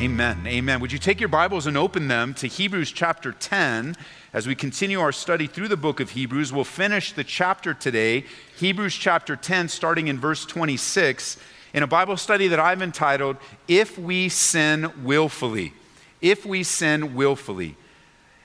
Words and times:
Amen. 0.00 0.46
Amen. 0.46 0.80
Would 0.80 0.92
you 0.92 0.98
take 0.98 1.20
your 1.20 1.28
Bibles 1.28 1.66
and 1.66 1.76
open 1.76 2.08
them 2.08 2.32
to 2.32 2.46
Hebrews 2.46 2.90
chapter 2.90 3.32
10 3.32 3.96
as 4.32 4.46
we 4.46 4.54
continue 4.54 4.98
our 4.98 5.12
study 5.12 5.46
through 5.46 5.68
the 5.68 5.76
book 5.76 6.00
of 6.00 6.08
Hebrews? 6.12 6.54
We'll 6.54 6.64
finish 6.64 7.12
the 7.12 7.22
chapter 7.22 7.74
today, 7.74 8.24
Hebrews 8.56 8.94
chapter 8.94 9.36
10, 9.36 9.68
starting 9.68 10.08
in 10.08 10.18
verse 10.18 10.46
26, 10.46 11.36
in 11.74 11.82
a 11.82 11.86
Bible 11.86 12.16
study 12.16 12.48
that 12.48 12.58
I've 12.58 12.80
entitled, 12.80 13.36
If 13.68 13.98
We 13.98 14.30
Sin 14.30 14.90
Willfully. 15.04 15.74
If 16.22 16.46
We 16.46 16.62
Sin 16.62 17.14
Willfully. 17.14 17.76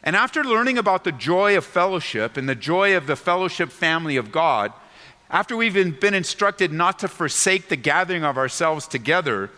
And 0.04 0.18
after 0.18 0.44
learning 0.44 0.78
about 0.78 1.06
the 1.06 1.14
joy 1.14 1.56
of 1.56 1.64
fellowship 1.64 2.36
and 2.36 2.50
the 2.50 2.56
joy 2.56 2.98
of 2.98 3.08
the 3.08 3.16
fellowship 3.16 3.70
family 3.70 4.18
of 4.18 4.30
God, 4.30 4.74
after 5.30 5.56
we've 5.56 5.74
been 6.02 6.14
instructed 6.14 6.74
not 6.74 7.00
to 7.00 7.08
forsake 7.08 7.70
the 7.70 7.78
gathering 7.78 8.26
of 8.26 8.38
ourselves 8.38 8.90
together, 8.90 9.52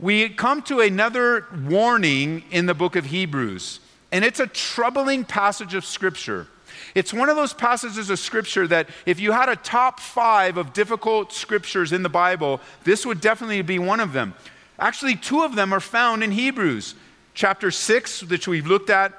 we 0.00 0.30
come 0.30 0.62
to 0.62 0.80
another 0.80 1.46
warning 1.66 2.42
in 2.50 2.66
the 2.66 2.74
book 2.74 2.96
of 2.96 3.06
Hebrews, 3.06 3.80
and 4.10 4.24
it's 4.24 4.40
a 4.40 4.46
troubling 4.46 5.24
passage 5.24 5.74
of 5.74 5.84
Scripture. 5.84 6.46
It's 6.94 7.12
one 7.12 7.28
of 7.28 7.36
those 7.36 7.52
passages 7.52 8.08
of 8.08 8.18
Scripture 8.18 8.66
that 8.68 8.88
if 9.04 9.20
you 9.20 9.32
had 9.32 9.50
a 9.50 9.56
top 9.56 10.00
five 10.00 10.56
of 10.56 10.72
difficult 10.72 11.32
Scriptures 11.32 11.92
in 11.92 12.02
the 12.02 12.08
Bible, 12.08 12.60
this 12.84 13.04
would 13.04 13.20
definitely 13.20 13.60
be 13.62 13.78
one 13.78 14.00
of 14.00 14.14
them. 14.14 14.34
Actually, 14.78 15.16
two 15.16 15.42
of 15.42 15.54
them 15.54 15.72
are 15.72 15.80
found 15.80 16.24
in 16.24 16.30
Hebrews. 16.32 16.94
Chapter 17.34 17.70
6, 17.70 18.24
which 18.24 18.48
we've 18.48 18.66
looked 18.66 18.90
at 18.90 19.12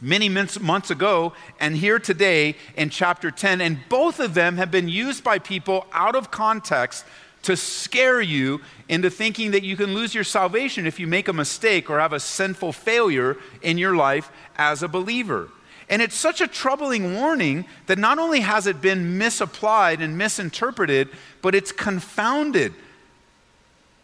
many 0.00 0.28
months 0.28 0.90
ago, 0.90 1.32
and 1.58 1.76
here 1.76 1.98
today 1.98 2.56
in 2.76 2.88
chapter 2.88 3.30
10. 3.30 3.60
And 3.60 3.80
both 3.88 4.20
of 4.20 4.34
them 4.34 4.56
have 4.56 4.70
been 4.70 4.88
used 4.88 5.24
by 5.24 5.38
people 5.38 5.86
out 5.92 6.14
of 6.14 6.30
context 6.30 7.04
to 7.42 7.56
scare 7.56 8.20
you 8.20 8.60
into 8.88 9.10
thinking 9.10 9.52
that 9.52 9.62
you 9.62 9.76
can 9.76 9.94
lose 9.94 10.14
your 10.14 10.24
salvation 10.24 10.86
if 10.86 11.00
you 11.00 11.06
make 11.06 11.28
a 11.28 11.32
mistake 11.32 11.88
or 11.88 11.98
have 11.98 12.12
a 12.12 12.20
sinful 12.20 12.72
failure 12.72 13.36
in 13.62 13.78
your 13.78 13.96
life 13.96 14.30
as 14.56 14.82
a 14.82 14.88
believer. 14.88 15.48
And 15.88 16.00
it's 16.00 16.14
such 16.14 16.40
a 16.40 16.46
troubling 16.46 17.14
warning 17.14 17.64
that 17.86 17.98
not 17.98 18.18
only 18.18 18.40
has 18.40 18.66
it 18.66 18.80
been 18.80 19.18
misapplied 19.18 20.00
and 20.00 20.16
misinterpreted, 20.16 21.08
but 21.42 21.54
it's 21.54 21.72
confounded 21.72 22.74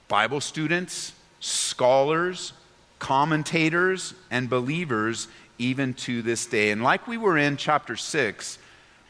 Bible 0.08 0.40
students, 0.40 1.12
scholars, 1.40 2.52
commentators, 2.98 4.14
and 4.30 4.48
believers 4.48 5.28
even 5.58 5.94
to 5.94 6.22
this 6.22 6.46
day. 6.46 6.70
And 6.70 6.82
like 6.82 7.06
we 7.06 7.18
were 7.18 7.36
in 7.38 7.56
chapter 7.56 7.96
6, 7.96 8.58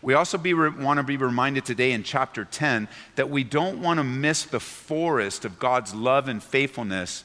we 0.06 0.14
also 0.14 0.38
be, 0.38 0.54
want 0.54 0.98
to 0.98 1.02
be 1.02 1.16
reminded 1.16 1.64
today 1.64 1.90
in 1.90 2.04
chapter 2.04 2.44
10 2.44 2.86
that 3.16 3.28
we 3.28 3.42
don't 3.42 3.82
want 3.82 3.98
to 3.98 4.04
miss 4.04 4.44
the 4.44 4.60
forest 4.60 5.44
of 5.44 5.58
God's 5.58 5.96
love 5.96 6.28
and 6.28 6.40
faithfulness 6.40 7.24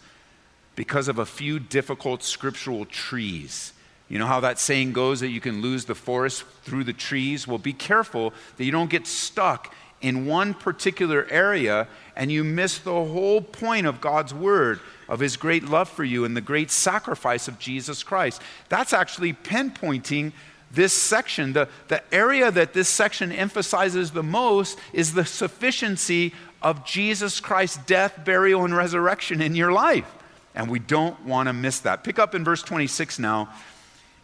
because 0.76 1.08
of 1.08 1.20
a 1.20 1.26
few 1.28 1.60
difficult 1.60 2.24
scriptural 2.24 2.86
trees. 2.86 3.74
You 4.10 4.18
know 4.18 4.26
how 4.26 4.40
that 4.40 4.58
saying 4.58 4.94
goes 4.94 5.20
that 5.20 5.30
you 5.30 5.40
can 5.40 5.62
lose 5.62 5.86
the 5.86 5.94
forest 5.94 6.44
through 6.64 6.86
the 6.86 6.92
trees? 6.92 7.48
Well, 7.48 7.60
be 7.60 7.72
careful 7.72 8.34
that 8.58 8.66
you 8.66 8.72
don't 8.72 8.90
get 8.90 9.06
stuck 9.06 9.72
in 10.02 10.26
one 10.26 10.56
particular 10.56 11.28
area 11.30 11.88
and 12.16 12.32
you 12.32 12.44
miss 12.44 12.80
the 12.80 12.90
whole 12.90 13.42
point 13.42 13.86
of 13.86 14.02
God's 14.02 14.34
word, 14.34 14.80
of 15.08 15.20
his 15.20 15.38
great 15.38 15.66
love 15.66 15.88
for 15.88 16.04
you 16.04 16.26
and 16.26 16.36
the 16.36 16.42
great 16.42 16.72
sacrifice 16.72 17.48
of 17.48 17.60
Jesus 17.60 18.02
Christ. 18.02 18.42
That's 18.70 18.92
actually 18.92 19.34
pinpointing 19.34 20.32
this 20.74 20.94
section, 20.94 21.54
the, 21.54 21.68
the 21.88 22.02
area 22.14 22.52
that 22.52 22.74
this 22.74 22.90
section 22.90 23.32
emphasizes 23.32 24.12
the 24.12 24.24
most 24.24 24.78
is 24.94 25.14
the 25.14 25.26
sufficiency 25.26 26.34
of 26.62 26.86
Jesus 26.86 27.40
Christ's 27.40 27.78
death, 27.86 28.24
burial, 28.24 28.64
and 28.64 28.76
resurrection 28.76 29.42
in 29.42 29.56
your 29.56 29.72
life. 29.72 30.10
And 30.54 30.70
we 30.70 30.80
don't 30.80 31.24
want 31.26 31.48
to 31.48 31.54
miss 31.54 31.80
that. 31.80 32.04
Pick 32.04 32.20
up 32.20 32.36
in 32.36 32.44
verse 32.44 32.62
26 32.62 33.20
now 33.20 33.50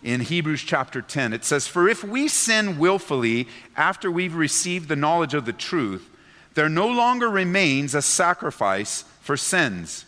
in 0.03 0.21
Hebrews 0.21 0.63
chapter 0.63 1.01
10. 1.01 1.33
It 1.33 1.43
says, 1.43 1.67
For 1.67 1.89
if 1.89 2.03
we 2.03 2.27
sin 2.27 2.77
willfully 2.77 3.47
after 3.75 4.11
we've 4.11 4.35
received 4.35 4.87
the 4.89 4.95
knowledge 4.95 5.33
of 5.33 5.45
the 5.45 5.53
truth, 5.53 6.09
there 6.53 6.69
no 6.69 6.87
longer 6.87 7.29
remains 7.29 7.93
a 7.93 8.01
sacrifice 8.01 9.03
for 9.21 9.37
sins, 9.37 10.05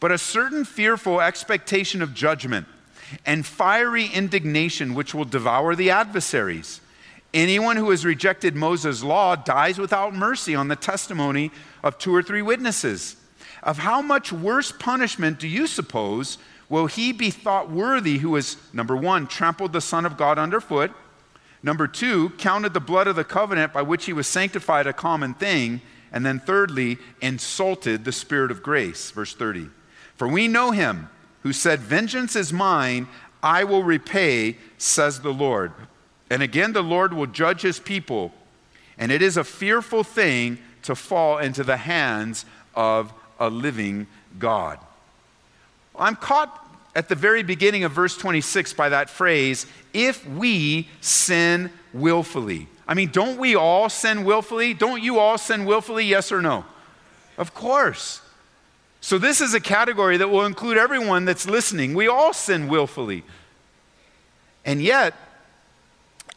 but 0.00 0.12
a 0.12 0.18
certain 0.18 0.64
fearful 0.64 1.20
expectation 1.20 2.02
of 2.02 2.14
judgment 2.14 2.66
and 3.24 3.46
fiery 3.46 4.06
indignation 4.06 4.94
which 4.94 5.14
will 5.14 5.24
devour 5.24 5.74
the 5.74 5.90
adversaries. 5.90 6.80
Anyone 7.34 7.76
who 7.76 7.90
has 7.90 8.04
rejected 8.04 8.56
Moses' 8.56 9.02
law 9.02 9.36
dies 9.36 9.78
without 9.78 10.14
mercy 10.14 10.54
on 10.54 10.68
the 10.68 10.76
testimony 10.76 11.50
of 11.82 11.98
two 11.98 12.14
or 12.14 12.22
three 12.22 12.42
witnesses. 12.42 13.16
Of 13.62 13.78
how 13.78 14.00
much 14.00 14.32
worse 14.32 14.72
punishment 14.72 15.38
do 15.38 15.48
you 15.48 15.66
suppose 15.66 16.38
will 16.68 16.86
he 16.86 17.12
be 17.12 17.30
thought 17.30 17.70
worthy 17.70 18.18
who 18.18 18.34
has, 18.36 18.56
number 18.72 18.96
one, 18.96 19.26
trampled 19.26 19.72
the 19.72 19.80
Son 19.80 20.06
of 20.06 20.16
God 20.16 20.38
underfoot, 20.38 20.92
number 21.62 21.86
two, 21.86 22.30
counted 22.38 22.74
the 22.74 22.80
blood 22.80 23.06
of 23.06 23.16
the 23.16 23.24
covenant 23.24 23.72
by 23.72 23.82
which 23.82 24.06
he 24.06 24.12
was 24.12 24.26
sanctified 24.26 24.86
a 24.86 24.92
common 24.92 25.34
thing, 25.34 25.80
and 26.12 26.24
then 26.24 26.40
thirdly, 26.40 26.98
insulted 27.20 28.04
the 28.04 28.12
Spirit 28.12 28.50
of 28.50 28.62
grace? 28.62 29.10
Verse 29.10 29.34
30. 29.34 29.68
For 30.14 30.28
we 30.28 30.48
know 30.48 30.70
him 30.70 31.10
who 31.46 31.52
said, 31.52 31.78
Vengeance 31.78 32.34
is 32.34 32.52
mine, 32.52 33.06
I 33.40 33.62
will 33.62 33.84
repay, 33.84 34.56
says 34.78 35.20
the 35.20 35.32
Lord. 35.32 35.70
And 36.28 36.42
again, 36.42 36.72
the 36.72 36.82
Lord 36.82 37.12
will 37.12 37.28
judge 37.28 37.62
his 37.62 37.78
people. 37.78 38.34
And 38.98 39.12
it 39.12 39.22
is 39.22 39.36
a 39.36 39.44
fearful 39.44 40.02
thing 40.02 40.58
to 40.82 40.96
fall 40.96 41.38
into 41.38 41.62
the 41.62 41.76
hands 41.76 42.46
of 42.74 43.12
a 43.38 43.48
living 43.48 44.08
God. 44.40 44.80
I'm 45.96 46.16
caught 46.16 46.68
at 46.96 47.08
the 47.08 47.14
very 47.14 47.44
beginning 47.44 47.84
of 47.84 47.92
verse 47.92 48.16
26 48.16 48.72
by 48.72 48.88
that 48.88 49.08
phrase, 49.08 49.66
if 49.94 50.28
we 50.28 50.88
sin 51.00 51.70
willfully. 51.92 52.66
I 52.88 52.94
mean, 52.94 53.10
don't 53.12 53.38
we 53.38 53.54
all 53.54 53.88
sin 53.88 54.24
willfully? 54.24 54.74
Don't 54.74 55.00
you 55.00 55.20
all 55.20 55.38
sin 55.38 55.64
willfully? 55.64 56.06
Yes 56.06 56.32
or 56.32 56.42
no? 56.42 56.64
Of 57.38 57.54
course. 57.54 58.20
So, 59.06 59.18
this 59.18 59.40
is 59.40 59.54
a 59.54 59.60
category 59.60 60.16
that 60.16 60.30
will 60.30 60.46
include 60.46 60.76
everyone 60.76 61.26
that's 61.26 61.48
listening. 61.48 61.94
We 61.94 62.08
all 62.08 62.32
sin 62.32 62.66
willfully. 62.66 63.22
And 64.64 64.82
yet, 64.82 65.14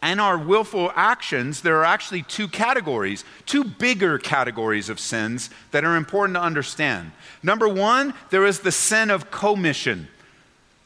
in 0.03 0.19
our 0.19 0.37
willful 0.37 0.91
actions, 0.95 1.61
there 1.61 1.77
are 1.77 1.83
actually 1.83 2.21
two 2.21 2.47
categories, 2.47 3.25
two 3.47 3.63
bigger 3.63 4.19
categories 4.19 4.87
of 4.87 4.99
sins 4.99 5.49
that 5.71 5.83
are 5.83 5.95
important 5.95 6.35
to 6.35 6.43
understand. 6.43 7.11
Number 7.41 7.67
one, 7.67 8.13
there 8.29 8.45
is 8.45 8.59
the 8.59 8.71
sin 8.71 9.09
of 9.09 9.31
commission. 9.31 10.07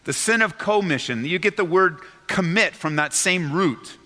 The 0.05 0.13
sin 0.13 0.41
of 0.41 0.57
commission. 0.57 1.25
You 1.25 1.38
get 1.38 1.57
the 1.57 1.65
word 1.65 1.97
commit 2.27 2.75
from 2.77 2.95
that 2.95 3.13
same 3.13 3.51
root. 3.51 3.97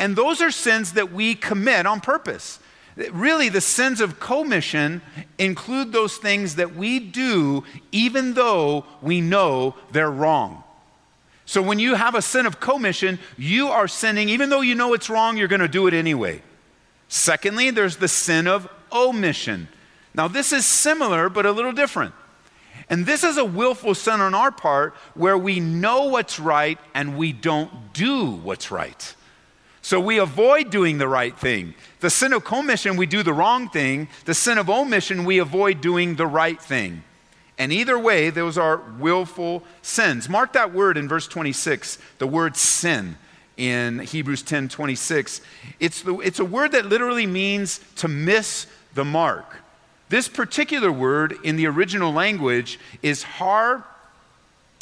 And 0.00 0.16
those 0.16 0.42
are 0.42 0.50
sins 0.50 0.94
that 0.94 1.12
we 1.12 1.36
commit 1.36 1.86
on 1.86 2.00
purpose. 2.00 2.58
Really, 2.96 3.48
the 3.48 3.60
sins 3.60 4.00
of 4.00 4.20
commission 4.20 5.00
include 5.38 5.92
those 5.92 6.16
things 6.16 6.56
that 6.56 6.74
we 6.74 6.98
do 6.98 7.64
even 7.92 8.34
though 8.34 8.84
we 9.00 9.20
know 9.20 9.74
they're 9.92 10.10
wrong. 10.10 10.64
So 11.46 11.62
when 11.62 11.78
you 11.78 11.94
have 11.96 12.14
a 12.14 12.22
sin 12.22 12.46
of 12.46 12.60
commission, 12.60 13.18
you 13.36 13.68
are 13.68 13.88
sinning, 13.88 14.28
even 14.28 14.50
though 14.50 14.60
you 14.60 14.74
know 14.74 14.94
it's 14.94 15.10
wrong, 15.10 15.36
you're 15.36 15.48
going 15.48 15.60
to 15.60 15.68
do 15.68 15.86
it 15.88 15.94
anyway. 15.94 16.42
Secondly, 17.08 17.70
there's 17.70 17.96
the 17.96 18.06
sin 18.06 18.46
of 18.46 18.68
omission. 18.92 19.68
Now, 20.14 20.28
this 20.28 20.52
is 20.52 20.64
similar, 20.64 21.28
but 21.28 21.46
a 21.46 21.52
little 21.52 21.72
different. 21.72 22.14
And 22.88 23.06
this 23.06 23.24
is 23.24 23.36
a 23.36 23.44
willful 23.44 23.94
sin 23.94 24.20
on 24.20 24.34
our 24.34 24.50
part 24.50 24.94
where 25.14 25.38
we 25.38 25.60
know 25.60 26.04
what's 26.04 26.38
right 26.38 26.78
and 26.94 27.16
we 27.16 27.32
don't 27.32 27.92
do 27.92 28.30
what's 28.30 28.70
right. 28.70 29.14
So 29.82 29.98
we 29.98 30.18
avoid 30.18 30.70
doing 30.70 30.98
the 30.98 31.08
right 31.08 31.36
thing. 31.36 31.74
The 32.00 32.10
sin 32.10 32.32
of 32.32 32.44
commission, 32.44 32.96
we 32.96 33.06
do 33.06 33.22
the 33.22 33.32
wrong 33.32 33.68
thing. 33.68 34.08
The 34.24 34.34
sin 34.34 34.58
of 34.58 34.68
omission, 34.68 35.24
we 35.24 35.38
avoid 35.38 35.80
doing 35.80 36.16
the 36.16 36.26
right 36.26 36.60
thing. 36.60 37.02
And 37.58 37.72
either 37.72 37.98
way, 37.98 38.30
those 38.30 38.56
are 38.56 38.78
willful 38.98 39.62
sins. 39.82 40.28
Mark 40.28 40.54
that 40.54 40.72
word 40.72 40.96
in 40.96 41.08
verse 41.08 41.26
26, 41.28 41.98
the 42.18 42.26
word 42.26 42.56
sin 42.56 43.16
in 43.56 43.98
Hebrews 43.98 44.42
10 44.42 44.68
26. 44.68 45.40
It's, 45.78 46.02
the, 46.02 46.18
it's 46.20 46.38
a 46.38 46.44
word 46.44 46.72
that 46.72 46.86
literally 46.86 47.26
means 47.26 47.80
to 47.96 48.08
miss 48.08 48.66
the 48.94 49.04
mark. 49.04 49.56
This 50.08 50.26
particular 50.26 50.90
word 50.90 51.36
in 51.44 51.56
the 51.56 51.66
original 51.66 52.12
language 52.12 52.80
is 53.02 53.22
har 53.22 53.84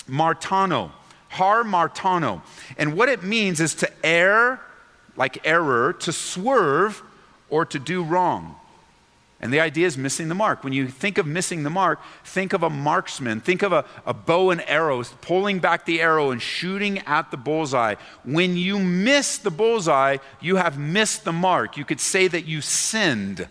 martano. 0.09 0.93
Har 1.31 1.65
martano. 1.65 2.43
And 2.79 2.97
what 2.97 3.09
it 3.09 3.23
means 3.23 3.61
is 3.61 3.75
to 3.77 3.91
err 4.06 4.61
like 5.19 5.47
error, 5.47 5.93
to 5.93 6.12
swerve, 6.12 7.03
or 7.50 7.67
to 7.67 7.79
do 7.79 8.03
wrong. 8.03 8.55
And 9.41 9.53
the 9.53 9.61
idea 9.61 9.87
is 9.87 9.99
missing 9.99 10.29
the 10.29 10.35
mark. 10.35 10.65
When 10.65 10.73
you 10.73 10.88
think 10.88 11.19
of 11.19 11.26
missing 11.26 11.62
the 11.62 11.70
mark, 11.70 12.00
think 12.25 12.53
of 12.53 12.62
a 12.62 12.70
marksman. 12.70 13.41
Think 13.41 13.62
of 13.62 13.73
a, 13.73 13.85
a, 14.05 14.12
bow 14.12 14.50
and 14.50 14.62
arrows, 14.67 15.12
pulling 15.20 15.61
back 15.61 15.87
the 15.87 16.00
arrow 16.00 16.31
and 16.31 16.43
shooting 16.43 16.99
at 17.00 17.31
the 17.31 17.37
bullseye. 17.37 17.94
When 18.25 18.56
you 18.56 18.81
miss 18.81 19.38
the 19.38 19.50
bullseye, 19.50 20.17
you 20.41 20.56
have 20.56 20.79
missed 20.79 21.25
the 21.25 21.32
mark. 21.32 21.76
You 21.76 21.85
could 21.85 22.00
say 22.00 22.26
that 22.26 22.47
you 22.47 22.61
sinned. 22.61 23.47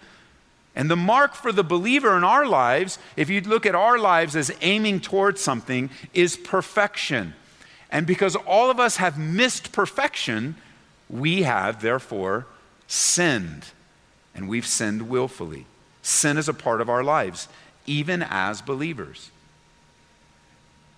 And 0.76 0.92
the 0.92 0.98
mark 0.98 1.36
for 1.36 1.54
the 1.54 1.64
believer 1.64 2.18
in 2.18 2.24
our 2.24 2.46
lives, 2.46 3.00
if 3.16 3.30
you 3.30 3.40
look 3.42 3.66
at 3.66 3.74
our 3.74 3.98
lives 3.98 4.36
as 4.36 4.52
aiming 4.62 5.00
towards 5.00 5.42
something, 5.42 5.90
is 6.14 6.36
perfection. 6.36 7.34
And 7.90 8.06
because 8.06 8.36
all 8.36 8.70
of 8.70 8.80
us 8.80 8.98
have 8.98 9.18
missed 9.18 9.72
perfection, 9.72 10.56
we 11.10 11.44
have 11.44 11.82
therefore 11.82 12.46
sinned. 12.88 13.66
And 14.36 14.48
we've 14.48 14.68
sinned 14.68 15.10
willfully. 15.10 15.66
Sin 16.02 16.38
is 16.38 16.48
a 16.48 16.54
part 16.54 16.80
of 16.80 16.90
our 16.90 17.04
lives, 17.04 17.48
even 17.86 18.24
as 18.30 18.62
believers. 18.62 19.32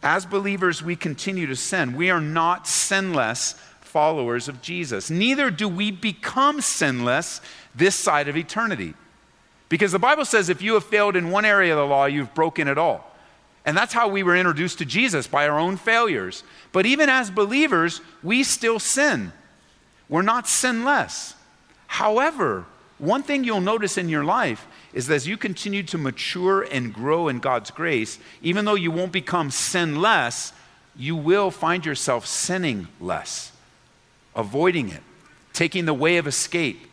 As 0.04 0.26
believers, 0.26 0.84
we 0.84 0.96
continue 0.96 1.48
to 1.48 1.56
sin. 1.56 1.96
We 1.96 2.10
are 2.10 2.22
not 2.22 2.68
sinless 2.68 3.54
followers 3.82 4.48
of 4.48 4.62
Jesus. 4.62 5.10
Neither 5.10 5.50
do 5.50 5.68
we 5.68 5.92
become 5.92 6.62
sinless 6.62 7.42
this 7.76 7.96
side 7.96 8.28
of 8.28 8.38
eternity. 8.38 8.94
Because 9.68 9.92
the 9.92 10.00
Bible 10.00 10.26
says 10.26 10.50
if 10.50 10.62
you 10.62 10.74
have 10.76 10.84
failed 10.84 11.16
in 11.16 11.32
one 11.32 11.46
area 11.46 11.74
of 11.74 11.78
the 11.78 11.86
law, 11.86 12.06
you've 12.06 12.34
broken 12.34 12.68
it 12.68 12.78
all. 12.78 13.06
And 13.66 13.76
that's 13.78 13.94
how 13.94 14.08
we 14.08 14.24
were 14.24 14.36
introduced 14.36 14.80
to 14.80 14.86
Jesus 14.86 15.28
by 15.28 15.48
our 15.48 15.60
own 15.60 15.78
failures. 15.78 16.44
But 16.72 16.86
even 16.86 17.10
as 17.10 17.30
believers, 17.30 18.02
we 18.24 18.44
still 18.44 18.80
sin. 18.80 19.32
We're 20.10 20.24
not 20.24 20.48
sinless. 20.48 21.36
However, 21.88 22.66
one 22.98 23.24
thing 23.24 23.44
you'll 23.44 23.62
notice 23.62 23.98
in 23.98 24.10
your 24.10 24.26
life 24.26 24.68
is 24.94 25.08
that 25.08 25.16
as 25.16 25.28
you 25.28 25.38
continue 25.38 25.84
to 25.84 25.98
mature 25.98 26.64
and 26.64 26.94
grow 26.94 27.30
in 27.30 27.40
God's 27.40 27.72
grace, 27.72 28.20
even 28.42 28.66
though 28.66 28.76
you 28.76 28.92
won't 28.92 29.12
become 29.12 29.52
sinless, 29.52 30.52
you 30.98 31.16
will 31.16 31.52
find 31.52 31.86
yourself 31.86 32.26
sinning 32.26 32.88
less, 33.00 33.54
avoiding 34.36 34.90
it, 34.90 35.04
taking 35.54 35.86
the 35.86 35.94
way 35.94 36.18
of 36.18 36.28
escape, 36.28 36.88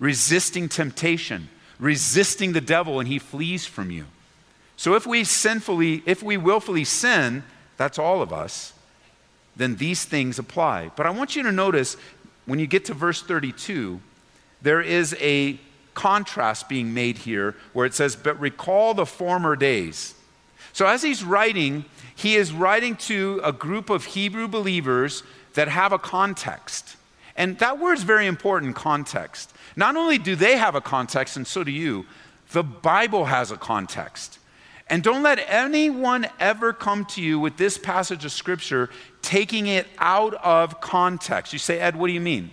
resisting 0.00 0.68
temptation, 0.68 1.48
resisting 1.78 2.52
the 2.52 2.60
devil, 2.60 2.98
and 2.98 3.08
he 3.08 3.18
flees 3.18 3.66
from 3.66 3.90
you. 3.90 4.06
So 4.76 4.94
if 4.94 5.06
we 5.06 5.24
sinfully, 5.24 6.02
if 6.06 6.22
we 6.22 6.36
willfully 6.36 6.84
sin, 6.84 7.44
that's 7.76 7.98
all 7.98 8.20
of 8.20 8.32
us, 8.32 8.72
then 9.54 9.76
these 9.76 10.04
things 10.04 10.38
apply. 10.38 10.90
But 10.96 11.06
I 11.06 11.10
want 11.10 11.34
you 11.34 11.42
to 11.44 11.52
notice 11.52 11.96
when 12.46 12.58
you 12.58 12.66
get 12.66 12.84
to 12.86 12.94
verse 12.94 13.22
32, 13.22 14.00
there 14.62 14.80
is 14.80 15.14
a 15.20 15.58
contrast 15.94 16.68
being 16.68 16.94
made 16.94 17.18
here 17.18 17.54
where 17.72 17.86
it 17.86 17.94
says, 17.94 18.16
But 18.16 18.38
recall 18.40 18.94
the 18.94 19.06
former 19.06 19.56
days. 19.56 20.14
So 20.72 20.86
as 20.86 21.02
he's 21.02 21.24
writing, 21.24 21.84
he 22.14 22.36
is 22.36 22.52
writing 22.52 22.96
to 22.96 23.40
a 23.44 23.52
group 23.52 23.90
of 23.90 24.04
Hebrew 24.04 24.48
believers 24.48 25.22
that 25.54 25.68
have 25.68 25.92
a 25.92 25.98
context. 25.98 26.96
And 27.36 27.58
that 27.58 27.78
word 27.78 27.94
is 27.94 28.04
very 28.04 28.26
important 28.26 28.76
context. 28.76 29.52
Not 29.74 29.96
only 29.96 30.18
do 30.18 30.36
they 30.36 30.56
have 30.56 30.74
a 30.74 30.80
context, 30.80 31.36
and 31.36 31.46
so 31.46 31.64
do 31.64 31.70
you, 31.70 32.06
the 32.52 32.62
Bible 32.62 33.26
has 33.26 33.50
a 33.50 33.56
context. 33.56 34.38
And 34.88 35.02
don't 35.02 35.22
let 35.22 35.40
anyone 35.48 36.28
ever 36.38 36.72
come 36.72 37.04
to 37.06 37.22
you 37.22 37.40
with 37.40 37.56
this 37.56 37.76
passage 37.76 38.24
of 38.24 38.32
Scripture 38.32 38.88
taking 39.20 39.66
it 39.66 39.86
out 39.98 40.34
of 40.34 40.80
context. 40.80 41.52
You 41.52 41.58
say, 41.58 41.80
Ed, 41.80 41.96
what 41.96 42.06
do 42.06 42.12
you 42.12 42.20
mean? 42.20 42.50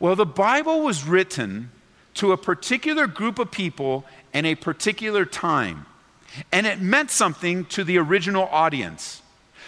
Well, 0.00 0.16
the 0.16 0.24
Bible 0.24 0.80
was 0.82 1.04
written 1.04 1.70
to 2.14 2.32
a 2.32 2.36
particular 2.36 3.06
group 3.06 3.38
of 3.38 3.50
people 3.50 4.04
in 4.32 4.46
a 4.46 4.54
particular 4.54 5.24
time, 5.24 5.86
and 6.50 6.66
it 6.66 6.80
meant 6.80 7.10
something 7.10 7.64
to 7.66 7.84
the 7.84 7.98
original 7.98 8.48
audience. 8.50 9.22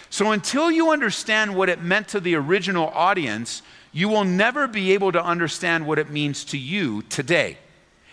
So 0.09 0.31
until 0.31 0.71
you 0.71 0.91
understand 0.91 1.55
what 1.55 1.69
it 1.69 1.81
meant 1.81 2.09
to 2.09 2.19
the 2.19 2.35
original 2.35 2.89
audience, 2.89 3.61
you 3.91 4.09
will 4.09 4.25
never 4.25 4.67
be 4.67 4.93
able 4.93 5.11
to 5.11 5.23
understand 5.23 5.85
what 5.85 5.99
it 5.99 6.09
means 6.09 6.43
to 6.45 6.57
you 6.57 7.03
today. 7.03 7.57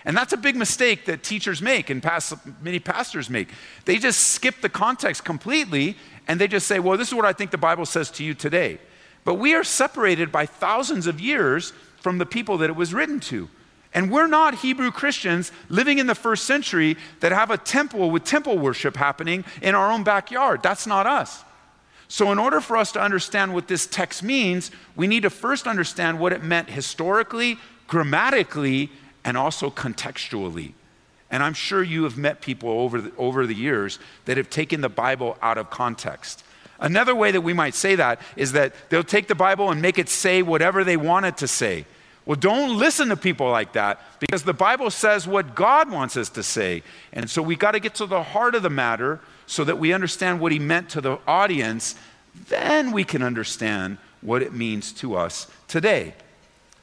And 0.05 0.17
that's 0.17 0.33
a 0.33 0.37
big 0.37 0.57
mistake 0.57 1.07
that 1.07 1.23
teachers 1.23 1.61
make 1.61 1.91
and 1.91 2.03
past, 2.03 2.35
many 2.63 2.79
pastors 2.79 3.29
make. 3.29 3.49
They 3.85 3.99
just 3.99 4.21
skip 4.21 4.61
the 4.61 4.69
context 4.69 5.25
completely 5.25 5.97
and 6.27 6.41
they 6.41 6.49
just 6.49 6.67
say, 6.67 6.79
well, 6.79 6.97
this 6.97 7.09
is 7.09 7.15
what 7.15 7.25
I 7.25 7.33
think 7.33 7.51
the 7.51 7.59
Bible 7.59 7.87
says 7.87 8.11
to 8.13 8.25
you 8.25 8.35
today. 8.35 8.79
But 9.25 9.35
we 9.35 9.55
are 9.55 9.65
separated 9.65 10.31
by 10.31 10.47
thousands 10.47 11.07
of 11.07 11.21
years 11.21 11.73
from 12.01 12.19
the 12.19 12.27
people 12.27 12.59
that 12.59 12.71
it 12.71 12.77
was 12.77 12.95
written 12.95 13.21
to. 13.21 13.49
And 13.95 14.11
we're 14.11 14.27
not 14.27 14.57
Hebrew 14.57 14.91
Christians 14.91 15.51
living 15.69 15.99
in 15.99 16.07
the 16.07 16.15
first 16.15 16.45
century 16.45 16.97
that 17.21 17.33
have 17.33 17.51
a 17.51 17.57
temple 17.57 18.11
with 18.11 18.25
temple 18.25 18.59
worship 18.59 18.97
happening 18.97 19.45
in 19.63 19.75
our 19.75 19.91
own 19.91 20.05
backyard. 20.05 20.63
That's 20.63 20.87
not 20.87 21.07
us. 21.07 21.45
So, 22.07 22.33
in 22.33 22.39
order 22.39 22.61
for 22.61 22.77
us 22.77 22.93
to 22.93 23.01
understand 23.01 23.53
what 23.53 23.69
this 23.69 23.87
text 23.87 24.23
means, 24.23 24.71
we 24.97 25.07
need 25.07 25.25
to 25.25 25.31
first 25.31 25.67
understand 25.67 26.19
what 26.19 26.33
it 26.33 26.43
meant 26.43 26.71
historically, 26.71 27.59
grammatically, 27.87 28.91
and 29.29 29.37
also 29.37 29.69
contextually. 29.69 30.73
And 31.31 31.43
I'm 31.43 31.53
sure 31.53 31.83
you 31.83 32.05
have 32.05 32.17
met 32.17 32.41
people 32.41 32.71
over 32.71 33.03
the, 33.03 33.13
over 33.19 33.47
the 33.47 33.55
years 33.55 33.99
that 34.25 34.39
have 34.39 34.49
taken 34.49 34.81
the 34.81 34.89
Bible 34.89 35.37
out 35.43 35.59
of 35.59 35.69
context. 35.69 36.43
Another 36.81 37.15
way 37.15 37.31
that 37.33 37.43
we 37.43 37.53
might 37.53 37.75
say 37.75 37.95
that 37.97 38.23
is 38.37 38.53
that 38.53 38.73
they'll 38.89 39.05
take 39.05 39.29
the 39.29 39.35
Bible 39.35 39.71
and 39.71 39.83
make 39.83 39.99
it 39.99 40.09
say 40.09 40.41
whatever 40.41 40.83
they 40.83 40.97
want 40.97 41.27
it 41.27 41.37
to 41.37 41.47
say. 41.47 41.85
Well, 42.25 42.37
don't 42.37 42.79
listen 42.79 43.11
to 43.11 43.19
people 43.19 43.51
like 43.51 43.75
that 43.75 44.01
because 44.19 44.45
the 44.45 44.55
Bible 44.55 44.89
says 44.91 45.29
what 45.29 45.55
God 45.55 45.91
wants 45.91 46.17
us 46.17 46.31
to 46.31 46.43
say. 46.43 46.83
And 47.13 47.29
so 47.29 47.43
we 47.43 47.55
got 47.55 47.73
to 47.73 47.81
get 47.81 47.97
to 47.97 48.07
the 48.07 48.23
heart 48.23 48.55
of 48.55 48.63
the 48.63 48.71
matter 48.71 49.21
so 49.47 49.63
that 49.65 49.79
we 49.79 49.93
understand 49.93 50.41
what 50.41 50.53
he 50.53 50.59
meant 50.59 50.89
to 50.91 51.03
the 51.03 51.19
audience. 51.27 51.97
Then 52.49 52.93
we 52.93 53.05
can 53.05 53.23
understand 53.23 53.99
what 54.23 54.41
it 54.41 54.55
means 54.55 54.91
to 54.93 55.17
us 55.17 55.49
today. 55.67 56.15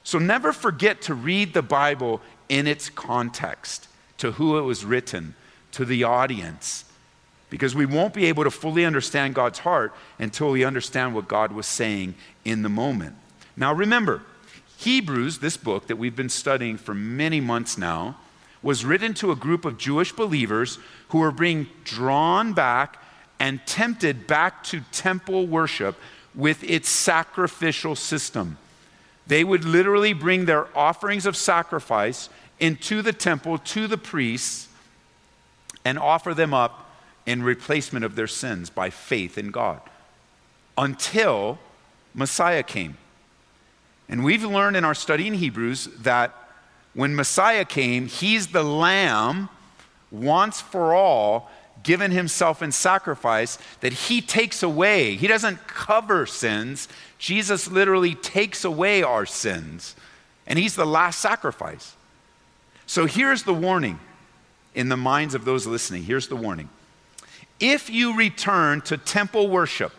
So 0.05 0.19
never 0.19 0.53
forget 0.53 1.01
to 1.01 1.15
read 1.15 1.55
the 1.55 1.63
Bible 1.63 2.21
in 2.47 2.67
its 2.67 2.89
context, 2.91 3.87
to 4.19 4.33
who 4.33 4.59
it 4.59 4.61
was 4.61 4.85
written, 4.85 5.33
to 5.71 5.83
the 5.83 6.03
audience, 6.03 6.85
because 7.49 7.73
we 7.73 7.87
won't 7.87 8.13
be 8.13 8.25
able 8.25 8.43
to 8.43 8.51
fully 8.51 8.85
understand 8.85 9.33
God's 9.33 9.59
heart 9.59 9.95
until 10.19 10.51
we 10.51 10.63
understand 10.63 11.15
what 11.15 11.27
God 11.27 11.51
was 11.51 11.65
saying 11.65 12.13
in 12.45 12.61
the 12.61 12.69
moment. 12.69 13.15
Now 13.57 13.73
remember, 13.73 14.21
Hebrews, 14.77 15.39
this 15.39 15.57
book 15.57 15.87
that 15.87 15.95
we've 15.95 16.15
been 16.15 16.29
studying 16.29 16.77
for 16.77 16.93
many 16.93 17.41
months 17.41 17.75
now, 17.75 18.17
was 18.61 18.85
written 18.85 19.15
to 19.15 19.31
a 19.31 19.35
group 19.35 19.65
of 19.65 19.79
Jewish 19.79 20.11
believers 20.11 20.77
who 21.09 21.17
were 21.17 21.31
being 21.31 21.67
drawn 21.83 22.53
back 22.53 23.01
and 23.39 23.65
tempted 23.65 24.27
back 24.27 24.63
to 24.65 24.81
temple 24.91 25.47
worship 25.47 25.97
with 26.35 26.63
its 26.63 26.89
sacrificial 26.89 27.95
system. 27.95 28.59
They 29.27 29.43
would 29.43 29.65
literally 29.65 30.13
bring 30.13 30.45
their 30.45 30.67
offerings 30.77 31.25
of 31.25 31.35
sacrifice 31.35 32.29
into 32.59 33.01
the 33.01 33.13
temple 33.13 33.57
to 33.57 33.87
the 33.87 33.97
priests 33.97 34.67
and 35.83 35.99
offer 35.99 36.33
them 36.33 36.53
up 36.53 36.89
in 37.25 37.43
replacement 37.43 38.05
of 38.05 38.15
their 38.15 38.27
sins 38.27 38.69
by 38.69 38.89
faith 38.89 39.37
in 39.37 39.51
God 39.51 39.81
until 40.77 41.59
Messiah 42.13 42.63
came. 42.63 42.97
And 44.07 44.23
we've 44.23 44.43
learned 44.43 44.77
in 44.77 44.85
our 44.85 44.93
study 44.93 45.27
in 45.27 45.33
Hebrews 45.35 45.85
that 45.99 46.33
when 46.93 47.15
Messiah 47.15 47.65
came, 47.65 48.07
he's 48.07 48.47
the 48.47 48.63
lamb 48.63 49.49
once 50.11 50.61
for 50.61 50.93
all 50.93 51.49
given 51.85 52.11
himself 52.11 52.61
in 52.63 52.71
sacrifice 52.71 53.57
that 53.79 53.93
he 53.93 54.19
takes 54.19 54.63
away. 54.63 55.15
He 55.15 55.27
doesn't 55.27 55.67
cover 55.67 56.25
sins, 56.25 56.89
Jesus 57.17 57.71
literally 57.71 58.15
takes 58.15 58.65
away 58.65 59.03
our 59.03 59.25
sins, 59.25 59.95
and 60.45 60.59
he's 60.59 60.75
the 60.75 60.85
last 60.85 61.19
sacrifice. 61.19 61.95
So 62.87 63.05
here's 63.05 63.43
the 63.43 63.53
warning 63.53 63.99
in 64.73 64.89
the 64.89 64.97
minds 64.97 65.35
of 65.35 65.45
those 65.45 65.65
listening. 65.65 66.03
Here's 66.03 66.27
the 66.27 66.35
warning. 66.35 66.69
If 67.59 67.89
you 67.89 68.17
return 68.17 68.81
to 68.81 68.97
temple 68.97 69.47
worship, 69.47 69.93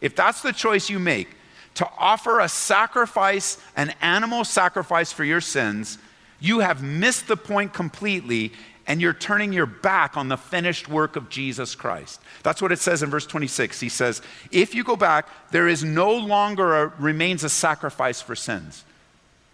if 0.00 0.14
that's 0.16 0.42
the 0.42 0.52
choice 0.52 0.88
you 0.88 0.98
make, 0.98 1.28
to 1.74 1.88
offer 1.98 2.40
a 2.40 2.48
sacrifice, 2.48 3.58
an 3.76 3.92
animal 4.00 4.44
sacrifice 4.44 5.12
for 5.12 5.24
your 5.24 5.40
sins, 5.40 5.98
you 6.40 6.60
have 6.60 6.82
missed 6.82 7.26
the 7.26 7.36
point 7.36 7.74
completely 7.74 8.52
and 8.86 9.00
you're 9.00 9.12
turning 9.12 9.52
your 9.52 9.66
back 9.66 10.16
on 10.16 10.28
the 10.28 10.36
finished 10.36 10.88
work 10.88 11.16
of 11.16 11.28
Jesus 11.28 11.74
Christ. 11.74 12.20
That's 12.42 12.62
what 12.62 12.72
it 12.72 12.78
says 12.78 13.02
in 13.02 13.10
verse 13.10 13.26
26. 13.26 13.80
He 13.80 13.88
says, 13.88 14.22
If 14.52 14.74
you 14.74 14.84
go 14.84 14.96
back, 14.96 15.28
there 15.50 15.66
is 15.66 15.82
no 15.82 16.14
longer 16.14 16.82
a, 16.82 16.88
remains 16.98 17.42
a 17.42 17.48
sacrifice 17.48 18.22
for 18.22 18.36
sins. 18.36 18.84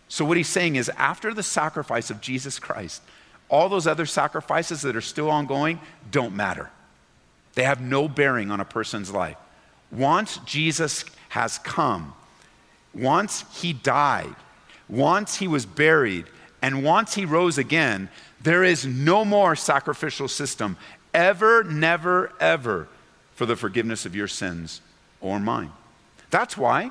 So, 0.08 0.24
what 0.24 0.36
he's 0.36 0.48
saying 0.48 0.76
is, 0.76 0.90
after 0.90 1.32
the 1.32 1.42
sacrifice 1.42 2.10
of 2.10 2.20
Jesus 2.20 2.58
Christ, 2.58 3.02
all 3.48 3.68
those 3.68 3.86
other 3.86 4.06
sacrifices 4.06 4.82
that 4.82 4.96
are 4.96 5.00
still 5.00 5.30
ongoing 5.30 5.80
don't 6.10 6.34
matter. 6.34 6.70
They 7.54 7.64
have 7.64 7.80
no 7.80 8.08
bearing 8.08 8.50
on 8.50 8.60
a 8.60 8.64
person's 8.64 9.10
life. 9.10 9.36
Once 9.90 10.38
Jesus 10.46 11.04
has 11.30 11.58
come, 11.58 12.14
once 12.94 13.44
he 13.52 13.72
died, 13.72 14.34
once 14.88 15.36
he 15.36 15.48
was 15.48 15.64
buried, 15.64 16.26
and 16.62 16.84
once 16.84 17.14
he 17.14 17.24
rose 17.24 17.58
again, 17.58 18.08
there 18.42 18.64
is 18.64 18.86
no 18.86 19.24
more 19.24 19.54
sacrificial 19.56 20.28
system 20.28 20.76
ever, 21.14 21.64
never, 21.64 22.32
ever 22.40 22.88
for 23.34 23.46
the 23.46 23.56
forgiveness 23.56 24.06
of 24.06 24.14
your 24.14 24.28
sins 24.28 24.80
or 25.20 25.38
mine. 25.38 25.72
That's 26.30 26.56
why 26.56 26.90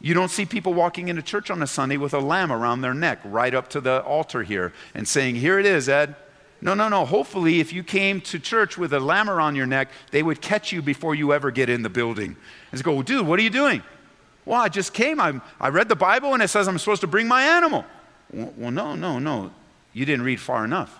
you 0.00 0.14
don't 0.14 0.30
see 0.30 0.46
people 0.46 0.72
walking 0.72 1.08
into 1.08 1.22
church 1.22 1.50
on 1.50 1.62
a 1.62 1.66
Sunday 1.66 1.98
with 1.98 2.14
a 2.14 2.20
lamb 2.20 2.50
around 2.50 2.80
their 2.80 2.94
neck 2.94 3.20
right 3.24 3.54
up 3.54 3.68
to 3.70 3.80
the 3.80 4.02
altar 4.02 4.42
here 4.42 4.72
and 4.94 5.06
saying, 5.06 5.36
Here 5.36 5.58
it 5.58 5.66
is, 5.66 5.88
Ed. 5.88 6.16
No, 6.62 6.74
no, 6.74 6.88
no. 6.88 7.04
Hopefully, 7.06 7.60
if 7.60 7.72
you 7.72 7.82
came 7.82 8.20
to 8.22 8.38
church 8.38 8.76
with 8.76 8.92
a 8.92 9.00
lamb 9.00 9.30
around 9.30 9.56
your 9.56 9.66
neck, 9.66 9.88
they 10.10 10.22
would 10.22 10.40
catch 10.42 10.72
you 10.72 10.82
before 10.82 11.14
you 11.14 11.32
ever 11.32 11.50
get 11.50 11.70
in 11.70 11.82
the 11.82 11.88
building. 11.88 12.36
And 12.70 12.82
go, 12.82 12.92
well, 12.92 13.02
dude, 13.02 13.26
what 13.26 13.38
are 13.38 13.42
you 13.42 13.50
doing? 13.50 13.82
Well, 14.44 14.60
I 14.60 14.68
just 14.68 14.92
came. 14.92 15.20
I, 15.20 15.40
I 15.58 15.68
read 15.68 15.88
the 15.88 15.96
Bible 15.96 16.34
and 16.34 16.42
it 16.42 16.48
says 16.48 16.68
I'm 16.68 16.78
supposed 16.78 17.00
to 17.02 17.06
bring 17.06 17.28
my 17.28 17.42
animal. 17.42 17.84
Well, 18.32 18.52
well, 18.56 18.70
no, 18.70 18.94
no, 18.94 19.18
no. 19.18 19.50
You 19.92 20.04
didn't 20.04 20.24
read 20.24 20.40
far 20.40 20.64
enough. 20.64 20.98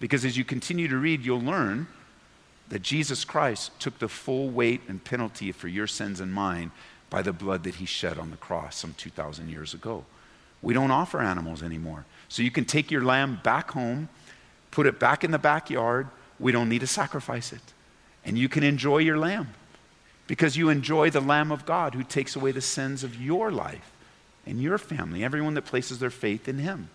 Because 0.00 0.24
as 0.24 0.36
you 0.36 0.44
continue 0.44 0.88
to 0.88 0.96
read, 0.96 1.24
you'll 1.24 1.40
learn 1.40 1.86
that 2.68 2.82
Jesus 2.82 3.24
Christ 3.24 3.70
took 3.78 3.98
the 3.98 4.08
full 4.08 4.48
weight 4.48 4.80
and 4.88 5.02
penalty 5.04 5.52
for 5.52 5.68
your 5.68 5.86
sins 5.86 6.20
and 6.20 6.32
mine 6.32 6.70
by 7.10 7.22
the 7.22 7.32
blood 7.32 7.64
that 7.64 7.76
he 7.76 7.84
shed 7.84 8.18
on 8.18 8.30
the 8.30 8.36
cross 8.36 8.76
some 8.76 8.94
2,000 8.96 9.48
years 9.50 9.74
ago. 9.74 10.04
We 10.62 10.74
don't 10.74 10.90
offer 10.90 11.20
animals 11.20 11.62
anymore. 11.62 12.04
So 12.28 12.42
you 12.42 12.50
can 12.50 12.64
take 12.64 12.90
your 12.90 13.04
lamb 13.04 13.40
back 13.42 13.72
home, 13.72 14.08
put 14.70 14.86
it 14.86 14.98
back 14.98 15.22
in 15.22 15.30
the 15.30 15.38
backyard. 15.38 16.08
We 16.40 16.50
don't 16.50 16.68
need 16.68 16.80
to 16.80 16.86
sacrifice 16.86 17.52
it. 17.52 17.60
And 18.24 18.38
you 18.38 18.48
can 18.48 18.62
enjoy 18.62 18.98
your 18.98 19.18
lamb 19.18 19.48
because 20.26 20.56
you 20.56 20.68
enjoy 20.68 21.10
the 21.10 21.20
Lamb 21.20 21.52
of 21.52 21.66
God 21.66 21.94
who 21.94 22.02
takes 22.02 22.36
away 22.36 22.52
the 22.52 22.60
sins 22.60 23.04
of 23.04 23.20
your 23.20 23.50
life 23.50 23.92
and 24.46 24.62
your 24.62 24.78
family, 24.78 25.22
everyone 25.22 25.54
that 25.54 25.66
places 25.66 25.98
their 25.98 26.10
faith 26.10 26.48
in 26.48 26.58
him. 26.58 26.88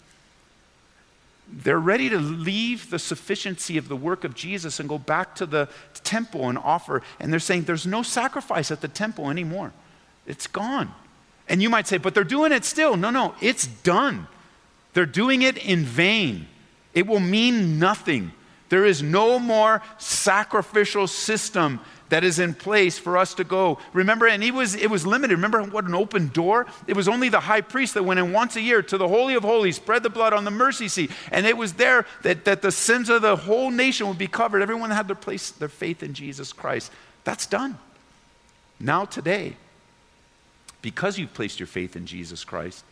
They're 1.50 1.80
ready 1.80 2.10
to 2.10 2.20
leave 2.20 2.90
the 2.90 3.00
sufficiency 3.00 3.78
of 3.78 3.88
the 3.88 3.96
work 3.96 4.24
of 4.24 4.36
Jesus 4.36 4.80
and 4.80 4.90
go 4.90 4.98
back 4.98 5.36
to 5.36 5.46
the 5.46 5.70
temple 6.04 6.50
and 6.50 6.58
offer. 6.58 7.02
And 7.20 7.32
they're 7.32 7.40
saying 7.40 7.64
there's 7.64 7.88
no 7.88 8.04
sacrifice 8.04 8.70
at 8.70 8.82
the 8.82 8.88
temple 8.88 9.30
anymore. 9.30 9.72
It's 10.26 10.48
gone. 10.48 10.94
And 11.48 11.62
you 11.62 11.70
might 11.70 11.88
say, 11.88 11.98
but 11.98 12.14
they're 12.14 12.26
doing 12.26 12.52
it 12.52 12.66
still. 12.66 12.98
No, 12.98 13.10
no, 13.10 13.34
it's 13.42 13.68
done. 13.68 14.28
They're 14.94 15.06
doing 15.06 15.42
it 15.42 15.58
in 15.58 15.84
vain. 15.84 16.48
It 16.94 17.08
will 17.08 17.20
mean 17.20 17.80
nothing. 17.80 18.34
There 18.70 18.84
is 18.84 19.02
no 19.02 19.40
more 19.40 19.82
sacrificial 19.98 21.08
system 21.08 21.80
that 22.10 22.24
is 22.24 22.40
in 22.40 22.54
place 22.54 22.98
for 22.98 23.18
us 23.18 23.34
to 23.36 23.44
go. 23.44 23.80
Remember, 23.94 24.28
and 24.28 24.42
he 24.42 24.52
was, 24.52 24.76
it 24.76 24.90
was 24.90 25.06
limited. 25.06 25.36
Remember 25.36 25.62
what 25.64 25.86
an 25.86 25.96
open 25.96 26.30
door? 26.30 26.66
It 26.88 26.96
was 26.96 27.08
only 27.08 27.30
the 27.30 27.42
high 27.42 27.62
priest 27.62 27.94
that 27.96 28.04
went 28.04 28.20
in 28.20 28.32
once 28.32 28.56
a 28.56 28.62
year 28.62 28.82
to 28.82 28.98
the 28.98 29.08
Holy 29.08 29.36
of 29.36 29.44
Holies, 29.44 29.76
spread 29.76 30.04
the 30.04 30.10
blood 30.10 30.34
on 30.34 30.46
the 30.46 30.52
mercy 30.52 30.88
seat. 30.88 31.12
And 31.32 31.46
it 31.46 31.58
was 31.58 31.74
there 31.74 32.06
that, 32.24 32.46
that 32.46 32.62
the 32.62 32.72
sins 32.72 33.10
of 33.10 33.22
the 33.22 33.36
whole 33.36 33.72
nation 33.72 34.08
would 34.08 34.18
be 34.18 34.28
covered. 34.28 34.62
Everyone 34.62 34.90
had 34.90 35.08
their 35.08 35.16
place, 35.16 35.52
their 35.52 35.70
faith 35.70 36.04
in 36.04 36.14
Jesus 36.14 36.54
Christ. 36.54 36.92
That's 37.24 37.46
done. 37.46 37.78
Now, 38.80 39.06
today, 39.06 39.58
because 40.82 41.18
you've 41.18 41.34
placed 41.34 41.60
your 41.60 41.68
faith 41.68 41.96
in 41.96 42.06
Jesus 42.06 42.46
Christ, 42.46 42.84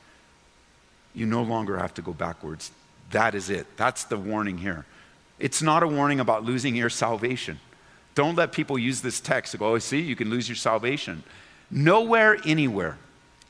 you 1.13 1.25
no 1.25 1.43
longer 1.43 1.77
have 1.77 1.93
to 1.93 2.01
go 2.01 2.11
backwards. 2.11 2.71
That 3.11 3.35
is 3.35 3.49
it. 3.49 3.65
That's 3.77 4.03
the 4.03 4.17
warning 4.17 4.57
here. 4.57 4.85
It's 5.39 5.61
not 5.61 5.83
a 5.83 5.87
warning 5.87 6.19
about 6.19 6.43
losing 6.43 6.75
your 6.75 6.89
salvation. 6.89 7.59
Don't 8.15 8.35
let 8.35 8.53
people 8.53 8.79
use 8.79 9.01
this 9.01 9.19
text 9.19 9.51
to 9.51 9.57
go, 9.57 9.73
oh, 9.73 9.79
see, 9.79 9.99
you 9.99 10.15
can 10.15 10.29
lose 10.29 10.47
your 10.47 10.55
salvation. 10.55 11.23
Nowhere, 11.69 12.37
anywhere 12.45 12.97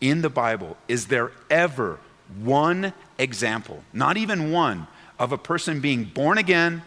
in 0.02 0.22
the 0.22 0.30
Bible 0.30 0.76
is 0.88 1.08
there 1.08 1.32
ever 1.50 2.00
one 2.42 2.94
example, 3.18 3.84
not 3.94 4.18
even 4.18 4.52
one, 4.52 4.88
of 5.20 5.32
a 5.32 5.38
person 5.38 5.80
being 5.80 6.04
born 6.04 6.38
again, 6.38 6.82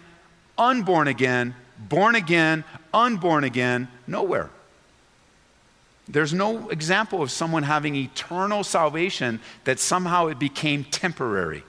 unborn 0.59 1.09
again, 1.09 1.55
born 1.79 2.15
again, 2.15 2.65
unborn 2.93 3.45
again. 3.45 3.89
Nowhere. 4.07 4.51
There's 6.09 6.33
no 6.33 6.71
example 6.71 7.23
of 7.23 7.31
someone 7.31 7.63
having 7.63 7.95
eternal 7.95 8.65
salvation 8.65 9.41
that 9.65 9.79
somehow 9.79 10.27
it 10.27 10.39
became 10.39 10.85
temporary. 10.85 11.63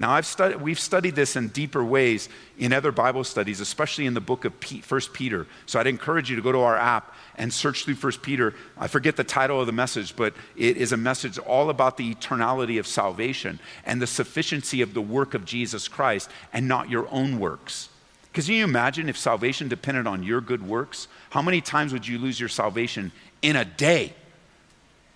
Now, 0.00 0.12
I've 0.12 0.24
stud- 0.24 0.62
we've 0.62 0.80
studied 0.80 1.14
this 1.14 1.36
in 1.36 1.48
deeper 1.48 1.84
ways 1.84 2.30
in 2.58 2.72
other 2.72 2.90
Bible 2.90 3.22
studies, 3.22 3.60
especially 3.60 4.06
in 4.06 4.14
the 4.14 4.20
book 4.20 4.46
of 4.46 4.58
P- 4.58 4.80
1 4.80 5.12
Peter. 5.12 5.46
So 5.66 5.78
I'd 5.78 5.86
encourage 5.86 6.30
you 6.30 6.36
to 6.36 6.42
go 6.42 6.52
to 6.52 6.60
our 6.60 6.76
app 6.76 7.14
and 7.36 7.52
search 7.52 7.84
through 7.84 7.96
1 7.96 8.22
Peter. 8.22 8.54
I 8.78 8.88
forget 8.88 9.16
the 9.16 9.24
title 9.24 9.60
of 9.60 9.66
the 9.66 9.72
message, 9.72 10.16
but 10.16 10.32
it 10.56 10.78
is 10.78 10.92
a 10.92 10.96
message 10.96 11.38
all 11.38 11.68
about 11.68 11.98
the 11.98 12.14
eternality 12.14 12.80
of 12.80 12.86
salvation 12.86 13.60
and 13.84 14.00
the 14.00 14.06
sufficiency 14.06 14.80
of 14.80 14.94
the 14.94 15.02
work 15.02 15.34
of 15.34 15.44
Jesus 15.44 15.86
Christ 15.86 16.30
and 16.50 16.66
not 16.66 16.88
your 16.88 17.06
own 17.10 17.38
works. 17.38 17.90
Because 18.32 18.46
can 18.46 18.54
you 18.54 18.64
imagine 18.64 19.06
if 19.10 19.18
salvation 19.18 19.68
depended 19.68 20.06
on 20.06 20.22
your 20.22 20.40
good 20.40 20.66
works? 20.66 21.08
How 21.28 21.42
many 21.42 21.60
times 21.60 21.92
would 21.92 22.08
you 22.08 22.18
lose 22.18 22.40
your 22.40 22.48
salvation 22.48 23.12
in 23.42 23.54
a 23.54 23.66
day, 23.66 24.14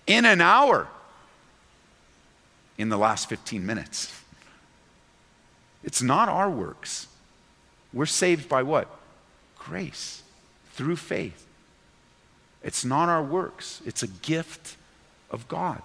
in 0.05 0.25
an 0.25 0.41
hour, 0.41 0.87
in 2.77 2.89
the 2.89 2.97
last 2.97 3.29
15 3.29 3.65
minutes. 3.65 4.24
It's 5.85 6.01
not 6.01 6.27
our 6.27 6.49
works. 6.49 7.07
We're 7.93 8.07
saved 8.07 8.49
by 8.49 8.63
what? 8.63 8.89
Grace, 9.57 10.23
through 10.73 10.97
faith. 10.97 11.45
It's 12.63 12.83
not 12.83 13.07
our 13.07 13.23
works, 13.23 13.81
it's 13.85 14.03
a 14.03 14.07
gift 14.07 14.75
of 15.29 15.47
God. 15.47 15.81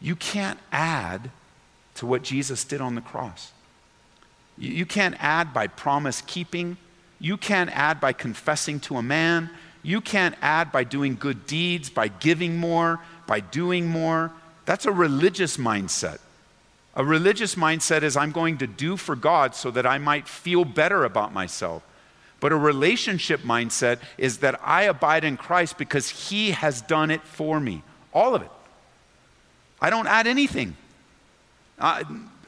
You 0.00 0.14
can't 0.14 0.58
add 0.70 1.30
to 1.94 2.06
what 2.06 2.22
Jesus 2.22 2.62
did 2.64 2.82
on 2.82 2.94
the 2.94 3.00
cross. 3.00 3.52
You 4.58 4.84
can't 4.84 5.16
add 5.18 5.54
by 5.54 5.66
promise 5.66 6.20
keeping. 6.20 6.76
You 7.18 7.38
can't 7.38 7.70
add 7.70 8.00
by 8.00 8.12
confessing 8.12 8.78
to 8.80 8.96
a 8.96 9.02
man. 9.02 9.50
You 9.82 10.02
can't 10.02 10.34
add 10.42 10.70
by 10.70 10.84
doing 10.84 11.16
good 11.16 11.46
deeds, 11.46 11.88
by 11.88 12.08
giving 12.08 12.58
more, 12.58 13.00
by 13.26 13.40
doing 13.40 13.86
more. 13.86 14.32
That's 14.66 14.84
a 14.84 14.92
religious 14.92 15.56
mindset. 15.56 16.18
A 16.96 17.04
religious 17.04 17.54
mindset 17.54 18.02
is 18.02 18.16
I'm 18.16 18.32
going 18.32 18.56
to 18.58 18.66
do 18.66 18.96
for 18.96 19.14
God 19.14 19.54
so 19.54 19.70
that 19.70 19.86
I 19.86 19.98
might 19.98 20.26
feel 20.26 20.64
better 20.64 21.04
about 21.04 21.32
myself. 21.32 21.82
But 22.40 22.52
a 22.52 22.56
relationship 22.56 23.40
mindset 23.42 23.98
is 24.16 24.38
that 24.38 24.58
I 24.62 24.84
abide 24.84 25.22
in 25.22 25.36
Christ 25.36 25.76
because 25.76 26.08
He 26.08 26.52
has 26.52 26.80
done 26.80 27.10
it 27.10 27.22
for 27.22 27.60
me. 27.60 27.82
All 28.14 28.34
of 28.34 28.42
it. 28.42 28.50
I 29.80 29.90
don't 29.90 30.06
add 30.06 30.26
anything. 30.26 30.74
Uh, 31.78 32.02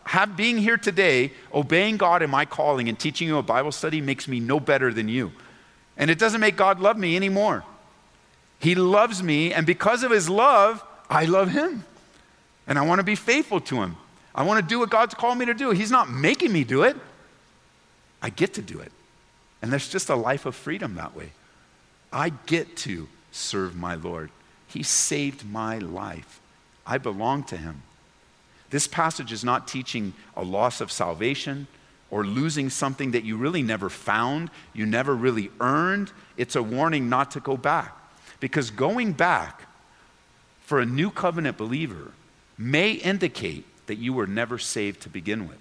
have, 0.04 0.34
being 0.34 0.56
here 0.56 0.78
today, 0.78 1.32
obeying 1.52 1.98
God 1.98 2.22
in 2.22 2.30
my 2.30 2.46
calling 2.46 2.88
and 2.88 2.98
teaching 2.98 3.28
you 3.28 3.36
a 3.36 3.42
Bible 3.42 3.72
study 3.72 4.00
makes 4.00 4.26
me 4.26 4.40
no 4.40 4.58
better 4.58 4.92
than 4.94 5.08
you. 5.08 5.32
And 5.98 6.10
it 6.10 6.18
doesn't 6.18 6.40
make 6.40 6.56
God 6.56 6.80
love 6.80 6.96
me 6.96 7.16
anymore. 7.16 7.64
He 8.58 8.74
loves 8.74 9.22
me, 9.22 9.52
and 9.52 9.66
because 9.66 10.02
of 10.02 10.10
his 10.10 10.30
love, 10.30 10.82
I 11.10 11.26
love 11.26 11.50
him. 11.50 11.84
And 12.66 12.78
I 12.78 12.82
want 12.82 13.00
to 13.00 13.04
be 13.04 13.14
faithful 13.14 13.60
to 13.60 13.82
him. 13.82 13.96
I 14.34 14.42
want 14.42 14.60
to 14.60 14.68
do 14.68 14.78
what 14.78 14.90
God's 14.90 15.14
called 15.14 15.38
me 15.38 15.46
to 15.46 15.54
do. 15.54 15.70
He's 15.70 15.90
not 15.90 16.10
making 16.10 16.52
me 16.52 16.64
do 16.64 16.82
it, 16.82 16.96
I 18.20 18.30
get 18.30 18.54
to 18.54 18.62
do 18.62 18.78
it. 18.80 18.92
And 19.62 19.72
there's 19.72 19.88
just 19.88 20.08
a 20.08 20.16
life 20.16 20.46
of 20.46 20.54
freedom 20.54 20.94
that 20.94 21.16
way. 21.16 21.32
I 22.12 22.30
get 22.46 22.76
to 22.78 23.08
serve 23.32 23.76
my 23.76 23.94
Lord. 23.94 24.30
He 24.66 24.82
saved 24.82 25.48
my 25.48 25.78
life. 25.78 26.40
I 26.86 26.98
belong 26.98 27.42
to 27.44 27.56
him. 27.56 27.82
This 28.70 28.86
passage 28.86 29.32
is 29.32 29.44
not 29.44 29.66
teaching 29.66 30.12
a 30.36 30.42
loss 30.42 30.80
of 30.80 30.92
salvation 30.92 31.66
or 32.10 32.24
losing 32.24 32.70
something 32.70 33.10
that 33.10 33.24
you 33.24 33.36
really 33.36 33.62
never 33.62 33.88
found, 33.88 34.50
you 34.72 34.86
never 34.86 35.14
really 35.14 35.50
earned, 35.60 36.12
it's 36.36 36.56
a 36.56 36.62
warning 36.62 37.08
not 37.08 37.30
to 37.32 37.40
go 37.40 37.56
back. 37.56 37.94
Because 38.40 38.70
going 38.70 39.12
back 39.12 39.62
for 40.60 40.80
a 40.80 40.86
new 40.86 41.10
covenant 41.10 41.56
believer 41.56 42.12
may 42.56 42.92
indicate 42.92 43.64
that 43.88 43.96
you 43.96 44.12
were 44.12 44.26
never 44.26 44.58
saved 44.58 45.02
to 45.02 45.08
begin 45.08 45.48
with. 45.48 45.58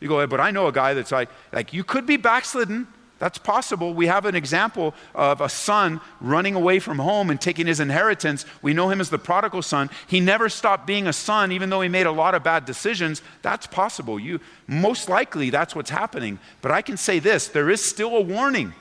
You 0.00 0.08
go, 0.08 0.26
but 0.26 0.40
I 0.40 0.50
know 0.50 0.66
a 0.66 0.72
guy 0.72 0.94
that's 0.94 1.12
like, 1.12 1.28
like 1.52 1.74
you 1.74 1.84
could 1.84 2.06
be 2.06 2.16
backslidden, 2.16 2.86
that's 3.20 3.36
possible. 3.36 3.92
We 3.92 4.06
have 4.06 4.24
an 4.24 4.34
example 4.34 4.94
of 5.14 5.42
a 5.42 5.48
son 5.50 6.00
running 6.22 6.54
away 6.54 6.78
from 6.78 6.98
home 6.98 7.28
and 7.28 7.38
taking 7.38 7.66
his 7.66 7.78
inheritance. 7.78 8.46
We 8.62 8.72
know 8.72 8.88
him 8.88 8.98
as 8.98 9.10
the 9.10 9.18
prodigal 9.18 9.60
son. 9.60 9.90
He 10.06 10.20
never 10.20 10.48
stopped 10.48 10.86
being 10.86 11.06
a 11.06 11.12
son, 11.12 11.52
even 11.52 11.68
though 11.68 11.82
he 11.82 11.88
made 11.90 12.06
a 12.06 12.12
lot 12.12 12.34
of 12.34 12.42
bad 12.42 12.64
decisions. 12.64 13.20
That's 13.42 13.66
possible. 13.66 14.18
You, 14.18 14.40
most 14.66 15.10
likely, 15.10 15.50
that's 15.50 15.74
what's 15.74 15.90
happening. 15.90 16.38
But 16.62 16.72
I 16.72 16.80
can 16.80 16.96
say 16.96 17.18
this 17.18 17.48
there 17.48 17.68
is 17.68 17.84
still 17.84 18.16
a 18.16 18.22
warning. 18.22 18.72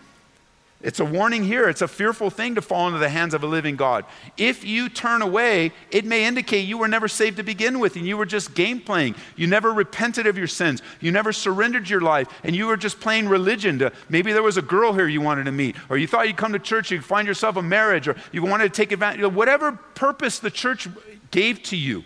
It's 0.81 1.01
a 1.01 1.05
warning 1.05 1.43
here. 1.43 1.67
It's 1.67 1.81
a 1.81 1.89
fearful 1.89 2.29
thing 2.29 2.55
to 2.55 2.61
fall 2.61 2.87
into 2.87 2.99
the 2.99 3.09
hands 3.09 3.33
of 3.33 3.43
a 3.43 3.47
living 3.47 3.75
God. 3.75 4.05
If 4.37 4.63
you 4.63 4.87
turn 4.87 5.21
away, 5.21 5.73
it 5.91 6.05
may 6.05 6.23
indicate 6.25 6.65
you 6.65 6.77
were 6.77 6.87
never 6.87 7.09
saved 7.09 7.35
to 7.35 7.43
begin 7.43 7.79
with 7.79 7.97
and 7.97 8.07
you 8.07 8.15
were 8.15 8.25
just 8.25 8.55
game 8.55 8.79
playing. 8.79 9.15
You 9.35 9.45
never 9.47 9.73
repented 9.73 10.25
of 10.25 10.37
your 10.37 10.47
sins. 10.47 10.81
You 11.01 11.11
never 11.11 11.33
surrendered 11.33 11.89
your 11.89 11.99
life 11.99 12.29
and 12.45 12.55
you 12.55 12.65
were 12.65 12.77
just 12.77 13.01
playing 13.01 13.27
religion. 13.27 13.79
To, 13.79 13.91
maybe 14.07 14.31
there 14.31 14.41
was 14.41 14.55
a 14.55 14.61
girl 14.61 14.93
here 14.93 15.07
you 15.07 15.19
wanted 15.19 15.43
to 15.45 15.51
meet, 15.51 15.75
or 15.89 15.97
you 15.97 16.07
thought 16.07 16.27
you'd 16.27 16.37
come 16.37 16.53
to 16.53 16.59
church, 16.59 16.91
you'd 16.91 17.03
find 17.03 17.27
yourself 17.27 17.57
a 17.57 17.61
marriage, 17.61 18.07
or 18.07 18.15
you 18.31 18.41
wanted 18.41 18.73
to 18.73 18.77
take 18.81 18.93
advantage 18.93 19.21
whatever 19.33 19.73
purpose 19.73 20.39
the 20.39 20.51
church 20.51 20.87
gave 21.31 21.61
to 21.63 21.75
you. 21.75 22.05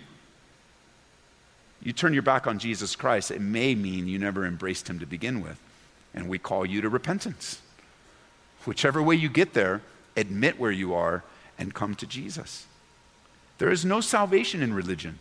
you 1.84 1.94
turn 1.94 2.14
your 2.14 2.24
back 2.24 2.48
on 2.48 2.58
Jesus 2.58 2.96
Christ, 2.96 3.30
it 3.30 3.40
may 3.40 3.76
mean 3.76 4.08
you 4.08 4.18
never 4.18 4.46
embraced 4.46 4.90
him 4.90 4.98
to 5.00 5.06
begin 5.06 5.42
with. 5.44 5.60
And 6.16 6.28
we 6.28 6.40
call 6.40 6.66
you 6.66 6.82
to 6.82 6.90
repentance. 6.90 7.62
Whichever 8.66 9.02
way 9.02 9.16
you 9.16 9.30
get 9.30 9.54
there, 9.54 9.82
admit 10.16 10.60
where 10.60 10.72
you 10.72 10.94
are 10.94 11.24
and 11.58 11.74
come 11.74 11.96
to 11.96 12.08
Jesus. 12.08 12.66
There 13.58 13.72
is 13.72 13.86
no 13.86 14.02
salvation 14.02 14.62
in 14.62 14.74
religion. 14.74 15.20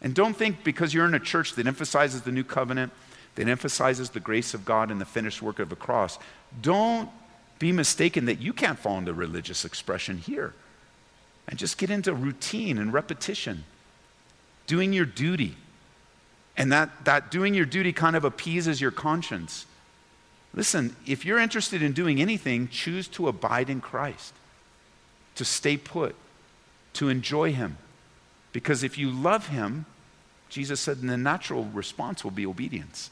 And 0.00 0.14
don't 0.14 0.36
think 0.36 0.64
because 0.64 0.92
you're 0.92 1.06
in 1.06 1.14
a 1.14 1.20
church 1.20 1.54
that 1.54 1.66
emphasizes 1.66 2.22
the 2.22 2.32
new 2.32 2.44
covenant, 2.44 2.92
that 3.36 3.48
emphasizes 3.48 4.10
the 4.10 4.20
grace 4.20 4.52
of 4.52 4.64
God 4.64 4.90
and 4.90 5.00
the 5.00 5.04
finished 5.04 5.40
work 5.40 5.58
of 5.58 5.68
the 5.68 5.76
cross, 5.76 6.18
don't 6.60 7.08
be 7.58 7.72
mistaken 7.72 8.24
that 8.26 8.40
you 8.40 8.52
can't 8.52 8.78
fall 8.78 8.98
into 8.98 9.14
religious 9.14 9.64
expression 9.64 10.18
here. 10.18 10.52
And 11.48 11.58
just 11.58 11.78
get 11.78 11.90
into 11.90 12.12
routine 12.12 12.78
and 12.78 12.92
repetition, 12.92 13.64
doing 14.66 14.92
your 14.92 15.06
duty. 15.06 15.56
And 16.56 16.72
that, 16.72 17.04
that 17.04 17.30
doing 17.30 17.54
your 17.54 17.64
duty 17.64 17.92
kind 17.92 18.16
of 18.16 18.24
appeases 18.24 18.80
your 18.80 18.90
conscience. 18.90 19.66
Listen, 20.54 20.94
if 21.06 21.24
you're 21.24 21.38
interested 21.38 21.82
in 21.82 21.92
doing 21.92 22.20
anything, 22.20 22.68
choose 22.68 23.08
to 23.08 23.28
abide 23.28 23.70
in 23.70 23.80
Christ, 23.80 24.34
to 25.34 25.44
stay 25.44 25.76
put, 25.76 26.14
to 26.94 27.08
enjoy 27.08 27.52
Him. 27.52 27.78
Because 28.52 28.82
if 28.82 28.98
you 28.98 29.10
love 29.10 29.48
Him, 29.48 29.86
Jesus 30.50 30.80
said, 30.80 31.00
the 31.00 31.16
natural 31.16 31.64
response 31.64 32.22
will 32.22 32.30
be 32.30 32.44
obedience. 32.44 33.10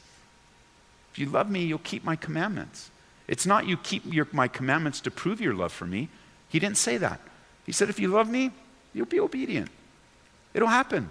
If 1.11 1.17
you 1.17 1.25
love 1.25 1.49
me, 1.49 1.63
you'll 1.63 1.79
keep 1.79 2.03
my 2.03 2.15
commandments. 2.15 2.91
It's 3.27 3.45
not 3.45 3.65
you 3.65 3.77
keep 3.77 4.03
your, 4.05 4.27
my 4.31 4.47
commandments 4.47 5.01
to 5.01 5.11
prove 5.11 5.41
your 5.41 5.55
love 5.55 5.71
for 5.71 5.85
me. 5.85 6.09
He 6.49 6.59
didn't 6.59 6.77
say 6.77 6.97
that. 6.97 7.19
He 7.65 7.71
said, 7.71 7.89
if 7.89 7.99
you 7.99 8.09
love 8.09 8.29
me, 8.29 8.51
you'll 8.93 9.05
be 9.07 9.19
obedient. 9.19 9.69
It'll 10.53 10.67
happen. 10.67 11.09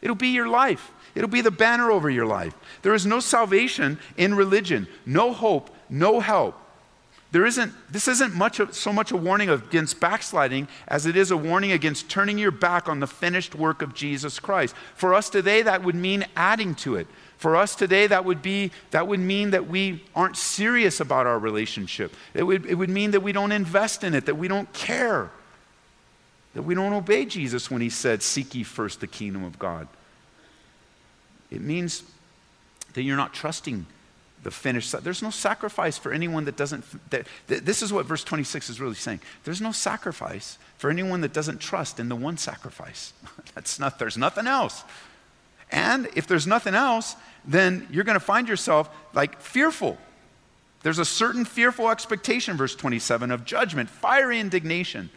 It'll 0.00 0.16
be 0.16 0.28
your 0.28 0.48
life. 0.48 0.92
It'll 1.14 1.28
be 1.28 1.40
the 1.40 1.50
banner 1.50 1.90
over 1.90 2.08
your 2.08 2.26
life. 2.26 2.54
There 2.82 2.94
is 2.94 3.06
no 3.06 3.20
salvation 3.20 3.98
in 4.16 4.34
religion, 4.34 4.86
no 5.04 5.32
hope, 5.32 5.70
no 5.88 6.20
help. 6.20 6.60
There 7.30 7.44
isn't, 7.44 7.74
this 7.92 8.08
isn't 8.08 8.34
much 8.34 8.58
of, 8.58 8.74
so 8.74 8.90
much 8.90 9.10
a 9.10 9.16
warning 9.16 9.50
against 9.50 10.00
backsliding 10.00 10.66
as 10.86 11.04
it 11.04 11.14
is 11.14 11.30
a 11.30 11.36
warning 11.36 11.72
against 11.72 12.08
turning 12.08 12.38
your 12.38 12.50
back 12.50 12.88
on 12.88 13.00
the 13.00 13.06
finished 13.06 13.54
work 13.54 13.82
of 13.82 13.94
Jesus 13.94 14.38
Christ. 14.38 14.74
For 14.94 15.12
us 15.12 15.28
today, 15.28 15.60
that 15.62 15.82
would 15.84 15.94
mean 15.94 16.24
adding 16.36 16.74
to 16.76 16.96
it. 16.96 17.06
For 17.36 17.54
us 17.54 17.74
today, 17.74 18.06
that 18.06 18.24
would, 18.24 18.40
be, 18.40 18.72
that 18.92 19.06
would 19.06 19.20
mean 19.20 19.50
that 19.50 19.68
we 19.68 20.04
aren't 20.14 20.36
serious 20.38 21.00
about 21.00 21.26
our 21.26 21.38
relationship. 21.38 22.14
It 22.32 22.44
would, 22.44 22.64
it 22.64 22.74
would 22.76 22.90
mean 22.90 23.10
that 23.10 23.20
we 23.20 23.32
don't 23.32 23.52
invest 23.52 24.04
in 24.04 24.14
it, 24.14 24.24
that 24.26 24.36
we 24.36 24.48
don't 24.48 24.72
care, 24.72 25.30
that 26.54 26.62
we 26.62 26.74
don't 26.74 26.92
obey 26.92 27.24
Jesus 27.24 27.70
when 27.70 27.80
he 27.80 27.90
said, 27.90 28.22
Seek 28.22 28.54
ye 28.54 28.62
first 28.62 29.00
the 29.00 29.06
kingdom 29.06 29.44
of 29.44 29.58
God. 29.58 29.88
It 31.50 31.60
means 31.60 32.02
that 32.94 33.02
you're 33.02 33.16
not 33.16 33.34
trusting 33.34 33.86
the 34.42 34.50
finished. 34.50 34.92
There's 35.02 35.22
no 35.22 35.30
sacrifice 35.30 35.98
for 35.98 36.12
anyone 36.12 36.44
that 36.44 36.56
doesn't. 36.56 36.84
That, 37.10 37.26
this 37.46 37.82
is 37.82 37.92
what 37.92 38.06
verse 38.06 38.24
26 38.24 38.70
is 38.70 38.80
really 38.80 38.94
saying. 38.94 39.20
There's 39.44 39.60
no 39.60 39.72
sacrifice 39.72 40.58
for 40.78 40.90
anyone 40.90 41.20
that 41.22 41.32
doesn't 41.32 41.60
trust 41.60 41.98
in 41.98 42.08
the 42.08 42.16
one 42.16 42.36
sacrifice. 42.36 43.12
That's 43.54 43.78
not. 43.78 43.98
There's 43.98 44.16
nothing 44.16 44.46
else. 44.46 44.84
And 45.70 46.08
if 46.14 46.26
there's 46.26 46.46
nothing 46.46 46.74
else, 46.74 47.14
then 47.44 47.86
you're 47.90 48.04
going 48.04 48.18
to 48.18 48.24
find 48.24 48.48
yourself 48.48 48.88
like 49.12 49.40
fearful. 49.40 49.98
There's 50.82 50.98
a 50.98 51.04
certain 51.04 51.44
fearful 51.44 51.90
expectation, 51.90 52.56
verse 52.56 52.74
27, 52.74 53.30
of 53.30 53.44
judgment, 53.44 53.90
fiery 53.90 54.38
indignation. 54.38 55.10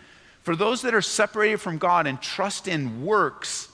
For 0.44 0.56
those 0.56 0.82
that 0.82 0.94
are 0.94 1.02
separated 1.02 1.58
from 1.58 1.78
God 1.78 2.08
and 2.08 2.22
trust 2.22 2.68
in 2.68 3.06
works 3.06 3.70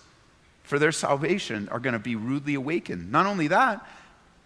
for 0.63 0.77
their 0.79 0.91
salvation 0.91 1.69
are 1.69 1.79
going 1.79 1.93
to 1.93 1.99
be 1.99 2.15
rudely 2.15 2.55
awakened. 2.55 3.11
Not 3.11 3.25
only 3.25 3.47
that, 3.47 3.85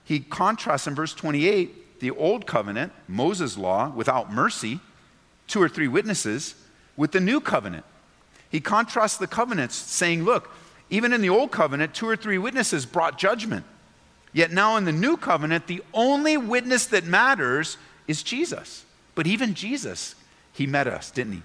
he 0.04 0.20
contrasts 0.20 0.88
in 0.88 0.94
verse 0.94 1.14
28 1.14 2.00
the 2.00 2.12
old 2.12 2.46
covenant, 2.46 2.92
Moses' 3.08 3.58
law, 3.58 3.90
without 3.90 4.32
mercy, 4.32 4.80
two 5.48 5.62
or 5.62 5.70
three 5.70 5.88
witnesses, 5.88 6.56
with 6.98 7.12
the 7.12 7.20
new 7.20 7.40
covenant. 7.40 7.86
He 8.50 8.60
contrasts 8.60 9.18
the 9.18 9.28
covenants, 9.28 9.76
saying, 9.76 10.24
Look, 10.24 10.52
even 10.90 11.14
in 11.14 11.22
the 11.22 11.30
old 11.30 11.52
covenant, 11.52 11.94
two 11.94 12.08
or 12.08 12.16
three 12.16 12.38
witnesses 12.38 12.86
brought 12.86 13.18
judgment. 13.18 13.66
Yet 14.34 14.52
now 14.52 14.78
in 14.78 14.86
the 14.86 14.92
new 14.92 15.18
covenant, 15.18 15.68
the 15.68 15.84
only 15.94 16.38
witness 16.38 16.86
that 16.88 17.06
matters 17.06 17.78
is 18.08 18.24
Jesus. 18.24 18.86
But 19.16 19.28
even 19.28 19.54
Jesus, 19.54 20.16
he 20.54 20.68
met 20.68 20.88
us, 20.88 21.12
didn't 21.12 21.34
he? 21.34 21.42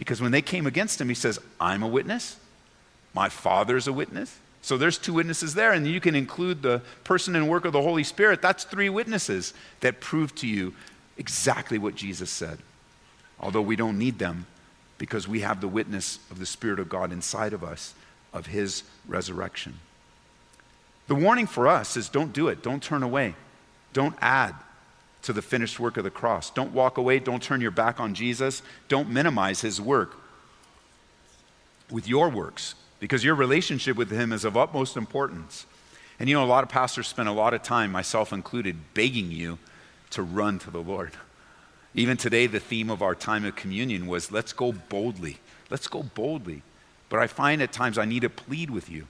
Because 0.00 0.22
when 0.22 0.32
they 0.32 0.40
came 0.40 0.66
against 0.66 0.98
him, 0.98 1.10
he 1.10 1.14
says, 1.14 1.38
I'm 1.60 1.82
a 1.82 1.86
witness. 1.86 2.38
My 3.12 3.28
Father's 3.28 3.86
a 3.86 3.92
witness. 3.92 4.34
So 4.62 4.78
there's 4.78 4.96
two 4.96 5.12
witnesses 5.12 5.52
there, 5.52 5.72
and 5.72 5.86
you 5.86 6.00
can 6.00 6.14
include 6.14 6.62
the 6.62 6.80
person 7.04 7.36
and 7.36 7.50
work 7.50 7.66
of 7.66 7.74
the 7.74 7.82
Holy 7.82 8.02
Spirit. 8.02 8.40
That's 8.40 8.64
three 8.64 8.88
witnesses 8.88 9.52
that 9.80 10.00
prove 10.00 10.34
to 10.36 10.46
you 10.46 10.74
exactly 11.18 11.76
what 11.76 11.96
Jesus 11.96 12.30
said. 12.30 12.60
Although 13.40 13.60
we 13.60 13.76
don't 13.76 13.98
need 13.98 14.18
them 14.18 14.46
because 14.96 15.28
we 15.28 15.40
have 15.40 15.60
the 15.60 15.68
witness 15.68 16.18
of 16.30 16.38
the 16.38 16.46
Spirit 16.46 16.80
of 16.80 16.88
God 16.88 17.12
inside 17.12 17.52
of 17.52 17.62
us 17.62 17.92
of 18.32 18.46
his 18.46 18.84
resurrection. 19.06 19.80
The 21.08 21.14
warning 21.14 21.46
for 21.46 21.68
us 21.68 21.98
is 21.98 22.08
don't 22.08 22.32
do 22.32 22.48
it, 22.48 22.62
don't 22.62 22.82
turn 22.82 23.02
away, 23.02 23.34
don't 23.92 24.16
add 24.22 24.54
to 25.22 25.32
the 25.32 25.42
finished 25.42 25.78
work 25.78 25.96
of 25.96 26.04
the 26.04 26.10
cross. 26.10 26.50
Don't 26.50 26.72
walk 26.72 26.98
away, 26.98 27.18
don't 27.18 27.42
turn 27.42 27.60
your 27.60 27.70
back 27.70 28.00
on 28.00 28.14
Jesus, 28.14 28.62
don't 28.88 29.10
minimize 29.10 29.60
his 29.60 29.80
work 29.80 30.16
with 31.90 32.08
your 32.08 32.28
works 32.28 32.74
because 33.00 33.24
your 33.24 33.34
relationship 33.34 33.96
with 33.96 34.10
Him 34.10 34.32
is 34.32 34.44
of 34.44 34.56
utmost 34.56 34.96
importance. 34.96 35.66
And 36.20 36.28
you 36.28 36.36
know, 36.36 36.44
a 36.44 36.46
lot 36.46 36.62
of 36.62 36.68
pastors 36.68 37.08
spend 37.08 37.28
a 37.28 37.32
lot 37.32 37.54
of 37.54 37.62
time, 37.62 37.90
myself 37.90 38.32
included, 38.32 38.76
begging 38.94 39.30
you 39.32 39.58
to 40.10 40.22
run 40.22 40.58
to 40.60 40.70
the 40.70 40.82
Lord. 40.82 41.12
Even 41.94 42.16
today, 42.16 42.46
the 42.46 42.60
theme 42.60 42.90
of 42.90 43.02
our 43.02 43.14
time 43.14 43.44
of 43.44 43.56
communion 43.56 44.06
was 44.06 44.30
let's 44.30 44.52
go 44.52 44.72
boldly. 44.72 45.38
Let's 45.70 45.88
go 45.88 46.02
boldly. 46.02 46.62
But 47.08 47.20
I 47.20 47.26
find 47.26 47.62
at 47.62 47.72
times 47.72 47.98
I 47.98 48.04
need 48.04 48.20
to 48.20 48.30
plead 48.30 48.70
with 48.70 48.88
you 48.88 49.08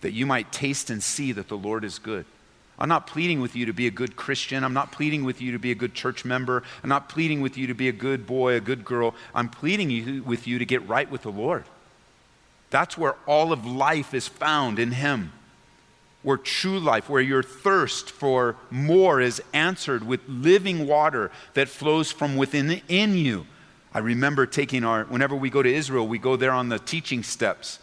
that 0.00 0.12
you 0.12 0.24
might 0.24 0.52
taste 0.52 0.90
and 0.90 1.02
see 1.02 1.32
that 1.32 1.48
the 1.48 1.56
Lord 1.56 1.84
is 1.84 1.98
good. 1.98 2.24
I'm 2.78 2.88
not 2.88 3.06
pleading 3.06 3.40
with 3.40 3.56
you 3.56 3.66
to 3.66 3.72
be 3.72 3.86
a 3.86 3.90
good 3.90 4.14
Christian. 4.14 4.62
I'm 4.62 4.72
not 4.72 4.92
pleading 4.92 5.24
with 5.24 5.42
you 5.42 5.52
to 5.52 5.58
be 5.58 5.72
a 5.72 5.74
good 5.74 5.94
church 5.94 6.24
member. 6.24 6.62
I'm 6.82 6.88
not 6.88 7.08
pleading 7.08 7.40
with 7.40 7.58
you 7.58 7.66
to 7.66 7.74
be 7.74 7.88
a 7.88 7.92
good 7.92 8.26
boy, 8.26 8.54
a 8.54 8.60
good 8.60 8.84
girl. 8.84 9.14
I'm 9.34 9.48
pleading 9.48 10.24
with 10.24 10.46
you 10.46 10.58
to 10.58 10.64
get 10.64 10.86
right 10.88 11.10
with 11.10 11.22
the 11.22 11.32
Lord. 11.32 11.64
That's 12.70 12.96
where 12.96 13.16
all 13.26 13.52
of 13.52 13.66
life 13.66 14.14
is 14.14 14.28
found 14.28 14.78
in 14.78 14.92
Him. 14.92 15.32
Where 16.22 16.36
true 16.36 16.78
life, 16.78 17.08
where 17.08 17.22
your 17.22 17.42
thirst 17.42 18.10
for 18.10 18.56
more 18.70 19.20
is 19.20 19.42
answered 19.52 20.06
with 20.06 20.20
living 20.28 20.86
water 20.86 21.30
that 21.54 21.68
flows 21.68 22.12
from 22.12 22.36
within 22.36 22.82
in 22.88 23.14
you. 23.14 23.46
I 23.94 24.00
remember 24.00 24.44
taking 24.44 24.84
our, 24.84 25.04
whenever 25.04 25.34
we 25.34 25.48
go 25.48 25.62
to 25.62 25.72
Israel, 25.72 26.06
we 26.06 26.18
go 26.18 26.36
there 26.36 26.52
on 26.52 26.68
the 26.68 26.78
teaching 26.78 27.22
steps. 27.22 27.78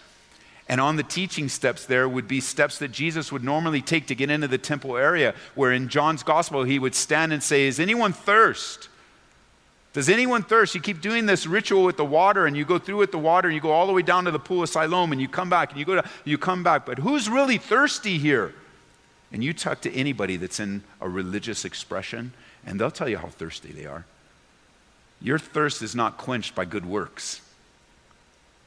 And 0.67 0.82
on 0.82 0.95
the 0.95 1.04
teaching 1.04 1.47
steps, 1.47 1.86
there 1.86 2.10
would 2.10 2.28
be 2.28 2.41
steps 2.41 2.80
that 2.80 2.91
Jesus 2.91 3.32
would 3.32 3.43
normally 3.43 3.82
take 3.82 4.08
to 4.08 4.15
get 4.15 4.32
into 4.32 4.47
the 4.47 4.58
temple 4.58 4.97
area, 4.97 5.36
where 5.54 5.71
in 5.71 5.89
John's 5.89 6.23
gospel, 6.23 6.63
he 6.63 6.80
would 6.80 6.95
stand 6.95 7.34
and 7.34 7.43
say, 7.43 7.67
Is 7.67 7.80
anyone 7.80 8.13
thirst? 8.13 8.89
Does 9.93 10.10
anyone 10.10 10.43
thirst? 10.43 10.75
You 10.75 10.82
keep 10.82 10.99
doing 10.99 11.25
this 11.25 11.47
ritual 11.47 11.86
with 11.86 11.95
the 11.95 12.04
water 12.04 12.47
and 12.47 12.58
you 12.58 12.65
go 12.65 12.78
through 12.78 12.97
with 12.97 13.13
the 13.13 13.17
water 13.17 13.47
and 13.47 13.56
you 13.56 13.62
go 13.62 13.71
all 13.71 13.88
the 13.88 13.93
way 13.93 14.01
down 14.01 14.25
to 14.25 14.32
the 14.32 14.39
pool 14.39 14.63
of 14.63 14.67
Siloam 14.67 15.13
and 15.13 15.21
you 15.21 15.30
come 15.30 15.49
back 15.49 15.69
and 15.69 15.80
you 15.80 15.86
go 15.86 15.95
to, 15.95 16.10
you 16.25 16.38
come 16.38 16.63
back. 16.63 16.86
But 16.86 16.99
who's 16.99 17.30
really 17.30 17.58
thirsty 17.58 18.17
here? 18.17 18.54
And 19.32 19.41
you 19.41 19.54
talk 19.54 19.80
to 19.82 19.93
anybody 19.93 20.36
that's 20.36 20.60
in 20.60 20.84
a 20.99 21.08
religious 21.08 21.63
expression 21.63 22.34
and 22.65 22.78
they'll 22.78 22.91
tell 22.91 23.08
you 23.08 23.17
how 23.17 23.30
thirsty 23.30 23.71
they 23.71 23.86
are. 23.86 24.06
Your 25.21 25.39
thirst 25.39 25.82
is 25.82 25.95
not 25.95 26.17
quenched 26.17 26.56
by 26.56 26.65
good 26.65 26.86
works. 26.86 27.39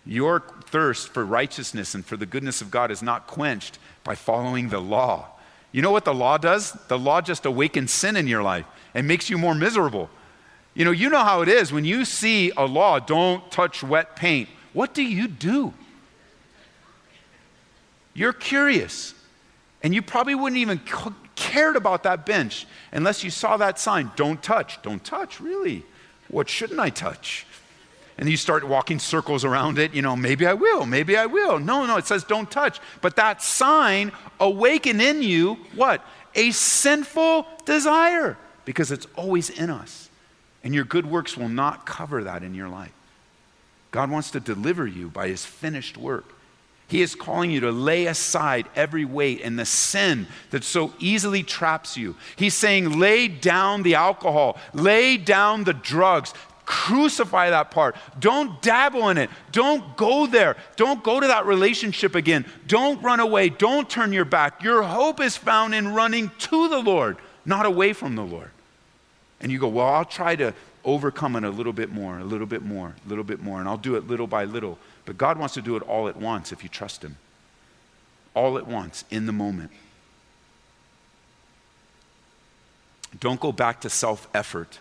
Your 0.08 0.42
thirst 0.64 1.10
for 1.10 1.22
righteousness 1.22 1.94
and 1.94 2.04
for 2.04 2.16
the 2.16 2.24
goodness 2.24 2.62
of 2.62 2.70
God 2.70 2.90
is 2.90 3.02
not 3.02 3.26
quenched 3.26 3.78
by 4.04 4.14
following 4.14 4.70
the 4.70 4.80
law. 4.80 5.26
You 5.70 5.82
know 5.82 5.90
what 5.90 6.06
the 6.06 6.14
law 6.14 6.38
does? 6.38 6.72
The 6.88 6.98
law 6.98 7.20
just 7.20 7.44
awakens 7.44 7.92
sin 7.92 8.16
in 8.16 8.26
your 8.26 8.42
life 8.42 8.64
and 8.94 9.06
makes 9.06 9.28
you 9.28 9.36
more 9.36 9.54
miserable. 9.54 10.08
You 10.72 10.86
know, 10.86 10.92
you 10.92 11.10
know 11.10 11.22
how 11.22 11.42
it 11.42 11.48
is 11.50 11.74
when 11.74 11.84
you 11.84 12.06
see 12.06 12.52
a 12.56 12.64
law, 12.64 12.98
don't 12.98 13.50
touch 13.50 13.82
wet 13.82 14.16
paint. 14.16 14.48
What 14.72 14.94
do 14.94 15.02
you 15.02 15.28
do? 15.28 15.74
You're 18.14 18.32
curious. 18.32 19.12
And 19.82 19.94
you 19.94 20.00
probably 20.00 20.34
wouldn't 20.34 20.58
even 20.58 20.80
cared 21.34 21.76
about 21.76 22.04
that 22.04 22.24
bench 22.24 22.66
unless 22.92 23.22
you 23.22 23.28
saw 23.28 23.58
that 23.58 23.78
sign, 23.78 24.10
don't 24.16 24.42
touch. 24.42 24.80
Don't 24.80 25.04
touch, 25.04 25.38
really? 25.38 25.84
What 26.28 26.48
shouldn't 26.48 26.80
I 26.80 26.88
touch? 26.88 27.46
And 28.18 28.28
you 28.28 28.36
start 28.36 28.64
walking 28.64 28.98
circles 28.98 29.44
around 29.44 29.78
it, 29.78 29.94
you 29.94 30.02
know, 30.02 30.16
maybe 30.16 30.44
I 30.44 30.54
will, 30.54 30.84
maybe 30.84 31.16
I 31.16 31.26
will. 31.26 31.60
No, 31.60 31.86
no, 31.86 31.96
it 31.96 32.06
says 32.06 32.24
don't 32.24 32.50
touch. 32.50 32.80
But 33.00 33.16
that 33.16 33.42
sign 33.42 34.10
awakened 34.40 35.00
in 35.00 35.22
you 35.22 35.54
what? 35.74 36.04
A 36.34 36.50
sinful 36.50 37.46
desire 37.64 38.36
because 38.64 38.90
it's 38.90 39.06
always 39.16 39.50
in 39.50 39.70
us. 39.70 40.10
And 40.64 40.74
your 40.74 40.84
good 40.84 41.06
works 41.06 41.36
will 41.36 41.48
not 41.48 41.86
cover 41.86 42.24
that 42.24 42.42
in 42.42 42.54
your 42.54 42.68
life. 42.68 42.92
God 43.92 44.10
wants 44.10 44.32
to 44.32 44.40
deliver 44.40 44.86
you 44.86 45.08
by 45.08 45.28
his 45.28 45.44
finished 45.44 45.96
work. 45.96 46.34
He 46.88 47.02
is 47.02 47.14
calling 47.14 47.50
you 47.50 47.60
to 47.60 47.70
lay 47.70 48.06
aside 48.06 48.66
every 48.74 49.04
weight 49.04 49.42
and 49.44 49.58
the 49.58 49.66
sin 49.66 50.26
that 50.50 50.64
so 50.64 50.94
easily 50.98 51.42
traps 51.42 51.98
you. 51.98 52.16
He's 52.36 52.54
saying, 52.54 52.98
lay 52.98 53.28
down 53.28 53.82
the 53.82 53.94
alcohol, 53.94 54.58
lay 54.72 55.18
down 55.18 55.64
the 55.64 55.74
drugs, 55.74 56.32
crucify 56.68 57.48
that 57.48 57.70
part. 57.70 57.96
Don't 58.20 58.60
dabble 58.60 59.08
in 59.08 59.16
it. 59.16 59.30
Don't 59.52 59.96
go 59.96 60.26
there. 60.26 60.54
Don't 60.76 61.02
go 61.02 61.18
to 61.18 61.26
that 61.26 61.46
relationship 61.46 62.14
again. 62.14 62.44
Don't 62.66 63.02
run 63.02 63.20
away. 63.20 63.48
Don't 63.48 63.88
turn 63.88 64.12
your 64.12 64.26
back. 64.26 64.62
Your 64.62 64.82
hope 64.82 65.18
is 65.18 65.34
found 65.34 65.74
in 65.74 65.94
running 65.94 66.30
to 66.38 66.68
the 66.68 66.78
Lord, 66.78 67.16
not 67.46 67.64
away 67.64 67.94
from 67.94 68.16
the 68.16 68.22
Lord. 68.22 68.50
And 69.40 69.50
you 69.50 69.58
go, 69.58 69.68
well, 69.68 69.86
I'll 69.86 70.04
try 70.04 70.36
to 70.36 70.52
overcome 70.84 71.36
it 71.36 71.44
a 71.44 71.50
little 71.50 71.72
bit 71.72 71.90
more, 71.90 72.18
a 72.18 72.24
little 72.24 72.46
bit 72.46 72.62
more, 72.62 72.94
a 73.04 73.08
little 73.08 73.24
bit 73.24 73.40
more, 73.40 73.60
and 73.60 73.68
I'll 73.68 73.78
do 73.78 73.96
it 73.96 74.06
little 74.06 74.26
by 74.26 74.44
little. 74.44 74.78
But 75.06 75.16
God 75.16 75.38
wants 75.38 75.54
to 75.54 75.62
do 75.62 75.74
it 75.76 75.82
all 75.84 76.06
at 76.06 76.16
once 76.16 76.52
if 76.52 76.62
you 76.62 76.68
trust 76.68 77.02
Him. 77.02 77.16
All 78.34 78.58
at 78.58 78.66
once, 78.66 79.04
in 79.10 79.24
the 79.24 79.32
moment. 79.32 79.70
Don't 83.18 83.40
go 83.40 83.52
back 83.52 83.80
to 83.80 83.88
self 83.90 84.28
effort. 84.34 84.80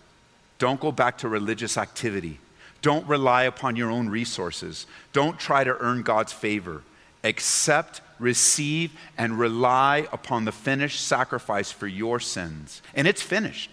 Don't 0.58 0.80
go 0.80 0.92
back 0.92 1.20
to 1.20 1.30
religious 1.30 1.78
activity. 1.78 2.40
Don't 2.82 3.08
rely 3.08 3.44
upon 3.44 3.76
your 3.76 3.92
own 3.92 4.10
resources. 4.10 4.86
Don't 5.14 5.40
try 5.40 5.64
to 5.64 5.78
earn 5.80 6.04
God's 6.04 6.34
favor. 6.34 6.84
Accept, 7.24 8.02
receive, 8.20 8.92
and 9.18 9.40
rely 9.40 10.08
upon 10.12 10.46
the 10.46 10.52
finished 10.52 11.02
sacrifice 11.06 11.72
for 11.72 11.88
your 11.88 12.20
sins. 12.20 12.82
And 12.94 13.08
it's 13.08 13.22
finished. 13.22 13.70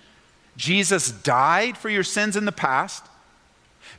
Jesus 0.56 1.10
died 1.10 1.76
for 1.76 1.88
your 1.88 2.02
sins 2.02 2.36
in 2.36 2.44
the 2.44 2.52
past. 2.52 3.04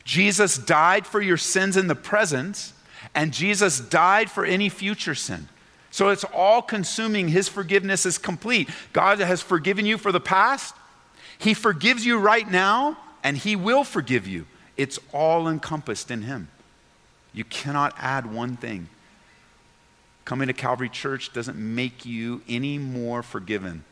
Jesus 0.04 0.58
died 0.58 1.06
for 1.06 1.22
your 1.22 1.38
sins 1.38 1.78
in 1.78 1.88
the 1.88 1.96
present, 1.96 2.74
and 3.14 3.34
Jesus 3.34 3.80
died 3.80 4.30
for 4.30 4.46
any 4.46 4.70
future 4.70 5.16
sin. 5.16 5.48
So 5.92 6.10
it's 6.10 6.24
all 6.26 6.62
consuming. 6.62 7.30
His 7.30 7.48
forgiveness 7.48 8.06
is 8.06 8.18
complete. 8.18 8.70
God 8.94 9.20
has 9.20 9.42
forgiven 9.42 9.86
you 9.86 9.98
for 9.98 10.12
the 10.12 10.20
past, 10.20 10.76
He 11.38 11.54
forgives 11.54 12.06
you 12.06 12.18
right 12.18 12.50
now, 12.50 12.98
and 13.24 13.38
He 13.38 13.56
will 13.56 13.84
forgive 13.84 14.28
you. 14.28 14.46
It's 14.78 15.00
all 15.14 15.48
encompassed 15.48 16.12
in 16.12 16.24
Him. 16.24 16.50
You 17.34 17.44
cannot 17.44 17.94
add 17.98 18.32
one 18.32 18.58
thing. 18.58 18.90
Coming 20.24 20.48
to 20.48 20.54
Calvary 20.54 20.90
Church 20.90 21.34
doesn't 21.34 21.58
make 21.58 22.06
you 22.06 22.42
any 22.48 22.78
more 22.78 23.22
forgiven 23.22 23.84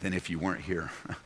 than 0.00 0.12
if 0.12 0.30
you 0.30 0.38
weren't 0.38 0.62
here. 0.62 0.90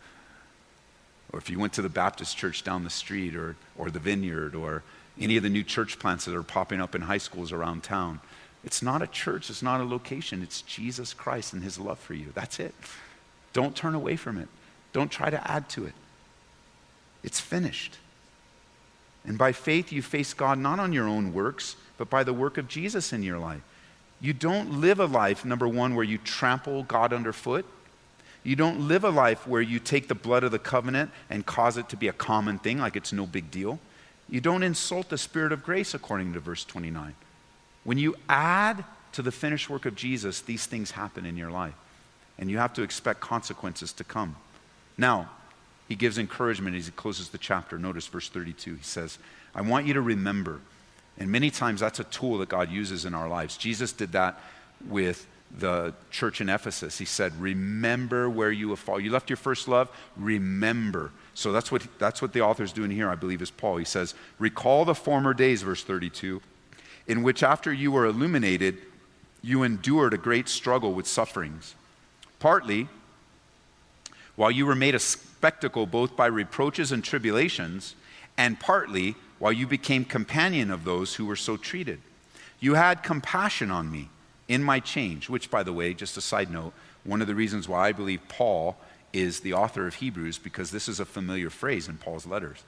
or 1.32 1.38
if 1.38 1.50
you 1.50 1.58
went 1.58 1.72
to 1.74 1.82
the 1.82 1.88
Baptist 1.88 2.36
church 2.36 2.64
down 2.64 2.84
the 2.84 2.90
street 2.90 3.36
or, 3.36 3.56
or 3.76 3.90
the 3.90 3.98
vineyard 3.98 4.54
or 4.54 4.82
any 5.18 5.36
of 5.36 5.42
the 5.42 5.50
new 5.50 5.62
church 5.62 5.98
plants 5.98 6.24
that 6.24 6.34
are 6.34 6.42
popping 6.42 6.80
up 6.80 6.94
in 6.94 7.02
high 7.02 7.18
schools 7.18 7.52
around 7.52 7.82
town. 7.82 8.20
It's 8.64 8.82
not 8.82 9.02
a 9.02 9.06
church, 9.06 9.50
it's 9.50 9.62
not 9.62 9.80
a 9.80 9.84
location, 9.84 10.42
it's 10.42 10.62
Jesus 10.62 11.14
Christ 11.14 11.52
and 11.52 11.62
his 11.62 11.78
love 11.78 11.98
for 11.98 12.14
you. 12.14 12.26
That's 12.34 12.60
it. 12.60 12.74
Don't 13.52 13.74
turn 13.74 13.94
away 13.94 14.16
from 14.16 14.38
it, 14.38 14.48
don't 14.92 15.10
try 15.10 15.30
to 15.30 15.50
add 15.50 15.68
to 15.70 15.86
it. 15.86 15.94
It's 17.22 17.40
finished. 17.40 17.98
And 19.24 19.36
by 19.36 19.52
faith, 19.52 19.92
you 19.92 20.02
face 20.02 20.32
God 20.32 20.58
not 20.58 20.80
on 20.80 20.92
your 20.92 21.06
own 21.06 21.32
works, 21.32 21.76
but 21.98 22.08
by 22.08 22.24
the 22.24 22.32
work 22.32 22.56
of 22.58 22.68
Jesus 22.68 23.12
in 23.12 23.22
your 23.22 23.38
life. 23.38 23.60
You 24.20 24.32
don't 24.32 24.80
live 24.80 25.00
a 25.00 25.06
life, 25.06 25.44
number 25.44 25.68
one, 25.68 25.94
where 25.94 26.04
you 26.04 26.18
trample 26.18 26.82
God 26.84 27.12
underfoot. 27.12 27.64
You 28.42 28.56
don't 28.56 28.88
live 28.88 29.04
a 29.04 29.10
life 29.10 29.46
where 29.46 29.60
you 29.60 29.78
take 29.78 30.08
the 30.08 30.14
blood 30.14 30.44
of 30.44 30.52
the 30.52 30.58
covenant 30.58 31.10
and 31.28 31.44
cause 31.44 31.76
it 31.76 31.88
to 31.90 31.96
be 31.96 32.08
a 32.08 32.12
common 32.12 32.58
thing, 32.58 32.78
like 32.78 32.96
it's 32.96 33.12
no 33.12 33.26
big 33.26 33.50
deal. 33.50 33.78
You 34.28 34.40
don't 34.40 34.62
insult 34.62 35.08
the 35.08 35.18
Spirit 35.18 35.52
of 35.52 35.62
grace, 35.62 35.92
according 35.92 36.32
to 36.34 36.40
verse 36.40 36.64
29. 36.64 37.14
When 37.84 37.98
you 37.98 38.14
add 38.28 38.84
to 39.12 39.22
the 39.22 39.32
finished 39.32 39.68
work 39.68 39.86
of 39.86 39.94
Jesus, 39.94 40.40
these 40.40 40.66
things 40.66 40.92
happen 40.92 41.26
in 41.26 41.36
your 41.36 41.50
life. 41.50 41.74
And 42.38 42.50
you 42.50 42.58
have 42.58 42.72
to 42.74 42.82
expect 42.82 43.20
consequences 43.20 43.92
to 43.94 44.04
come. 44.04 44.36
Now, 45.00 45.30
he 45.88 45.94
gives 45.94 46.18
encouragement 46.18 46.76
as 46.76 46.84
he 46.84 46.92
closes 46.92 47.30
the 47.30 47.38
chapter. 47.38 47.78
Notice 47.78 48.06
verse 48.06 48.28
32. 48.28 48.74
He 48.74 48.82
says, 48.82 49.18
I 49.54 49.62
want 49.62 49.86
you 49.86 49.94
to 49.94 50.00
remember. 50.02 50.60
And 51.16 51.32
many 51.32 51.50
times 51.50 51.80
that's 51.80 52.00
a 52.00 52.04
tool 52.04 52.36
that 52.38 52.50
God 52.50 52.70
uses 52.70 53.06
in 53.06 53.14
our 53.14 53.26
lives. 53.26 53.56
Jesus 53.56 53.92
did 53.92 54.12
that 54.12 54.38
with 54.86 55.26
the 55.58 55.94
church 56.10 56.42
in 56.42 56.50
Ephesus. 56.50 56.98
He 56.98 57.06
said, 57.06 57.32
Remember 57.40 58.28
where 58.28 58.52
you 58.52 58.68
have 58.68 58.78
fallen. 58.78 59.02
You 59.02 59.10
left 59.10 59.30
your 59.30 59.38
first 59.38 59.68
love, 59.68 59.88
remember. 60.18 61.12
So 61.32 61.50
that's 61.50 61.72
what, 61.72 61.82
that's 61.98 62.20
what 62.20 62.34
the 62.34 62.42
author's 62.42 62.72
doing 62.72 62.90
here, 62.90 63.08
I 63.08 63.14
believe, 63.14 63.40
is 63.40 63.50
Paul. 63.50 63.78
He 63.78 63.86
says, 63.86 64.14
Recall 64.38 64.84
the 64.84 64.94
former 64.94 65.32
days, 65.32 65.62
verse 65.62 65.82
32, 65.82 66.42
in 67.06 67.22
which 67.22 67.42
after 67.42 67.72
you 67.72 67.90
were 67.90 68.04
illuminated, 68.04 68.76
you 69.42 69.62
endured 69.62 70.12
a 70.12 70.18
great 70.18 70.48
struggle 70.48 70.92
with 70.92 71.06
sufferings. 71.06 71.74
Partly, 72.38 72.88
while 74.36 74.50
you 74.50 74.66
were 74.66 74.74
made 74.74 74.94
a 74.94 75.00
spectacle 75.00 75.86
both 75.86 76.16
by 76.16 76.26
reproaches 76.26 76.92
and 76.92 77.04
tribulations, 77.04 77.94
and 78.36 78.58
partly 78.58 79.16
while 79.38 79.52
you 79.52 79.66
became 79.66 80.04
companion 80.04 80.70
of 80.70 80.84
those 80.84 81.14
who 81.14 81.26
were 81.26 81.36
so 81.36 81.56
treated. 81.56 82.00
You 82.60 82.74
had 82.74 83.02
compassion 83.02 83.70
on 83.70 83.90
me 83.90 84.10
in 84.48 84.62
my 84.62 84.80
change, 84.80 85.28
which, 85.28 85.50
by 85.50 85.62
the 85.62 85.72
way, 85.72 85.94
just 85.94 86.16
a 86.16 86.20
side 86.20 86.50
note, 86.50 86.72
one 87.04 87.22
of 87.22 87.26
the 87.26 87.34
reasons 87.34 87.68
why 87.68 87.88
I 87.88 87.92
believe 87.92 88.20
Paul 88.28 88.76
is 89.12 89.40
the 89.40 89.54
author 89.54 89.86
of 89.86 89.94
Hebrews, 89.94 90.38
because 90.38 90.70
this 90.70 90.88
is 90.88 91.00
a 91.00 91.04
familiar 91.04 91.50
phrase 91.50 91.88
in 91.88 91.96
Paul's 91.96 92.26
letters. 92.26 92.62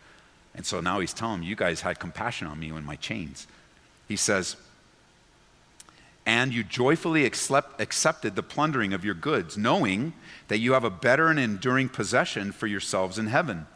And 0.55 0.65
so 0.65 0.81
now 0.81 1.01
he's 1.01 1.13
telling 1.13 1.41
them, 1.41 1.49
You 1.49 1.57
guys 1.57 1.83
had 1.83 1.99
compassion 1.99 2.47
on 2.47 2.59
me 2.59 2.71
in 2.71 2.85
my 2.85 2.97
chains. 2.97 3.47
He 4.09 4.17
says, 4.17 4.57
And 6.25 6.55
you 6.55 6.63
joyfully 6.63 7.25
accepted 7.25 8.37
the 8.37 8.43
plundering 8.43 8.93
of 8.93 9.05
your 9.05 9.15
goods, 9.15 9.59
knowing 9.59 10.13
that 10.49 10.59
you 10.59 10.73
have 10.75 10.85
a 10.85 10.91
better 10.91 11.29
and 11.29 11.39
enduring 11.39 11.89
possession 11.89 12.53
for 12.53 12.69
yourselves 12.69 13.19
in 13.19 13.27
heaven. 13.27 13.67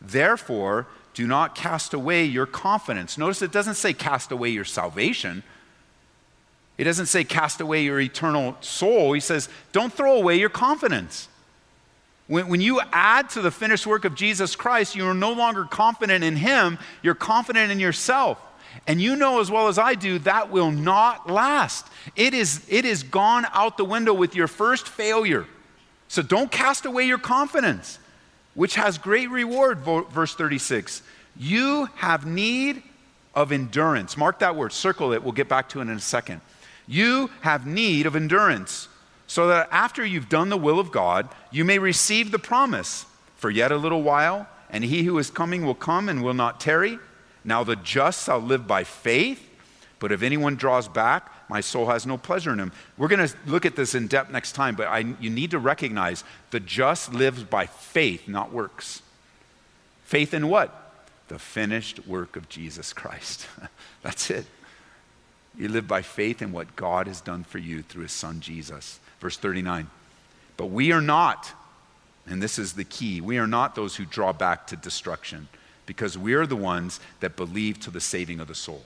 Therefore, 0.00 0.88
do 1.14 1.26
not 1.26 1.54
cast 1.54 1.94
away 1.94 2.24
your 2.24 2.46
confidence. 2.46 3.16
Notice 3.18 3.42
it 3.42 3.52
doesn't 3.52 3.74
say 3.74 3.92
cast 3.92 4.32
away 4.32 4.48
your 4.48 4.64
salvation. 4.64 5.42
It 6.78 6.84
doesn't 6.84 7.06
say 7.06 7.22
cast 7.22 7.60
away 7.60 7.84
your 7.84 8.00
eternal 8.00 8.56
soul. 8.60 9.12
He 9.12 9.20
says 9.20 9.48
don't 9.72 9.92
throw 9.92 10.16
away 10.16 10.38
your 10.38 10.48
confidence. 10.48 11.28
When, 12.26 12.48
when 12.48 12.60
you 12.60 12.80
add 12.92 13.30
to 13.30 13.42
the 13.42 13.50
finished 13.50 13.86
work 13.86 14.04
of 14.04 14.14
Jesus 14.14 14.56
Christ, 14.56 14.96
you 14.96 15.06
are 15.06 15.14
no 15.14 15.32
longer 15.32 15.64
confident 15.64 16.24
in 16.24 16.36
Him, 16.36 16.78
you're 17.02 17.14
confident 17.14 17.70
in 17.70 17.78
yourself. 17.78 18.38
And 18.86 19.00
you 19.00 19.16
know 19.16 19.40
as 19.40 19.50
well 19.50 19.68
as 19.68 19.78
I 19.78 19.94
do 19.94 20.18
that 20.20 20.50
will 20.50 20.70
not 20.70 21.30
last. 21.30 21.86
It 22.16 22.34
is, 22.34 22.64
it 22.68 22.84
is 22.84 23.02
gone 23.02 23.46
out 23.52 23.76
the 23.76 23.84
window 23.84 24.12
with 24.14 24.34
your 24.34 24.48
first 24.48 24.88
failure. 24.88 25.46
So 26.08 26.22
don't 26.22 26.50
cast 26.50 26.84
away 26.84 27.04
your 27.04 27.18
confidence, 27.18 27.98
which 28.54 28.74
has 28.74 28.98
great 28.98 29.30
reward, 29.30 29.78
verse 29.78 30.34
36. 30.34 31.02
You 31.36 31.86
have 31.96 32.26
need 32.26 32.82
of 33.34 33.52
endurance. 33.52 34.16
Mark 34.16 34.40
that 34.40 34.56
word, 34.56 34.72
circle 34.72 35.12
it. 35.12 35.22
We'll 35.22 35.32
get 35.32 35.48
back 35.48 35.68
to 35.70 35.78
it 35.78 35.82
in 35.82 35.90
a 35.90 36.00
second. 36.00 36.40
You 36.86 37.30
have 37.40 37.66
need 37.66 38.06
of 38.06 38.16
endurance, 38.16 38.88
so 39.26 39.48
that 39.48 39.68
after 39.70 40.04
you've 40.04 40.28
done 40.28 40.50
the 40.50 40.58
will 40.58 40.78
of 40.78 40.90
God, 40.90 41.28
you 41.50 41.64
may 41.64 41.78
receive 41.78 42.30
the 42.30 42.38
promise. 42.38 43.06
For 43.36 43.50
yet 43.50 43.72
a 43.72 43.76
little 43.76 44.02
while, 44.02 44.46
and 44.70 44.84
he 44.84 45.02
who 45.04 45.18
is 45.18 45.30
coming 45.30 45.64
will 45.64 45.74
come 45.74 46.08
and 46.08 46.22
will 46.22 46.34
not 46.34 46.60
tarry. 46.60 46.98
Now 47.44 47.64
the 47.64 47.76
just 47.76 48.26
shall 48.26 48.38
live 48.38 48.66
by 48.66 48.84
faith, 48.84 49.48
but 49.98 50.12
if 50.12 50.22
anyone 50.22 50.56
draws 50.56 50.88
back, 50.88 51.30
my 51.48 51.60
soul 51.60 51.86
has 51.86 52.06
no 52.06 52.16
pleasure 52.16 52.52
in 52.52 52.58
him. 52.58 52.72
We're 52.96 53.08
going 53.08 53.26
to 53.26 53.34
look 53.46 53.66
at 53.66 53.76
this 53.76 53.94
in 53.94 54.06
depth 54.06 54.30
next 54.30 54.52
time, 54.52 54.74
but 54.74 54.88
I, 54.88 55.00
you 55.20 55.30
need 55.30 55.50
to 55.50 55.58
recognize 55.58 56.24
the 56.50 56.60
just 56.60 57.12
lives 57.12 57.44
by 57.44 57.66
faith, 57.66 58.26
not 58.26 58.52
works. 58.52 59.02
Faith 60.04 60.34
in 60.34 60.48
what? 60.48 60.94
The 61.28 61.38
finished 61.38 62.06
work 62.06 62.36
of 62.36 62.48
Jesus 62.48 62.92
Christ. 62.92 63.46
That's 64.02 64.30
it. 64.30 64.46
You 65.56 65.68
live 65.68 65.86
by 65.86 66.02
faith 66.02 66.40
in 66.40 66.52
what 66.52 66.74
God 66.76 67.06
has 67.06 67.20
done 67.20 67.44
for 67.44 67.58
you 67.58 67.82
through 67.82 68.04
his 68.04 68.12
son 68.12 68.40
Jesus. 68.40 68.98
Verse 69.20 69.36
39. 69.36 69.90
But 70.56 70.66
we 70.66 70.92
are 70.92 71.00
not, 71.00 71.52
and 72.26 72.42
this 72.42 72.58
is 72.58 72.72
the 72.74 72.84
key, 72.84 73.20
we 73.20 73.38
are 73.38 73.46
not 73.46 73.74
those 73.74 73.96
who 73.96 74.04
draw 74.04 74.32
back 74.32 74.66
to 74.68 74.76
destruction 74.76 75.48
because 75.86 76.16
we 76.16 76.34
are 76.34 76.46
the 76.46 76.56
ones 76.56 77.00
that 77.20 77.36
believe 77.36 77.80
to 77.80 77.90
the 77.90 78.00
saving 78.00 78.40
of 78.40 78.48
the 78.48 78.54
soul. 78.54 78.82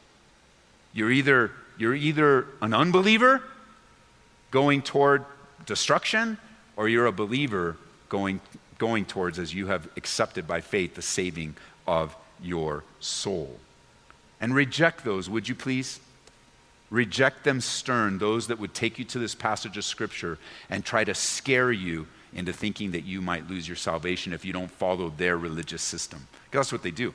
You're 0.93 1.11
either, 1.11 1.53
you're 1.79 1.95
either 1.95 2.47
an 2.63 2.73
unbeliever 2.73 3.43
going 4.51 4.83
toward 4.83 5.25
destruction, 5.67 6.39
or 6.77 6.89
you're 6.89 7.07
a 7.07 7.13
believer 7.13 7.77
going, 8.09 8.41
going 8.79 9.05
towards, 9.05 9.39
as 9.39 9.53
you 9.53 9.67
have 9.67 9.89
accepted 9.97 10.47
by 10.47 10.61
faith, 10.61 10.95
the 10.95 11.03
saving 11.03 11.57
of 11.87 12.17
your 12.43 12.85
soul. 13.01 13.59
And 14.41 14.55
reject 14.55 15.05
those, 15.05 15.29
would 15.29 15.49
you 15.49 15.55
please? 15.55 16.01
Reject 16.91 17.45
them 17.45 17.61
stern, 17.61 18.19
those 18.19 18.47
that 18.47 18.59
would 18.59 18.75
take 18.75 18.99
you 18.99 19.05
to 19.07 19.19
this 19.19 19.35
passage 19.35 19.77
of 19.77 19.85
Scripture 19.85 20.39
and 20.71 20.85
try 20.85 21.05
to 21.05 21.15
scare 21.15 21.73
you 21.73 22.07
into 22.35 22.53
thinking 22.53 22.93
that 22.93 23.05
you 23.05 23.21
might 23.21 23.49
lose 23.49 23.67
your 23.67 23.77
salvation 23.77 24.33
if 24.33 24.45
you 24.45 24.53
don't 24.53 24.71
follow 24.71 25.11
their 25.17 25.37
religious 25.37 25.83
system. 25.83 26.27
Because 26.45 26.67
that's 26.67 26.73
what 26.73 26.83
they 26.83 26.91
do. 26.91 27.15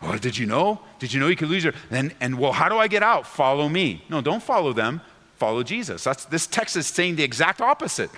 Oh, 0.00 0.16
did 0.16 0.38
you 0.38 0.46
know? 0.46 0.80
Did 0.98 1.12
you 1.12 1.20
know 1.20 1.28
you 1.28 1.36
could 1.36 1.48
lose 1.48 1.64
your 1.64 1.72
and 1.90 2.14
and 2.20 2.38
well, 2.38 2.52
how 2.52 2.68
do 2.68 2.78
I 2.78 2.88
get 2.88 3.02
out? 3.02 3.26
Follow 3.26 3.68
me. 3.68 4.04
No, 4.08 4.20
don't 4.20 4.42
follow 4.42 4.72
them. 4.72 5.00
Follow 5.36 5.62
Jesus. 5.62 6.04
That's 6.04 6.24
this 6.26 6.46
text 6.46 6.76
is 6.76 6.86
saying 6.86 7.16
the 7.16 7.24
exact 7.24 7.60
opposite. 7.60 8.10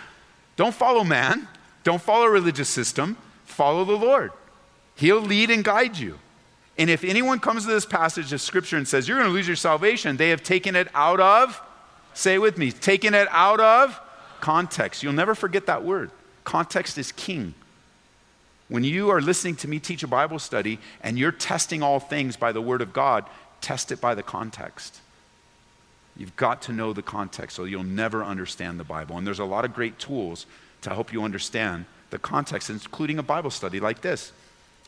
Don't 0.56 0.74
follow 0.74 1.04
man. 1.04 1.48
Don't 1.84 2.02
follow 2.02 2.26
religious 2.26 2.68
system. 2.68 3.16
Follow 3.44 3.84
the 3.84 3.96
Lord. 3.96 4.32
He'll 4.94 5.20
lead 5.20 5.50
and 5.50 5.64
guide 5.64 5.96
you. 5.96 6.18
And 6.76 6.90
if 6.90 7.04
anyone 7.04 7.40
comes 7.40 7.64
to 7.64 7.70
this 7.70 7.86
passage 7.86 8.32
of 8.32 8.40
scripture 8.40 8.76
and 8.76 8.86
says, 8.86 9.08
You're 9.08 9.18
going 9.18 9.28
to 9.28 9.34
lose 9.34 9.46
your 9.46 9.56
salvation, 9.56 10.16
they 10.16 10.30
have 10.30 10.42
taken 10.42 10.76
it 10.76 10.88
out 10.94 11.20
of, 11.20 11.60
say 12.14 12.38
with 12.38 12.58
me, 12.58 12.70
taken 12.72 13.14
it 13.14 13.28
out 13.30 13.60
of 13.60 14.00
context. 14.40 15.02
You'll 15.02 15.12
never 15.12 15.34
forget 15.34 15.66
that 15.66 15.84
word. 15.84 16.10
Context 16.44 16.98
is 16.98 17.12
king. 17.12 17.54
When 18.68 18.84
you 18.84 19.10
are 19.10 19.20
listening 19.20 19.56
to 19.56 19.68
me 19.68 19.80
teach 19.80 20.02
a 20.02 20.08
Bible 20.08 20.38
study 20.38 20.78
and 21.02 21.18
you're 21.18 21.32
testing 21.32 21.82
all 21.82 21.98
things 21.98 22.36
by 22.36 22.52
the 22.52 22.62
word 22.62 22.82
of 22.82 22.92
God, 22.92 23.24
test 23.60 23.90
it 23.90 24.00
by 24.00 24.14
the 24.14 24.22
context. 24.22 25.00
You've 26.16 26.36
got 26.36 26.62
to 26.62 26.72
know 26.72 26.92
the 26.92 27.02
context 27.02 27.56
so 27.56 27.64
you'll 27.64 27.82
never 27.82 28.22
understand 28.22 28.78
the 28.78 28.84
Bible. 28.84 29.18
And 29.18 29.26
there's 29.26 29.38
a 29.38 29.44
lot 29.44 29.64
of 29.64 29.74
great 29.74 29.98
tools 29.98 30.46
to 30.82 30.90
help 30.90 31.12
you 31.12 31.24
understand 31.24 31.84
the 32.10 32.18
context, 32.18 32.70
including 32.70 33.18
a 33.18 33.22
Bible 33.22 33.50
study 33.50 33.80
like 33.80 34.00
this. 34.00 34.32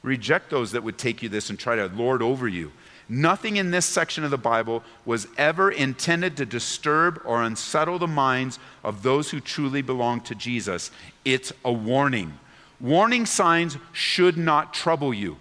Reject 0.03 0.51
those 0.51 0.73
that 0.73 0.83
would 0.83 0.99
take 0.99 1.23
you 1.23 1.29
this 1.29 1.51
and 1.51 1.59
try 1.59 1.77
to 1.77 1.87
lord 1.87 2.23
over 2.23 2.49
you. 2.49 2.73
Nothing 3.09 3.57
in 3.57 3.71
this 3.71 3.87
section 3.87 4.25
of 4.25 4.31
the 4.31 4.39
Bible 4.39 4.83
was 5.05 5.27
ever 5.37 5.71
intended 5.71 6.37
to 6.37 6.47
disturb 6.47 7.21
or 7.25 7.43
unsettle 7.43 7.99
the 7.99 8.07
minds 8.07 8.59
of 8.85 9.03
those 9.03 9.31
who 9.31 9.41
truly 9.41 9.83
belong 9.83 10.21
to 10.23 10.35
Jesus. 10.35 10.91
It's 11.25 11.53
a 11.65 11.73
warning. 11.73 12.39
Warning 12.81 13.27
signs 13.27 13.77
should 13.93 14.37
not 14.37 14.75
trouble 14.75 15.13
you, 15.15 15.37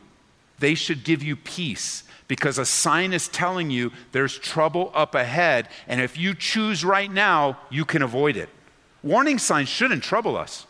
they 0.59 0.75
should 0.75 1.03
give 1.03 1.23
you 1.23 1.35
peace 1.35 2.03
because 2.27 2.57
a 2.57 2.65
sign 2.65 3.11
is 3.11 3.27
telling 3.27 3.69
you 3.69 3.91
there's 4.13 4.37
trouble 4.37 4.89
up 4.93 5.15
ahead, 5.15 5.67
and 5.85 5.99
if 5.99 6.17
you 6.17 6.33
choose 6.33 6.85
right 6.85 7.11
now, 7.11 7.57
you 7.69 7.83
can 7.83 8.01
avoid 8.01 8.37
it. 8.37 8.47
Warning 9.03 9.37
signs 9.37 9.67
shouldn't 9.67 10.03
trouble 10.03 10.37
us. 10.37 10.65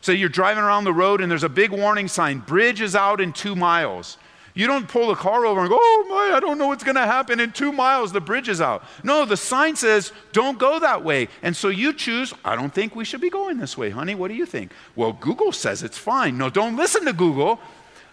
So 0.00 0.12
you're 0.12 0.28
driving 0.28 0.62
around 0.62 0.84
the 0.84 0.92
road 0.92 1.20
and 1.20 1.30
there's 1.30 1.42
a 1.42 1.48
big 1.48 1.72
warning 1.72 2.08
sign 2.08 2.38
bridge 2.38 2.80
is 2.80 2.94
out 2.94 3.20
in 3.20 3.32
two 3.32 3.56
miles. 3.56 4.18
You 4.56 4.66
don't 4.66 4.88
pull 4.88 5.08
the 5.08 5.14
car 5.14 5.44
over 5.44 5.60
and 5.60 5.68
go, 5.68 5.76
oh 5.78 6.06
my, 6.08 6.34
I 6.34 6.40
don't 6.40 6.56
know 6.56 6.68
what's 6.68 6.82
going 6.82 6.96
to 6.96 7.02
happen. 7.02 7.40
In 7.40 7.52
two 7.52 7.72
miles, 7.72 8.10
the 8.10 8.22
bridge 8.22 8.48
is 8.48 8.62
out. 8.62 8.82
No, 9.04 9.26
the 9.26 9.36
sign 9.36 9.76
says, 9.76 10.12
don't 10.32 10.58
go 10.58 10.78
that 10.78 11.04
way. 11.04 11.28
And 11.42 11.54
so 11.54 11.68
you 11.68 11.92
choose, 11.92 12.32
I 12.42 12.56
don't 12.56 12.72
think 12.72 12.96
we 12.96 13.04
should 13.04 13.20
be 13.20 13.28
going 13.28 13.58
this 13.58 13.76
way, 13.76 13.90
honey. 13.90 14.14
What 14.14 14.28
do 14.28 14.34
you 14.34 14.46
think? 14.46 14.72
Well, 14.96 15.12
Google 15.12 15.52
says 15.52 15.82
it's 15.82 15.98
fine. 15.98 16.38
No, 16.38 16.48
don't 16.48 16.74
listen 16.74 17.04
to 17.04 17.12
Google. 17.12 17.60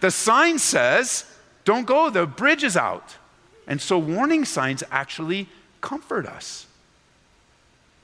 The 0.00 0.10
sign 0.10 0.58
says, 0.58 1.24
don't 1.64 1.86
go, 1.86 2.10
the 2.10 2.26
bridge 2.26 2.62
is 2.62 2.76
out. 2.76 3.16
And 3.66 3.80
so 3.80 3.98
warning 3.98 4.44
signs 4.44 4.84
actually 4.90 5.48
comfort 5.80 6.26
us. 6.26 6.66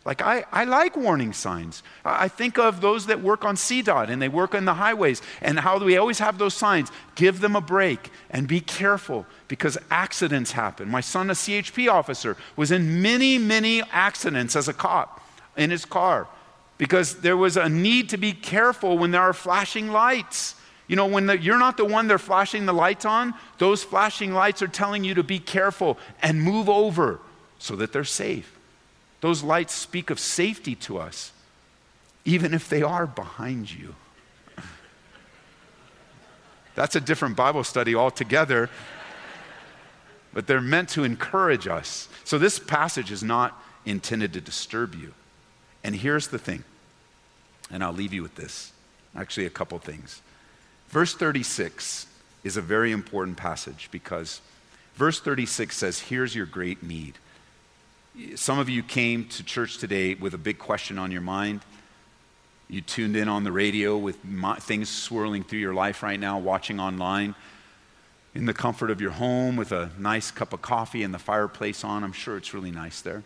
Like, 0.05 0.23
I, 0.23 0.45
I 0.51 0.65
like 0.65 0.97
warning 0.97 1.35
signs. 1.35 1.83
I 2.07 2.29
think 2.29 2.59
of 2.59 2.81
those 2.81 3.07
that 3.07 3.21
work 3.21 3.45
on 3.45 3.57
CDOT 3.57 4.09
and 4.09 4.21
they 4.21 4.29
work 4.29 4.55
on 4.55 4.65
the 4.65 4.75
highways 4.75 5.21
and 5.43 5.61
how 5.61 5.79
we 5.79 5.99
always 5.99 6.19
have 6.21 6.39
those 6.39 6.55
signs. 6.55 6.91
Give 7.17 7.41
them 7.41 7.55
a 7.55 7.61
break 7.61 8.11
and 8.31 8.49
be 8.49 8.61
careful 8.61 9.27
because 9.47 9.77
accidents 9.91 10.53
happen. 10.53 10.89
My 10.89 11.03
son, 11.03 11.29
a 11.29 11.35
CHP 11.35 11.93
officer, 11.93 12.39
was 12.57 12.71
in 12.71 13.03
many, 13.03 13.37
many 13.37 13.83
accidents 13.93 14.57
as 14.57 14.69
a 14.69 14.73
cop 14.73 15.21
in 15.57 15.71
his 15.71 15.85
car 15.85 16.29
because 16.79 17.21
there 17.21 17.37
was 17.37 17.59
a 17.59 17.69
need 17.69 18.09
to 18.09 18.17
be 18.17 18.33
careful 18.33 18.97
when 18.97 19.11
there 19.11 19.21
are 19.21 19.35
flashing 19.35 19.89
lights. 19.89 20.55
You 20.89 20.97
know, 20.97 21.07
when 21.07 21.27
the, 21.27 21.39
you're 21.39 21.59
not 21.59 21.77
the 21.77 21.85
one 21.85 22.09
they're 22.09 22.19
flashing 22.19 22.65
the 22.65 22.73
lights 22.73 23.05
on, 23.05 23.35
those 23.59 23.83
flashing 23.83 24.33
lights 24.33 24.63
are 24.63 24.69
telling 24.69 25.05
you 25.05 25.13
to 25.15 25.23
be 25.23 25.39
careful 25.39 25.99
and 26.23 26.41
move 26.41 26.71
over 26.71 27.21
so 27.59 27.77
that 27.77 27.93
they're 27.93 28.03
safe. 28.03 28.59
Those 29.21 29.43
lights 29.43 29.75
speak 29.75 30.11
of 30.11 30.19
safety 30.19 30.75
to 30.77 30.99
us, 30.99 31.33
even 32.25 32.55
if 32.55 32.69
they 32.69 32.83
are 32.83 33.07
behind 33.07 33.71
you. 33.71 33.95
That's 36.75 36.97
a 36.97 37.01
different 37.01 37.37
Bible 37.37 37.65
study 37.65 37.95
altogether, 37.95 38.71
but 40.33 40.47
they're 40.47 40.61
meant 40.61 40.89
to 40.91 41.05
encourage 41.05 41.67
us. 41.67 42.09
So, 42.25 42.39
this 42.39 42.59
passage 42.59 43.11
is 43.11 43.23
not 43.23 43.61
intended 43.85 44.33
to 44.35 44.41
disturb 44.41 44.95
you. 44.95 45.13
And 45.83 45.95
here's 45.95 46.29
the 46.29 46.39
thing, 46.39 46.65
and 47.71 47.83
I'll 47.83 47.93
leave 47.93 48.13
you 48.13 48.23
with 48.23 48.37
this 48.37 48.73
actually, 49.17 49.47
a 49.47 49.51
couple 49.51 49.79
things. 49.79 50.23
Verse 50.89 51.15
36 51.15 52.07
is 52.45 52.57
a 52.57 52.63
very 52.63 52.93
important 52.93 53.37
passage 53.37 53.89
because 53.91 54.41
verse 54.95 55.21
36 55.21 55.77
says, 55.77 56.01
Here's 56.01 56.35
your 56.35 56.47
great 56.47 56.83
need. 56.83 57.15
Some 58.35 58.59
of 58.59 58.69
you 58.69 58.83
came 58.83 59.27
to 59.27 59.45
church 59.45 59.79
today 59.79 60.15
with 60.15 60.35
a 60.35 60.39
big 60.39 60.59
question 60.59 60.99
on 60.99 61.13
your 61.13 61.21
mind. 61.21 61.61
You 62.69 62.81
tuned 62.81 63.17
in 63.17 63.29
on 63.29 63.45
the 63.45 63.53
radio 63.53 63.97
with 63.97 64.25
my, 64.25 64.57
things 64.57 64.89
swirling 64.89 65.45
through 65.45 65.61
your 65.61 65.75
life 65.75 66.03
right 66.03 66.19
now, 66.19 66.39
watching 66.39 66.81
online 66.81 67.35
in 68.35 68.47
the 68.47 68.55
comfort 68.55 68.91
of 68.91 69.01
your 69.01 69.13
home 69.13 69.57
with 69.57 69.73
a 69.73 69.91
nice 69.99 70.31
cup 70.31 70.53
of 70.53 70.63
coffee 70.63 71.03
and 71.03 71.15
the 71.15 71.19
fireplace 71.19 71.85
on. 71.85 72.05
I'm 72.05 72.13
sure 72.13 72.37
it's 72.37 72.53
really 72.53 72.71
nice 72.71 73.01
there. 73.01 73.23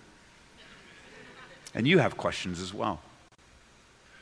And 1.74 1.88
you 1.88 1.98
have 1.98 2.16
questions 2.16 2.60
as 2.60 2.72
well. 2.72 3.00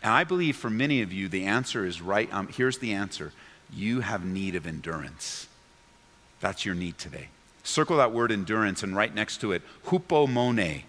And 0.02 0.12
I 0.12 0.24
believe 0.24 0.56
for 0.56 0.70
many 0.70 1.02
of 1.02 1.12
you, 1.12 1.28
the 1.28 1.44
answer 1.44 1.84
is 1.84 2.00
right. 2.00 2.32
Um, 2.32 2.48
here's 2.48 2.78
the 2.78 2.92
answer 2.92 3.32
you 3.72 4.00
have 4.00 4.24
need 4.24 4.54
of 4.54 4.66
endurance. 4.66 5.48
That's 6.40 6.64
your 6.64 6.74
need 6.74 6.98
today. 6.98 7.28
Circle 7.62 7.98
that 7.98 8.12
word 8.12 8.32
endurance 8.32 8.82
and 8.82 8.96
right 8.96 9.14
next 9.14 9.40
to 9.40 9.52
it, 9.52 9.62
hupomone. 9.86 10.82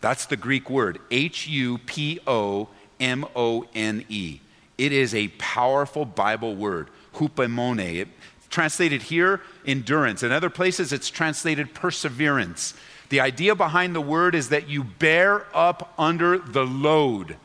That's 0.00 0.26
the 0.26 0.36
Greek 0.36 0.70
word, 0.70 0.98
H 1.10 1.48
U 1.48 1.78
P 1.78 2.20
O 2.26 2.68
M 3.00 3.24
O 3.34 3.64
N 3.74 4.04
E. 4.08 4.40
It 4.76 4.92
is 4.92 5.14
a 5.14 5.28
powerful 5.38 6.04
Bible 6.04 6.54
word, 6.54 6.88
hupomone. 7.14 7.96
It, 7.96 8.08
translated 8.50 9.02
here, 9.02 9.40
endurance. 9.66 10.22
In 10.22 10.32
other 10.32 10.50
places, 10.50 10.92
it's 10.92 11.10
translated 11.10 11.74
perseverance. 11.74 12.74
The 13.08 13.20
idea 13.20 13.54
behind 13.54 13.94
the 13.94 14.00
word 14.00 14.34
is 14.34 14.50
that 14.50 14.68
you 14.68 14.84
bear 14.84 15.46
up 15.54 15.92
under 15.98 16.38
the 16.38 16.64
load. 16.64 17.36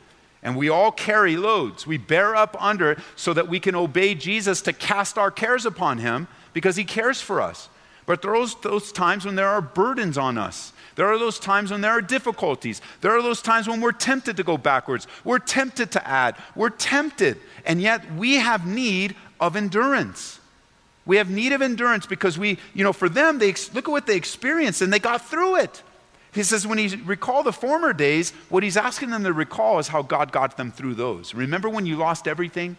And 0.41 0.58
we 0.58 0.69
all 0.69 0.91
carry 0.91 1.38
loads. 1.38 1.88
We 1.88 1.98
bear 1.98 2.36
up 2.36 2.62
under 2.62 2.91
it 2.91 3.00
so 3.15 3.34
that 3.34 3.48
we 3.48 3.60
can 3.60 3.76
obey 3.76 4.13
Jesus 4.13 4.62
to 4.63 4.74
cast 4.74 5.17
our 5.17 5.32
cares 5.32 5.65
upon 5.65 6.00
him 6.00 6.28
because 6.52 6.76
he 6.76 6.84
cares 6.84 7.22
for 7.22 7.41
us. 7.41 7.69
But 8.05 8.21
there 8.21 8.35
are 8.35 8.45
those 8.61 8.91
times 8.91 9.25
when 9.25 9.35
there 9.35 9.47
are 9.47 9.61
burdens 9.61 10.17
on 10.17 10.37
us. 10.37 10.73
There 10.95 11.07
are 11.07 11.17
those 11.17 11.39
times 11.39 11.71
when 11.71 11.81
there 11.81 11.91
are 11.91 12.01
difficulties. 12.01 12.81
There 13.01 13.17
are 13.17 13.21
those 13.21 13.41
times 13.41 13.67
when 13.67 13.81
we're 13.81 13.93
tempted 13.93 14.37
to 14.37 14.43
go 14.43 14.57
backwards. 14.57 15.07
We're 15.23 15.39
tempted 15.39 15.91
to 15.91 16.07
add. 16.07 16.35
We're 16.55 16.69
tempted. 16.69 17.39
And 17.65 17.81
yet 17.81 18.13
we 18.15 18.35
have 18.35 18.67
need 18.67 19.15
of 19.39 19.55
endurance. 19.55 20.39
We 21.05 21.17
have 21.17 21.29
need 21.29 21.51
of 21.51 21.61
endurance 21.61 22.05
because 22.05 22.37
we, 22.37 22.59
you 22.73 22.83
know, 22.83 22.93
for 22.93 23.09
them, 23.09 23.39
they 23.39 23.53
look 23.73 23.87
at 23.87 23.91
what 23.91 24.07
they 24.07 24.15
experienced 24.15 24.81
and 24.81 24.91
they 24.91 24.99
got 24.99 25.27
through 25.27 25.57
it. 25.57 25.81
He 26.33 26.43
says 26.43 26.65
when 26.65 26.77
he 26.77 26.95
recall 26.95 27.43
the 27.43 27.53
former 27.53 27.93
days, 27.93 28.31
what 28.49 28.63
he's 28.63 28.77
asking 28.77 29.11
them 29.11 29.23
to 29.23 29.33
recall 29.33 29.79
is 29.79 29.87
how 29.87 30.01
God 30.01 30.31
got 30.31 30.57
them 30.57 30.71
through 30.71 30.95
those. 30.95 31.33
Remember 31.33 31.69
when 31.69 31.85
you 31.85 31.95
lost 31.95 32.27
everything? 32.27 32.75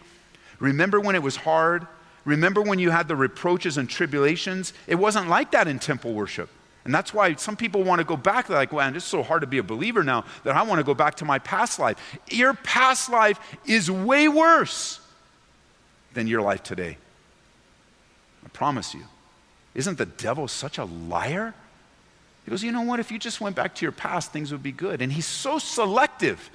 Remember 0.59 0.99
when 0.99 1.15
it 1.15 1.23
was 1.23 1.35
hard? 1.37 1.87
Remember 2.25 2.61
when 2.61 2.79
you 2.79 2.89
had 2.89 3.07
the 3.07 3.15
reproaches 3.15 3.77
and 3.77 3.89
tribulations? 3.89 4.73
It 4.87 4.95
wasn't 4.95 5.29
like 5.29 5.51
that 5.51 5.67
in 5.67 5.79
temple 5.79 6.13
worship. 6.13 6.49
And 6.83 6.93
that's 6.93 7.13
why 7.13 7.33
some 7.35 7.55
people 7.55 7.83
want 7.83 7.99
to 7.99 8.05
go 8.05 8.17
back. 8.17 8.47
They're 8.47 8.57
like, 8.57 8.73
man, 8.73 8.95
it's 8.95 9.05
so 9.05 9.23
hard 9.23 9.41
to 9.41 9.47
be 9.47 9.57
a 9.57 9.63
believer 9.63 10.03
now 10.03 10.25
that 10.43 10.55
I 10.55 10.61
want 10.63 10.79
to 10.79 10.83
go 10.83 10.93
back 10.93 11.15
to 11.15 11.25
my 11.25 11.39
past 11.39 11.79
life. 11.79 11.97
Your 12.29 12.53
past 12.53 13.09
life 13.09 13.39
is 13.65 13.89
way 13.89 14.27
worse 14.27 14.99
than 16.13 16.27
your 16.27 16.41
life 16.41 16.61
today. 16.61 16.97
I 18.43 18.49
promise 18.49 18.93
you. 18.93 19.03
Isn't 19.73 19.97
the 19.97 20.05
devil 20.05 20.47
such 20.47 20.77
a 20.77 20.85
liar? 20.85 21.53
He 22.45 22.51
goes, 22.51 22.63
you 22.63 22.71
know 22.71 22.83
what? 22.83 22.99
If 22.99 23.11
you 23.11 23.17
just 23.17 23.41
went 23.41 23.55
back 23.55 23.73
to 23.75 23.85
your 23.85 23.91
past, 23.91 24.31
things 24.31 24.51
would 24.51 24.63
be 24.63 24.71
good. 24.71 25.01
And 25.01 25.11
he's 25.11 25.25
so 25.25 25.57
selective. 25.57 26.51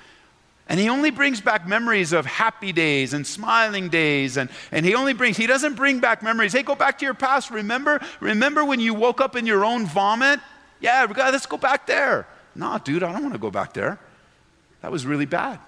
And 0.70 0.78
he 0.78 0.88
only 0.88 1.10
brings 1.10 1.40
back 1.40 1.66
memories 1.66 2.12
of 2.12 2.24
happy 2.24 2.70
days 2.72 3.12
and 3.12 3.26
smiling 3.26 3.88
days. 3.88 4.36
And, 4.36 4.48
and 4.70 4.86
he 4.86 4.94
only 4.94 5.14
brings, 5.14 5.36
he 5.36 5.48
doesn't 5.48 5.74
bring 5.74 5.98
back 5.98 6.22
memories. 6.22 6.52
Hey, 6.52 6.62
go 6.62 6.76
back 6.76 7.00
to 7.00 7.04
your 7.04 7.12
past. 7.12 7.50
Remember, 7.50 8.00
remember 8.20 8.64
when 8.64 8.78
you 8.78 8.94
woke 8.94 9.20
up 9.20 9.34
in 9.34 9.46
your 9.46 9.64
own 9.64 9.84
vomit? 9.84 10.38
Yeah, 10.78 11.08
let's 11.10 11.46
go 11.46 11.56
back 11.56 11.88
there. 11.88 12.24
Nah, 12.54 12.78
dude, 12.78 13.02
I 13.02 13.12
don't 13.12 13.22
want 13.22 13.34
to 13.34 13.40
go 13.40 13.50
back 13.50 13.74
there. 13.74 13.98
That 14.82 14.92
was 14.92 15.04
really 15.04 15.26
bad. 15.26 15.58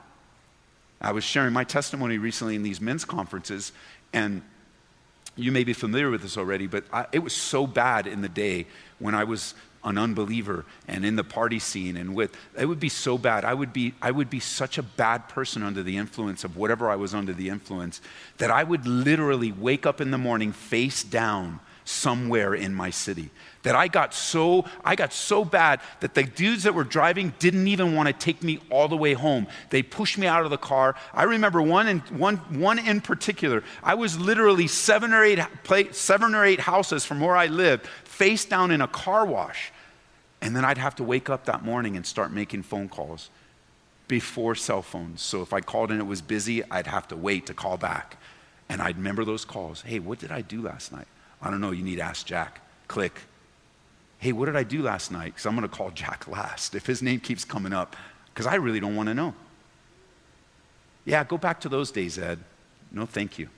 I 1.00 1.10
was 1.10 1.24
sharing 1.24 1.52
my 1.52 1.64
testimony 1.64 2.18
recently 2.18 2.54
in 2.54 2.62
these 2.62 2.80
men's 2.80 3.04
conferences, 3.04 3.72
and 4.12 4.40
you 5.34 5.50
may 5.50 5.64
be 5.64 5.72
familiar 5.72 6.10
with 6.10 6.22
this 6.22 6.38
already, 6.38 6.68
but 6.68 6.84
I, 6.92 7.06
it 7.10 7.18
was 7.18 7.32
so 7.32 7.66
bad 7.66 8.06
in 8.06 8.22
the 8.22 8.28
day 8.28 8.68
when 9.00 9.16
I 9.16 9.24
was 9.24 9.54
an 9.84 9.98
unbeliever 9.98 10.64
and 10.86 11.04
in 11.04 11.16
the 11.16 11.24
party 11.24 11.58
scene 11.58 11.96
and 11.96 12.14
with 12.14 12.36
it 12.58 12.66
would 12.66 12.80
be 12.80 12.88
so 12.88 13.18
bad. 13.18 13.44
I 13.44 13.54
would 13.54 13.72
be 13.72 13.94
i 14.00 14.10
would 14.10 14.30
be 14.30 14.40
such 14.40 14.78
a 14.78 14.82
bad 14.82 15.28
person 15.28 15.62
under 15.62 15.82
the 15.82 15.96
influence 15.96 16.44
of 16.44 16.56
whatever 16.56 16.90
i 16.90 16.96
was 16.96 17.14
under 17.14 17.32
the 17.32 17.48
influence 17.48 18.00
that 18.38 18.50
i 18.50 18.62
would 18.62 18.86
literally 18.86 19.52
wake 19.52 19.86
up 19.86 20.00
in 20.00 20.10
the 20.10 20.18
morning 20.18 20.52
face 20.52 21.02
down 21.02 21.60
somewhere 21.84 22.54
in 22.54 22.74
my 22.74 22.90
city. 22.90 23.30
That 23.62 23.76
I 23.76 23.86
got 23.86 24.12
so 24.12 24.64
I 24.84 24.96
got 24.96 25.12
so 25.12 25.44
bad 25.44 25.80
that 26.00 26.14
the 26.14 26.24
dudes 26.24 26.64
that 26.64 26.74
were 26.74 26.84
driving 26.84 27.32
didn't 27.38 27.68
even 27.68 27.94
want 27.94 28.08
to 28.08 28.12
take 28.12 28.42
me 28.42 28.58
all 28.70 28.88
the 28.88 28.96
way 28.96 29.12
home. 29.12 29.46
They 29.70 29.82
pushed 29.82 30.18
me 30.18 30.26
out 30.26 30.44
of 30.44 30.50
the 30.50 30.58
car. 30.58 30.96
I 31.14 31.24
remember 31.24 31.62
one 31.62 31.86
in, 31.86 32.00
one, 32.10 32.36
one 32.58 32.78
in 32.78 33.00
particular. 33.00 33.62
I 33.82 33.94
was 33.94 34.18
literally 34.18 34.66
seven 34.66 35.12
or 35.12 35.22
eight 35.22 35.38
seven 35.92 36.34
or 36.34 36.44
eight 36.44 36.60
houses 36.60 37.04
from 37.04 37.20
where 37.20 37.36
I 37.36 37.46
lived, 37.46 37.86
face 38.04 38.44
down 38.44 38.72
in 38.72 38.80
a 38.80 38.88
car 38.88 39.24
wash. 39.24 39.72
And 40.40 40.56
then 40.56 40.64
I'd 40.64 40.78
have 40.78 40.96
to 40.96 41.04
wake 41.04 41.30
up 41.30 41.44
that 41.44 41.64
morning 41.64 41.96
and 41.96 42.04
start 42.04 42.32
making 42.32 42.64
phone 42.64 42.88
calls 42.88 43.30
before 44.08 44.56
cell 44.56 44.82
phones. 44.82 45.22
So 45.22 45.40
if 45.40 45.52
I 45.52 45.60
called 45.60 45.92
and 45.92 46.00
it 46.00 46.04
was 46.04 46.20
busy, 46.20 46.68
I'd 46.68 46.88
have 46.88 47.06
to 47.08 47.16
wait 47.16 47.46
to 47.46 47.54
call 47.54 47.76
back. 47.76 48.16
And 48.68 48.82
I'd 48.82 48.96
remember 48.96 49.24
those 49.24 49.44
calls. 49.44 49.82
Hey, 49.82 50.00
what 50.00 50.18
did 50.18 50.32
I 50.32 50.40
do 50.40 50.60
last 50.60 50.90
night? 50.90 51.06
I 51.42 51.50
don't 51.50 51.60
know. 51.60 51.72
You 51.72 51.82
need 51.82 51.96
to 51.96 52.02
ask 52.02 52.24
Jack. 52.24 52.60
Click. 52.88 53.20
Hey, 54.18 54.32
what 54.32 54.46
did 54.46 54.56
I 54.56 54.62
do 54.62 54.82
last 54.82 55.10
night? 55.10 55.34
Because 55.34 55.46
I'm 55.46 55.56
going 55.56 55.68
to 55.68 55.74
call 55.74 55.90
Jack 55.90 56.28
last 56.28 56.74
if 56.74 56.86
his 56.86 57.02
name 57.02 57.18
keeps 57.18 57.44
coming 57.44 57.72
up, 57.72 57.96
because 58.32 58.46
I 58.46 58.54
really 58.54 58.78
don't 58.78 58.94
want 58.94 59.08
to 59.08 59.14
know. 59.14 59.34
Yeah, 61.04 61.24
go 61.24 61.36
back 61.36 61.60
to 61.62 61.68
those 61.68 61.90
days, 61.90 62.18
Ed. 62.18 62.38
No, 62.92 63.04
thank 63.04 63.38
you. 63.38 63.48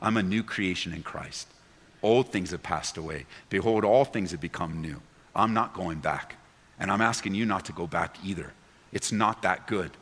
I'm 0.00 0.16
a 0.16 0.22
new 0.22 0.42
creation 0.42 0.94
in 0.94 1.02
Christ. 1.02 1.48
Old 2.02 2.32
things 2.32 2.50
have 2.50 2.62
passed 2.62 2.96
away. 2.96 3.26
Behold, 3.50 3.84
all 3.84 4.04
things 4.04 4.30
have 4.30 4.40
become 4.40 4.80
new. 4.80 5.00
I'm 5.36 5.52
not 5.52 5.74
going 5.74 5.98
back. 5.98 6.36
And 6.78 6.90
I'm 6.90 7.02
asking 7.02 7.34
you 7.34 7.44
not 7.46 7.66
to 7.66 7.72
go 7.72 7.86
back 7.86 8.16
either. 8.24 8.52
It's 8.92 9.12
not 9.12 9.42
that 9.42 9.66
good, 9.66 9.92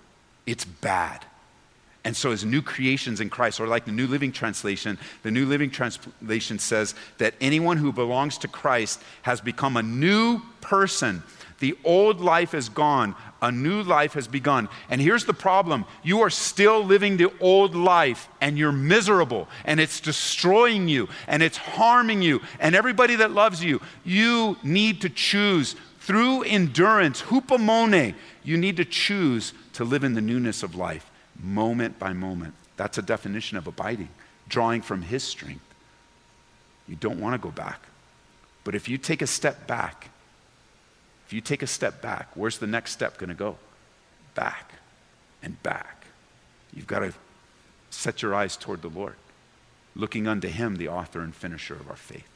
it's 0.47 0.65
bad. 0.65 1.25
And 2.03 2.17
so, 2.17 2.33
as 2.33 2.45
new 2.45 2.63
creations 2.63 3.21
in 3.21 3.29
Christ, 3.29 3.61
or 3.61 3.67
like 3.67 3.85
the 3.85 3.93
New 3.93 4.07
Living 4.07 4.33
Translation, 4.33 4.99
the 5.23 5.31
New 5.31 5.45
Living 5.45 5.71
Translation 5.71 6.59
says 6.59 6.95
that 7.19 7.35
anyone 7.41 7.77
who 7.77 7.93
belongs 7.93 8.39
to 8.39 8.49
Christ 8.49 9.03
has 9.23 9.41
become 9.41 9.77
a 9.77 9.83
new 9.83 10.41
person. 10.63 11.23
The 11.59 11.77
old 11.85 12.23
life 12.23 12.55
is 12.55 12.71
gone, 12.71 13.15
a 13.43 13.53
new 13.53 13.83
life 13.83 14.15
has 14.15 14.27
begun. 14.27 14.71
And 14.89 14.99
here's 14.99 15.27
the 15.27 15.35
problem 15.35 15.85
you 16.03 16.23
are 16.23 16.31
still 16.31 16.83
living 16.83 17.19
the 17.19 17.31
old 17.39 17.75
life, 17.75 18.31
and 18.41 18.57
you're 18.57 18.73
miserable, 18.73 19.47
and 19.67 19.79
it's 19.79 20.01
destroying 20.01 20.89
you, 20.89 21.07
and 21.27 21.43
it's 21.43 21.59
harming 21.59 22.23
you, 22.23 22.41
and 22.61 22.75
everybody 22.75 23.17
that 23.17 23.33
loves 23.33 23.63
you. 23.63 23.83
You 24.05 24.57
need 24.63 25.03
to 25.03 25.11
choose 25.11 25.77
through 25.99 26.45
endurance, 26.45 27.21
hupomone, 27.21 28.15
you 28.43 28.57
need 28.57 28.79
to 28.79 28.87
choose 28.87 29.53
to 29.75 29.85
live 29.85 30.03
in 30.03 30.15
the 30.15 30.23
newness 30.23 30.63
of 30.63 30.75
life 30.75 31.10
moment 31.43 31.99
by 31.99 32.13
moment. 32.13 32.55
That's 32.77 32.99
a 32.99 33.03
definition 33.03 33.59
of 33.59 33.67
abiding, 33.67 34.09
drawing 34.49 34.83
from 34.83 35.03
His 35.03 35.23
strength. 35.23 35.65
You 36.89 36.97
don't 36.97 37.21
want 37.21 37.35
to 37.35 37.39
go 37.39 37.51
back. 37.51 37.81
But 38.65 38.75
if 38.75 38.89
you 38.89 38.99
take 38.99 39.23
a 39.23 39.27
step 39.27 39.67
back, 39.67 40.11
if 41.27 41.33
you 41.33 41.41
take 41.41 41.63
a 41.63 41.67
step 41.67 42.03
back, 42.03 42.29
where's 42.35 42.59
the 42.59 42.67
next 42.67 42.93
step 42.93 43.17
going 43.17 43.29
to 43.29 43.35
go? 43.35 43.57
Back 44.35 44.73
and 45.43 45.63
back. 45.63 46.07
You've 46.75 46.87
got 46.87 47.01
to 47.01 47.13
set 47.91 48.23
your 48.23 48.35
eyes 48.35 48.57
toward 48.57 48.83
the 48.83 48.89
Lord, 48.89 49.15
looking 49.95 50.27
unto 50.27 50.49
Him, 50.49 50.77
the 50.77 50.89
author 50.89 51.21
and 51.21 51.35
finisher 51.35 51.75
of 51.75 51.89
our 51.89 51.97
faith, 51.97 52.29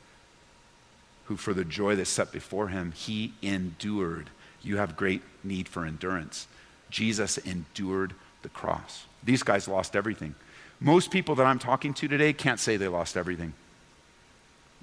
who 1.25 1.37
for 1.37 1.55
the 1.55 1.65
joy 1.65 1.97
that 1.97 2.07
set 2.07 2.33
before 2.33 2.69
Him, 2.69 2.93
He 2.93 3.33
endured. 3.43 4.31
You 4.63 4.77
have 4.77 4.97
great 4.97 5.23
need 5.43 5.69
for 5.69 5.85
endurance. 5.85 6.47
Jesus 6.91 7.39
endured 7.39 8.15
the 8.45 8.49
cross. 8.51 9.07
These 9.25 9.43
guys 9.43 9.67
lost 9.67 9.97
everything. 9.97 10.37
Most 10.79 11.11
people 11.11 11.35
that 11.37 11.47
I'm 11.47 11.59
talking 11.59 11.93
to 11.95 12.07
today 12.07 12.33
can't 12.33 12.61
say 12.61 12.77
they 12.77 12.89
lost 12.89 13.17
everything. 13.17 13.55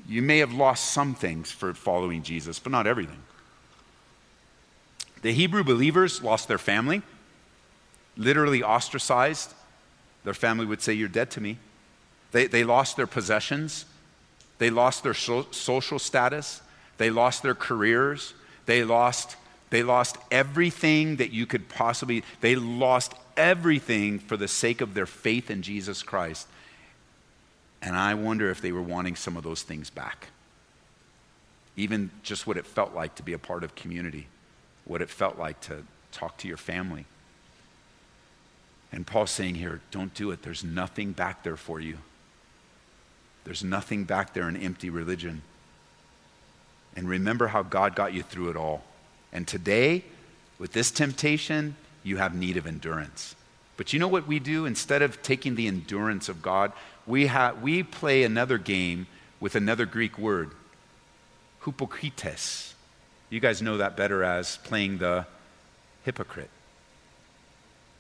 You 0.08 0.22
may 0.22 0.40
have 0.40 0.52
lost 0.52 0.92
some 0.92 1.14
things 1.16 1.52
for 1.52 1.74
following 1.74 2.24
Jesus, 2.24 2.60
but 2.60 2.72
not 2.72 2.88
everything. 2.88 3.20
The 5.22 5.32
Hebrew 5.32 5.64
believers 5.64 6.24
lost 6.24 6.48
their 6.48 6.58
family, 6.58 7.04
literally 8.18 8.64
ostracized. 8.64 9.54
Their 10.24 10.34
family 10.34 10.66
would 10.66 10.82
say, 10.82 10.94
You're 10.94 11.08
dead 11.08 11.32
to 11.32 11.42
me. 11.42 11.58
They, 12.32 12.48
they 12.48 12.64
lost 12.64 12.98
their 12.98 13.08
possessions, 13.08 13.86
they 14.58 14.70
lost 14.70 15.04
their 15.04 15.14
so- 15.14 15.48
social 15.52 16.00
status, 16.00 16.62
they 16.98 17.10
lost 17.10 17.44
their 17.44 17.56
careers, 17.56 18.34
they 18.66 18.84
lost, 18.84 19.36
they 19.70 19.84
lost 19.84 20.18
everything 20.32 21.18
that 21.18 21.32
you 21.32 21.46
could 21.46 21.70
possibly, 21.70 22.24
they 22.40 22.56
lost 22.56 23.14
everything 23.38 24.20
for 24.20 24.38
the 24.38 24.48
sake 24.48 24.82
of 24.82 24.94
their 24.94 25.06
faith 25.06 25.50
in 25.50 25.62
Jesus 25.62 26.04
Christ. 26.04 26.48
And 27.82 27.96
I 27.96 28.14
wonder 28.14 28.50
if 28.50 28.62
they 28.62 28.72
were 28.72 28.82
wanting 28.82 29.16
some 29.16 29.38
of 29.38 29.44
those 29.44 29.64
things 29.64 29.90
back. 29.90 30.28
Even 31.76 32.12
just 32.22 32.46
what 32.46 32.58
it 32.58 32.66
felt 32.66 32.94
like 32.94 33.16
to 33.16 33.24
be 33.24 33.34
a 33.34 33.40
part 33.40 33.64
of 33.64 33.76
community, 33.76 34.28
what 34.86 35.02
it 35.02 35.10
felt 35.10 35.40
like 35.40 35.60
to 35.62 35.84
talk 36.12 36.38
to 36.38 36.48
your 36.48 36.58
family. 36.58 37.06
And 38.92 39.08
Paul's 39.08 39.32
saying 39.32 39.56
here, 39.56 39.82
don't 39.90 40.14
do 40.14 40.32
it. 40.32 40.44
There's 40.44 40.64
nothing 40.64 41.14
back 41.14 41.44
there 41.44 41.56
for 41.56 41.80
you. 41.80 41.98
There's 43.46 43.64
nothing 43.64 44.04
back 44.04 44.34
there 44.34 44.48
in 44.50 44.58
empty 44.58 44.90
religion. 44.90 45.42
And 46.96 47.08
remember 47.08 47.48
how 47.48 47.64
God 47.64 47.96
got 47.96 48.14
you 48.14 48.22
through 48.22 48.50
it 48.50 48.58
all. 48.58 48.84
And 49.32 49.48
today, 49.48 50.04
with 50.60 50.74
this 50.74 50.92
temptation, 50.92 51.76
you 52.04 52.18
have 52.18 52.36
need 52.36 52.58
of 52.58 52.66
endurance. 52.66 53.36
But 53.78 53.94
you 53.94 54.00
know 54.00 54.08
what 54.08 54.28
we 54.28 54.40
do? 54.40 54.66
Instead 54.66 55.02
of 55.02 55.22
taking 55.22 55.56
the 55.56 55.68
endurance 55.68 56.30
of 56.30 56.42
God, 56.42 56.72
we, 57.08 57.28
ha- 57.28 57.54
we 57.60 57.84
play 57.84 58.24
another 58.24 58.58
game 58.58 59.08
with 59.40 59.56
another 59.56 59.86
Greek 59.86 60.18
word, 60.18 60.52
hypocrites. 61.66 62.76
You 63.30 63.40
guys 63.40 63.62
know 63.62 63.78
that 63.78 63.96
better 63.98 64.24
as 64.24 64.58
playing 64.58 65.00
the 65.00 65.26
hypocrite. 66.04 66.50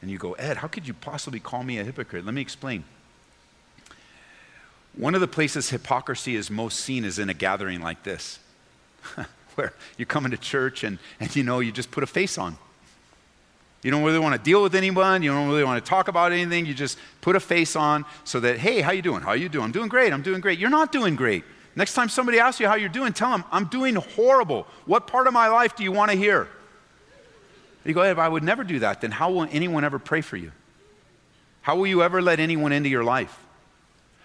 And 0.02 0.10
you 0.10 0.18
go, 0.18 0.34
Ed, 0.34 0.58
how 0.58 0.68
could 0.68 0.88
you 0.88 0.94
possibly 0.94 1.40
call 1.40 1.64
me 1.64 1.78
a 1.78 1.84
hypocrite? 1.84 2.26
Let 2.26 2.34
me 2.34 2.42
explain. 2.42 2.84
One 4.96 5.16
of 5.16 5.22
the 5.22 5.28
places 5.28 5.70
hypocrisy 5.70 6.36
is 6.36 6.52
most 6.52 6.80
seen 6.80 7.06
is 7.06 7.18
in 7.18 7.30
a 7.30 7.34
gathering 7.34 7.82
like 7.82 8.04
this, 8.04 8.40
where 9.56 9.74
you 9.98 10.06
come 10.06 10.26
into 10.26 10.38
church 10.38 10.84
and, 10.84 11.00
and 11.20 11.34
you 11.36 11.44
know, 11.44 11.60
you 11.60 11.72
just 11.72 11.92
put 11.92 12.04
a 12.04 12.08
face 12.08 12.38
on. 12.38 12.58
You 13.84 13.90
don't 13.90 14.04
really 14.04 14.20
want 14.20 14.36
to 14.36 14.42
deal 14.42 14.62
with 14.62 14.76
anyone. 14.76 15.24
You 15.24 15.32
don't 15.32 15.48
really 15.48 15.64
want 15.64 15.84
to 15.84 15.90
talk 15.90 16.08
about 16.08 16.32
anything. 16.32 16.66
You 16.66 16.74
just 16.74 16.98
put 17.22 17.36
a 17.36 17.40
face 17.40 17.76
on 17.76 18.06
so 18.24 18.40
that, 18.40 18.58
hey, 18.58 18.82
how 18.82 18.92
you 18.92 19.02
doing? 19.02 19.22
How 19.22 19.34
you 19.34 19.50
doing? 19.50 19.66
I'm 19.66 19.72
doing 19.72 19.90
great. 19.90 20.14
I'm 20.14 20.22
doing 20.22 20.40
great. 20.40 20.60
You're 20.60 20.70
not 20.70 20.92
doing 20.92 21.16
great. 21.16 21.44
Next 21.76 21.94
time 21.94 22.10
somebody 22.10 22.40
asks 22.40 22.60
you 22.60 22.68
how 22.68 22.76
you're 22.76 22.90
doing, 22.90 23.14
tell 23.14 23.32
them, 23.32 23.44
I'm 23.52 23.66
doing 23.66 23.96
horrible. 23.96 24.68
What 24.86 25.08
part 25.08 25.28
of 25.28 25.34
my 25.34 25.48
life 25.48 25.76
do 25.76 25.84
you 25.84 25.92
want 25.92 26.12
to 26.12 26.18
hear? 26.18 26.48
You 27.84 27.94
go, 27.94 28.04
if 28.04 28.20
I 28.20 28.28
would 28.28 28.44
never 28.44 28.64
do 28.64 28.80
that, 28.80 29.02
then 29.02 29.10
how 29.10 29.32
will 29.32 29.48
anyone 29.52 29.84
ever 29.84 29.98
pray 29.98 30.22
for 30.22 30.38
you? 30.38 30.52
How 31.62 31.76
will 31.76 31.88
you 31.88 32.04
ever 32.04 32.22
let 32.22 32.40
anyone 32.40 32.72
into 32.72 32.90
your 32.90 33.04
life? 33.04 33.36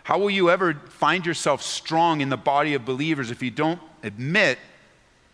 How 0.02 0.18
will 0.18 0.30
you 0.30 0.50
ever 0.50 0.74
find 0.88 1.24
yourself 1.24 1.62
strong 1.62 2.20
in 2.20 2.28
the 2.28 2.36
body 2.36 2.74
of 2.74 2.84
believers 2.84 3.30
if 3.30 3.42
you 3.42 3.50
don't 3.50 3.80
admit 4.02 4.58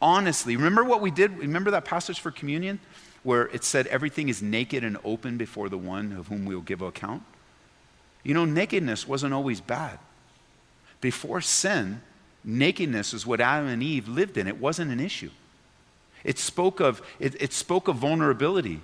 honestly? 0.00 0.56
Remember 0.56 0.84
what 0.84 1.00
we 1.00 1.10
did? 1.10 1.38
Remember 1.38 1.72
that 1.72 1.84
passage 1.84 2.20
for 2.20 2.30
communion? 2.30 2.78
Where 3.22 3.46
it 3.48 3.64
said 3.64 3.86
everything 3.86 4.28
is 4.28 4.42
naked 4.42 4.84
and 4.84 4.96
open 5.04 5.36
before 5.36 5.68
the 5.68 5.78
one 5.78 6.12
of 6.12 6.28
whom 6.28 6.44
we'll 6.44 6.60
give 6.60 6.82
account? 6.82 7.22
You 8.22 8.34
know, 8.34 8.44
nakedness 8.44 9.06
wasn't 9.06 9.34
always 9.34 9.60
bad. 9.60 9.98
Before 11.00 11.40
sin, 11.40 12.00
nakedness 12.44 13.12
is 13.12 13.26
what 13.26 13.40
Adam 13.40 13.68
and 13.68 13.82
Eve 13.82 14.08
lived 14.08 14.36
in. 14.36 14.46
It 14.46 14.60
wasn't 14.60 14.92
an 14.92 15.00
issue. 15.00 15.30
It 16.24 16.38
spoke 16.38 16.80
of, 16.80 17.02
it, 17.18 17.40
it 17.40 17.52
spoke 17.52 17.88
of 17.88 17.96
vulnerability. 17.96 18.80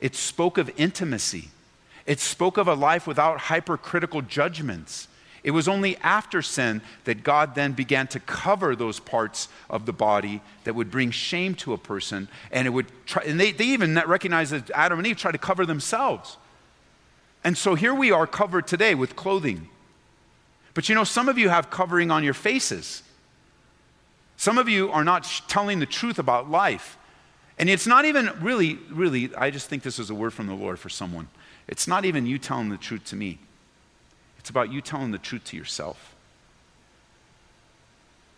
It 0.00 0.14
spoke 0.14 0.58
of 0.58 0.70
intimacy. 0.76 1.50
It 2.06 2.20
spoke 2.20 2.58
of 2.58 2.68
a 2.68 2.74
life 2.74 3.06
without 3.06 3.38
hypercritical 3.38 4.22
judgments. 4.22 5.08
It 5.44 5.50
was 5.50 5.68
only 5.68 5.98
after 5.98 6.40
sin 6.40 6.80
that 7.04 7.22
God 7.22 7.54
then 7.54 7.72
began 7.72 8.06
to 8.08 8.20
cover 8.20 8.74
those 8.74 8.98
parts 8.98 9.48
of 9.68 9.84
the 9.84 9.92
body 9.92 10.40
that 10.64 10.74
would 10.74 10.90
bring 10.90 11.10
shame 11.10 11.54
to 11.56 11.74
a 11.74 11.78
person. 11.78 12.28
And, 12.50 12.66
it 12.66 12.70
would 12.70 12.86
try, 13.04 13.22
and 13.24 13.38
they, 13.38 13.52
they 13.52 13.66
even 13.66 13.94
recognized 14.06 14.52
that 14.52 14.70
Adam 14.70 14.98
and 14.98 15.06
Eve 15.06 15.18
tried 15.18 15.32
to 15.32 15.38
cover 15.38 15.66
themselves. 15.66 16.38
And 17.44 17.58
so 17.58 17.74
here 17.74 17.94
we 17.94 18.10
are 18.10 18.26
covered 18.26 18.66
today 18.66 18.94
with 18.94 19.16
clothing. 19.16 19.68
But 20.72 20.88
you 20.88 20.94
know, 20.94 21.04
some 21.04 21.28
of 21.28 21.36
you 21.36 21.50
have 21.50 21.68
covering 21.68 22.10
on 22.10 22.24
your 22.24 22.34
faces. 22.34 23.02
Some 24.38 24.56
of 24.56 24.66
you 24.66 24.90
are 24.90 25.04
not 25.04 25.30
telling 25.46 25.78
the 25.78 25.86
truth 25.86 26.18
about 26.18 26.50
life. 26.50 26.96
And 27.58 27.68
it's 27.68 27.86
not 27.86 28.06
even 28.06 28.30
really, 28.40 28.78
really, 28.90 29.30
I 29.36 29.50
just 29.50 29.68
think 29.68 29.82
this 29.82 29.98
is 29.98 30.08
a 30.08 30.14
word 30.14 30.32
from 30.32 30.46
the 30.46 30.54
Lord 30.54 30.78
for 30.78 30.88
someone. 30.88 31.28
It's 31.68 31.86
not 31.86 32.06
even 32.06 32.24
you 32.24 32.38
telling 32.38 32.70
the 32.70 32.78
truth 32.78 33.04
to 33.06 33.16
me. 33.16 33.38
It's 34.44 34.50
about 34.50 34.70
you 34.70 34.82
telling 34.82 35.10
the 35.10 35.16
truth 35.16 35.44
to 35.44 35.56
yourself. 35.56 36.14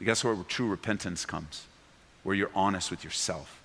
That's 0.00 0.22
where 0.22 0.36
true 0.46 0.68
repentance 0.68 1.26
comes, 1.26 1.66
where 2.22 2.36
you're 2.36 2.52
honest 2.54 2.92
with 2.92 3.02
yourself. 3.02 3.61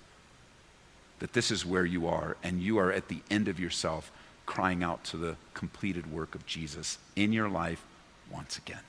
That 1.20 1.34
this 1.34 1.52
is 1.52 1.64
where 1.64 1.84
you 1.84 2.08
are, 2.08 2.36
and 2.42 2.60
you 2.60 2.78
are 2.78 2.90
at 2.90 3.06
the 3.06 3.20
end 3.30 3.46
of 3.46 3.60
yourself, 3.60 4.10
crying 4.44 4.82
out 4.82 5.04
to 5.04 5.16
the 5.16 5.36
completed 5.54 6.12
work 6.12 6.34
of 6.34 6.44
Jesus 6.44 6.98
in 7.14 7.32
your 7.32 7.48
life 7.48 7.84
once 8.28 8.58
again. 8.58 8.82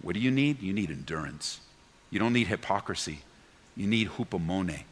What 0.00 0.14
do 0.14 0.20
you 0.20 0.32
need? 0.32 0.60
You 0.60 0.72
need 0.72 0.90
endurance. 0.90 1.60
You 2.10 2.18
don't 2.18 2.32
need 2.32 2.48
hypocrisy. 2.48 3.20
You 3.76 3.86
need 3.86 4.08
hupomone 4.08 4.82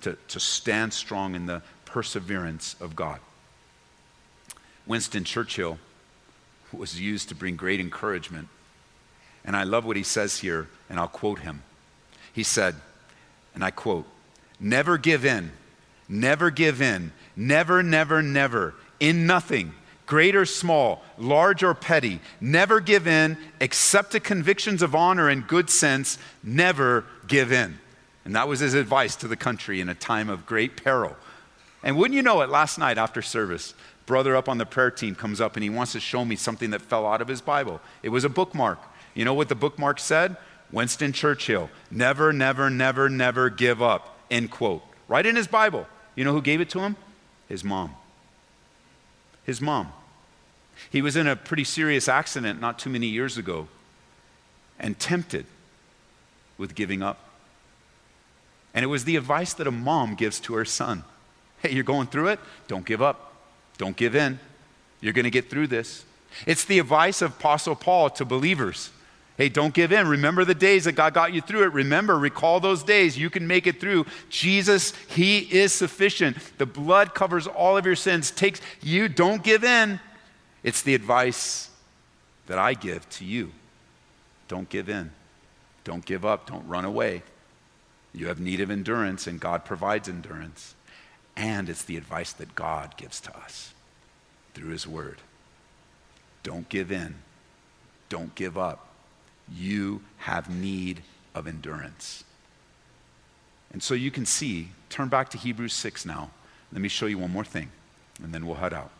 to, 0.00 0.16
to 0.28 0.40
stand 0.40 0.94
strong 0.94 1.34
in 1.34 1.44
the 1.44 1.60
perseverance 1.84 2.74
of 2.80 2.96
God. 2.96 3.20
Winston 4.86 5.24
Churchill 5.24 5.78
was 6.72 7.00
used 7.00 7.28
to 7.28 7.34
bring 7.34 7.56
great 7.56 7.80
encouragement. 7.80 8.48
And 9.44 9.56
I 9.56 9.64
love 9.64 9.84
what 9.84 9.96
he 9.96 10.02
says 10.02 10.38
here, 10.38 10.68
and 10.88 10.98
I'll 10.98 11.08
quote 11.08 11.40
him. 11.40 11.62
He 12.32 12.42
said, 12.42 12.76
and 13.54 13.64
I 13.64 13.70
quote, 13.70 14.06
Never 14.58 14.98
give 14.98 15.24
in, 15.24 15.52
never 16.08 16.50
give 16.50 16.82
in, 16.82 17.12
never, 17.34 17.82
never, 17.82 18.22
never, 18.22 18.74
in 18.98 19.26
nothing, 19.26 19.72
great 20.06 20.36
or 20.36 20.44
small, 20.44 21.02
large 21.16 21.62
or 21.62 21.72
petty, 21.72 22.20
never 22.40 22.80
give 22.80 23.06
in, 23.06 23.38
accept 23.60 24.12
the 24.12 24.20
convictions 24.20 24.82
of 24.82 24.94
honor 24.94 25.28
and 25.28 25.46
good 25.46 25.70
sense, 25.70 26.18
never 26.42 27.04
give 27.26 27.52
in. 27.52 27.78
And 28.24 28.36
that 28.36 28.48
was 28.48 28.60
his 28.60 28.74
advice 28.74 29.16
to 29.16 29.28
the 29.28 29.36
country 29.36 29.80
in 29.80 29.88
a 29.88 29.94
time 29.94 30.28
of 30.28 30.44
great 30.44 30.82
peril. 30.82 31.16
And 31.82 31.96
wouldn't 31.96 32.14
you 32.14 32.22
know 32.22 32.42
it, 32.42 32.50
last 32.50 32.78
night 32.78 32.98
after 32.98 33.22
service, 33.22 33.72
brother 34.10 34.34
up 34.34 34.48
on 34.48 34.58
the 34.58 34.66
prayer 34.66 34.90
team 34.90 35.14
comes 35.14 35.40
up 35.40 35.54
and 35.54 35.62
he 35.62 35.70
wants 35.70 35.92
to 35.92 36.00
show 36.00 36.24
me 36.24 36.34
something 36.34 36.70
that 36.70 36.82
fell 36.82 37.06
out 37.06 37.22
of 37.22 37.28
his 37.28 37.40
Bible. 37.40 37.80
It 38.02 38.08
was 38.08 38.24
a 38.24 38.28
bookmark. 38.28 38.80
You 39.14 39.24
know 39.24 39.34
what 39.34 39.48
the 39.48 39.54
bookmark 39.54 40.00
said? 40.00 40.36
Winston 40.72 41.12
Churchill, 41.12 41.70
never, 41.92 42.32
never, 42.32 42.68
never, 42.68 43.08
never 43.08 43.50
give 43.50 43.80
up, 43.80 44.18
end 44.28 44.50
quote. 44.50 44.82
Right 45.06 45.24
in 45.24 45.36
his 45.36 45.46
Bible. 45.46 45.86
You 46.16 46.24
know 46.24 46.32
who 46.32 46.42
gave 46.42 46.60
it 46.60 46.68
to 46.70 46.80
him? 46.80 46.96
His 47.48 47.62
mom. 47.62 47.94
His 49.44 49.60
mom. 49.60 49.92
He 50.90 51.02
was 51.02 51.14
in 51.14 51.28
a 51.28 51.36
pretty 51.36 51.62
serious 51.62 52.08
accident 52.08 52.60
not 52.60 52.80
too 52.80 52.90
many 52.90 53.06
years 53.06 53.38
ago 53.38 53.68
and 54.76 54.98
tempted 54.98 55.46
with 56.58 56.74
giving 56.74 57.00
up. 57.00 57.20
And 58.74 58.82
it 58.82 58.88
was 58.88 59.04
the 59.04 59.14
advice 59.14 59.54
that 59.54 59.68
a 59.68 59.70
mom 59.70 60.16
gives 60.16 60.40
to 60.40 60.54
her 60.54 60.64
son 60.64 61.04
Hey, 61.62 61.72
you're 61.72 61.84
going 61.84 62.08
through 62.08 62.28
it? 62.28 62.40
Don't 62.66 62.84
give 62.84 63.02
up. 63.02 63.29
Don't 63.80 63.96
give 63.96 64.14
in. 64.14 64.38
You're 65.00 65.14
going 65.14 65.24
to 65.24 65.30
get 65.30 65.48
through 65.48 65.68
this. 65.68 66.04
It's 66.46 66.66
the 66.66 66.78
advice 66.78 67.22
of 67.22 67.30
Apostle 67.30 67.74
Paul 67.74 68.10
to 68.10 68.26
believers. 68.26 68.90
Hey, 69.38 69.48
don't 69.48 69.72
give 69.72 69.90
in. 69.90 70.06
Remember 70.06 70.44
the 70.44 70.54
days 70.54 70.84
that 70.84 70.92
God 70.92 71.14
got 71.14 71.32
you 71.32 71.40
through 71.40 71.62
it. 71.62 71.72
Remember, 71.72 72.18
recall 72.18 72.60
those 72.60 72.82
days. 72.82 73.16
You 73.16 73.30
can 73.30 73.46
make 73.46 73.66
it 73.66 73.80
through. 73.80 74.04
Jesus, 74.28 74.92
He 75.08 75.38
is 75.38 75.72
sufficient. 75.72 76.36
The 76.58 76.66
blood 76.66 77.14
covers 77.14 77.46
all 77.46 77.78
of 77.78 77.86
your 77.86 77.96
sins. 77.96 78.30
Takes 78.30 78.60
you, 78.82 79.08
don't 79.08 79.42
give 79.42 79.64
in. 79.64 79.98
It's 80.62 80.82
the 80.82 80.94
advice 80.94 81.70
that 82.48 82.58
I 82.58 82.74
give 82.74 83.08
to 83.08 83.24
you. 83.24 83.50
Don't 84.46 84.68
give 84.68 84.90
in. 84.90 85.10
Don't 85.84 86.04
give 86.04 86.26
up. 86.26 86.50
Don't 86.50 86.68
run 86.68 86.84
away. 86.84 87.22
You 88.12 88.26
have 88.26 88.40
need 88.40 88.60
of 88.60 88.70
endurance, 88.70 89.26
and 89.26 89.40
God 89.40 89.64
provides 89.64 90.06
endurance. 90.06 90.74
And 91.40 91.70
it's 91.70 91.84
the 91.84 91.96
advice 91.96 92.34
that 92.34 92.54
God 92.54 92.98
gives 92.98 93.18
to 93.22 93.34
us 93.34 93.72
through 94.52 94.68
His 94.72 94.86
Word. 94.86 95.16
Don't 96.42 96.68
give 96.68 96.92
in, 96.92 97.14
don't 98.10 98.34
give 98.34 98.58
up. 98.58 98.88
You 99.50 100.02
have 100.18 100.50
need 100.50 101.02
of 101.34 101.46
endurance. 101.46 102.24
And 103.72 103.82
so 103.82 103.94
you 103.94 104.10
can 104.10 104.26
see, 104.26 104.68
turn 104.90 105.08
back 105.08 105.30
to 105.30 105.38
Hebrews 105.38 105.72
6 105.72 106.04
now. 106.04 106.30
Let 106.72 106.82
me 106.82 106.88
show 106.88 107.06
you 107.06 107.16
one 107.16 107.32
more 107.32 107.44
thing, 107.44 107.70
and 108.22 108.34
then 108.34 108.46
we'll 108.46 108.56
head 108.56 108.74
out. 108.74 108.90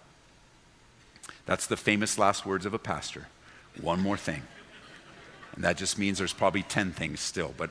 That's 1.45 1.67
the 1.67 1.77
famous 1.77 2.19
last 2.19 2.47
words 2.47 2.65
of 2.65 2.73
a 2.73 2.79
pastor. 2.79 3.27
One 3.83 4.01
more 4.01 4.17
thing. 4.17 4.43
And 5.55 5.63
that 5.65 5.77
just 5.77 5.99
means 5.99 6.17
there's 6.17 6.33
probably 6.33 6.63
10 6.63 6.93
things 6.93 7.21
still, 7.21 7.53
but 7.59 7.71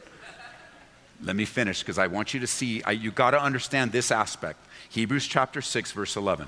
let 1.21 1.35
me 1.35 1.45
finish 1.45 1.79
because 1.79 1.97
I 1.97 2.07
want 2.07 2.33
you 2.33 2.39
to 2.39 2.47
see, 2.47 2.81
I, 2.83 2.91
you 2.91 3.11
got 3.11 3.31
to 3.31 3.41
understand 3.41 3.91
this 3.91 4.11
aspect. 4.11 4.59
Hebrews 4.89 5.27
chapter 5.27 5.61
6, 5.61 5.91
verse 5.91 6.15
11. 6.15 6.47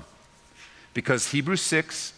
Because 0.94 1.30
Hebrews 1.30 1.62
6 1.62 2.12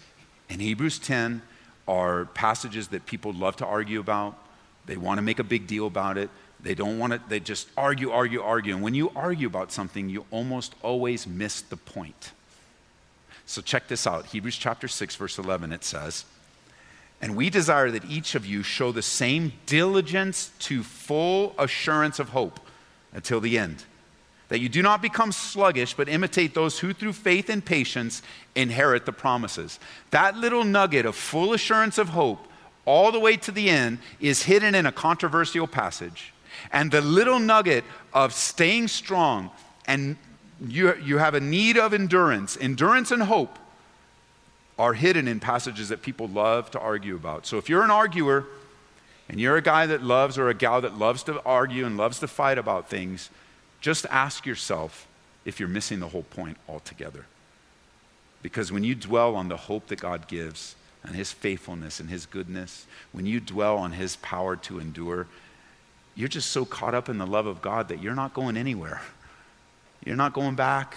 and 0.51 0.61
Hebrews 0.61 0.99
10 0.99 1.43
are 1.87 2.27
passages 2.27 2.89
that 2.89 3.07
people 3.07 3.33
love 3.33 3.57
to 3.57 3.67
argue 3.67 4.01
about. 4.01 4.39
They 4.87 4.97
want 4.97 5.19
to 5.19 5.23
make 5.23 5.39
a 5.39 5.45
big 5.45 5.67
deal 5.67 5.87
about 5.87 6.19
it. 6.19 6.31
They 6.61 6.75
don't 6.75 6.99
want 6.99 7.13
to, 7.13 7.21
they 7.29 7.41
just 7.41 7.69
argue, 7.77 8.11
argue, 8.11 8.41
argue. 8.41 8.75
And 8.75 8.83
when 8.83 8.95
you 8.95 9.11
argue 9.15 9.47
about 9.47 9.71
something, 9.71 10.09
you 10.09 10.25
almost 10.31 10.75
always 10.83 11.27
miss 11.27 11.61
the 11.61 11.77
point. 11.77 12.33
So 13.47 13.61
check 13.61 13.89
this 13.89 14.07
out 14.07 14.27
Hebrews 14.27 14.57
chapter 14.57 14.89
6, 14.89 15.17
verse 15.17 15.39
11, 15.39 15.73
it 15.73 15.85
says, 15.85 16.25
and 17.25 17.37
we 17.37 17.49
desire 17.49 17.91
that 17.91 18.05
each 18.05 18.35
of 18.35 18.45
you 18.45 18.63
show 18.63 18.93
the 18.93 19.01
same 19.01 19.55
diligence 19.65 20.51
to 20.59 20.83
full 20.83 21.55
assurance 21.59 22.19
of 22.19 22.29
hope 22.29 22.61
until 23.15 23.41
the 23.41 23.57
end. 23.57 23.83
That 24.51 24.61
you 24.61 24.69
do 24.69 24.83
not 24.83 25.01
become 25.01 25.33
sluggish, 25.33 25.95
but 25.95 26.07
imitate 26.07 26.53
those 26.53 26.79
who 26.79 26.93
through 26.93 27.15
faith 27.15 27.49
and 27.49 27.65
patience 27.65 28.21
inherit 28.55 29.07
the 29.07 29.13
promises. 29.13 29.81
That 30.11 30.37
little 30.37 30.65
nugget 30.65 31.07
of 31.07 31.17
full 31.17 31.55
assurance 31.55 31.97
of 31.97 32.11
hope, 32.11 32.47
all 32.85 33.11
the 33.11 33.21
way 33.21 33.39
to 33.39 33.51
the 33.51 33.71
end, 33.71 34.01
is 34.21 34.43
hidden 34.43 34.75
in 34.75 34.85
a 34.85 34.93
controversial 34.93 35.67
passage. 35.67 36.35
And 36.73 36.91
the 36.91 37.01
little 37.01 37.39
nugget 37.39 37.85
of 38.13 38.35
staying 38.35 38.89
strong, 38.89 39.51
and 39.87 40.19
you, 40.61 40.95
you 40.97 41.17
have 41.17 41.33
a 41.33 41.41
need 41.41 41.79
of 41.79 41.95
endurance, 41.95 42.59
endurance 42.61 43.11
and 43.11 43.23
hope, 43.23 43.59
are 44.79 44.95
hidden 44.95 45.29
in 45.29 45.41
passages 45.41 45.89
that 45.89 46.03
people 46.03 46.29
love 46.29 46.71
to 46.73 46.81
argue 46.81 47.15
about. 47.15 47.47
So 47.47 47.59
if 47.59 47.69
you're 47.69 47.85
an 47.85 47.91
arguer 47.91 48.47
and 49.29 49.41
you're 49.41 49.57
a 49.57 49.63
guy 49.63 49.87
that 49.87 50.03
loves 50.03 50.37
or 50.37 50.49
a 50.49 50.55
gal 50.55 50.81
that 50.81 50.99
loves 50.99 51.23
to 51.25 51.41
argue 51.45 51.87
and 51.87 51.97
loves 51.97 52.19
to 52.21 52.29
fight 52.29 52.59
about 52.59 52.89
things, 52.91 53.31
just 53.81 54.07
ask 54.11 54.47
yourself 54.47 55.07
if 55.45 55.61
you're 55.61 55.69
missing 55.69 56.01
the 56.01 56.09
whole 56.09 56.25
point 56.25 56.57
altogether. 56.69 57.27
Because 58.43 58.73
when 58.73 58.85
you 58.85 58.95
dwell 58.95 59.37
on 59.37 59.49
the 59.49 59.57
hope 59.57 59.87
that 59.89 60.01
God 60.01 60.27
gives 60.27 60.75
and 61.05 61.15
His 61.15 61.33
faithfulness 61.33 62.01
and 62.01 62.11
His 62.11 62.27
goodness, 62.27 62.87
when 63.13 63.27
you 63.27 63.41
dwell 63.41 63.77
on 63.77 63.93
His 63.93 64.17
power 64.17 64.57
to 64.57 64.81
endure, 64.81 65.27
you're 66.15 66.29
just 66.29 66.51
so 66.51 66.65
caught 66.65 66.95
up 66.95 67.09
in 67.09 67.19
the 67.19 67.27
love 67.27 67.47
of 67.47 67.63
God 67.63 67.89
that 67.89 68.03
you're 68.03 68.15
not 68.15 68.35
going 68.35 68.57
anywhere. 68.57 69.03
You're 70.05 70.17
not 70.17 70.33
going 70.33 70.55
back. 70.57 70.97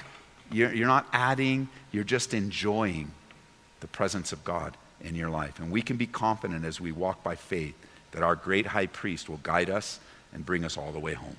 You're, 0.51 0.73
you're 0.73 0.87
not 0.87 1.07
adding. 1.13 1.69
You're 1.91 2.03
just 2.03 2.33
enjoying 2.33 3.11
the 3.79 3.87
presence 3.87 4.31
of 4.31 4.43
God 4.43 4.75
in 5.01 5.15
your 5.15 5.29
life. 5.29 5.59
And 5.59 5.71
we 5.71 5.81
can 5.81 5.97
be 5.97 6.07
confident 6.07 6.65
as 6.65 6.81
we 6.81 6.91
walk 6.91 7.23
by 7.23 7.35
faith 7.35 7.75
that 8.11 8.23
our 8.23 8.35
great 8.35 8.67
high 8.67 8.87
priest 8.87 9.29
will 9.29 9.37
guide 9.37 9.69
us 9.69 9.99
and 10.33 10.45
bring 10.45 10.65
us 10.65 10.77
all 10.77 10.91
the 10.91 10.99
way 10.99 11.13
home. 11.13 11.37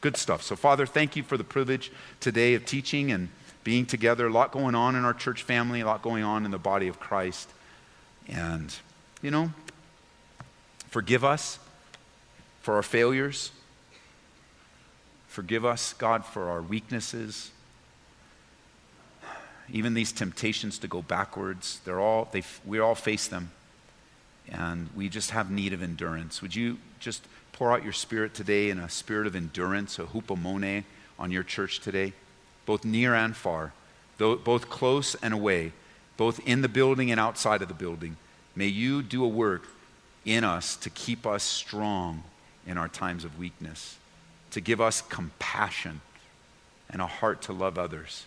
Good 0.00 0.16
stuff. 0.16 0.42
So, 0.42 0.56
Father, 0.56 0.86
thank 0.86 1.16
you 1.16 1.22
for 1.22 1.36
the 1.36 1.44
privilege 1.44 1.92
today 2.20 2.54
of 2.54 2.64
teaching 2.64 3.12
and 3.12 3.28
being 3.64 3.86
together. 3.86 4.26
A 4.26 4.32
lot 4.32 4.50
going 4.50 4.74
on 4.74 4.96
in 4.96 5.04
our 5.04 5.14
church 5.14 5.42
family, 5.42 5.80
a 5.80 5.86
lot 5.86 6.02
going 6.02 6.24
on 6.24 6.44
in 6.44 6.50
the 6.50 6.58
body 6.58 6.88
of 6.88 6.98
Christ. 6.98 7.48
And, 8.28 8.74
you 9.20 9.30
know, 9.30 9.52
forgive 10.88 11.24
us 11.24 11.58
for 12.62 12.74
our 12.74 12.82
failures. 12.82 13.52
Forgive 15.28 15.64
us, 15.64 15.92
God, 15.94 16.24
for 16.24 16.48
our 16.48 16.60
weaknesses 16.60 17.50
even 19.70 19.94
these 19.94 20.12
temptations 20.12 20.78
to 20.78 20.88
go 20.88 21.02
backwards, 21.02 21.80
they're 21.84 22.00
all, 22.00 22.28
they, 22.32 22.42
we 22.64 22.78
all 22.78 22.94
face 22.94 23.28
them. 23.28 23.50
And 24.48 24.88
we 24.94 25.08
just 25.08 25.30
have 25.30 25.50
need 25.50 25.72
of 25.72 25.82
endurance. 25.82 26.42
Would 26.42 26.54
you 26.54 26.78
just 26.98 27.24
pour 27.52 27.72
out 27.72 27.84
your 27.84 27.92
spirit 27.92 28.34
today 28.34 28.70
in 28.70 28.78
a 28.78 28.88
spirit 28.88 29.26
of 29.26 29.36
endurance, 29.36 29.98
a 29.98 30.04
hupomone 30.04 30.84
on 31.18 31.30
your 31.30 31.42
church 31.42 31.80
today, 31.80 32.12
both 32.66 32.84
near 32.84 33.14
and 33.14 33.36
far, 33.36 33.72
both 34.18 34.68
close 34.68 35.14
and 35.16 35.32
away, 35.32 35.72
both 36.16 36.40
in 36.46 36.62
the 36.62 36.68
building 36.68 37.10
and 37.10 37.20
outside 37.20 37.62
of 37.62 37.68
the 37.68 37.74
building. 37.74 38.16
May 38.54 38.66
you 38.66 39.02
do 39.02 39.24
a 39.24 39.28
work 39.28 39.64
in 40.24 40.44
us 40.44 40.76
to 40.76 40.90
keep 40.90 41.26
us 41.26 41.42
strong 41.42 42.24
in 42.66 42.78
our 42.78 42.88
times 42.88 43.24
of 43.24 43.38
weakness, 43.38 43.96
to 44.50 44.60
give 44.60 44.80
us 44.80 45.00
compassion 45.02 46.00
and 46.90 47.00
a 47.00 47.06
heart 47.06 47.42
to 47.42 47.52
love 47.52 47.78
others. 47.78 48.26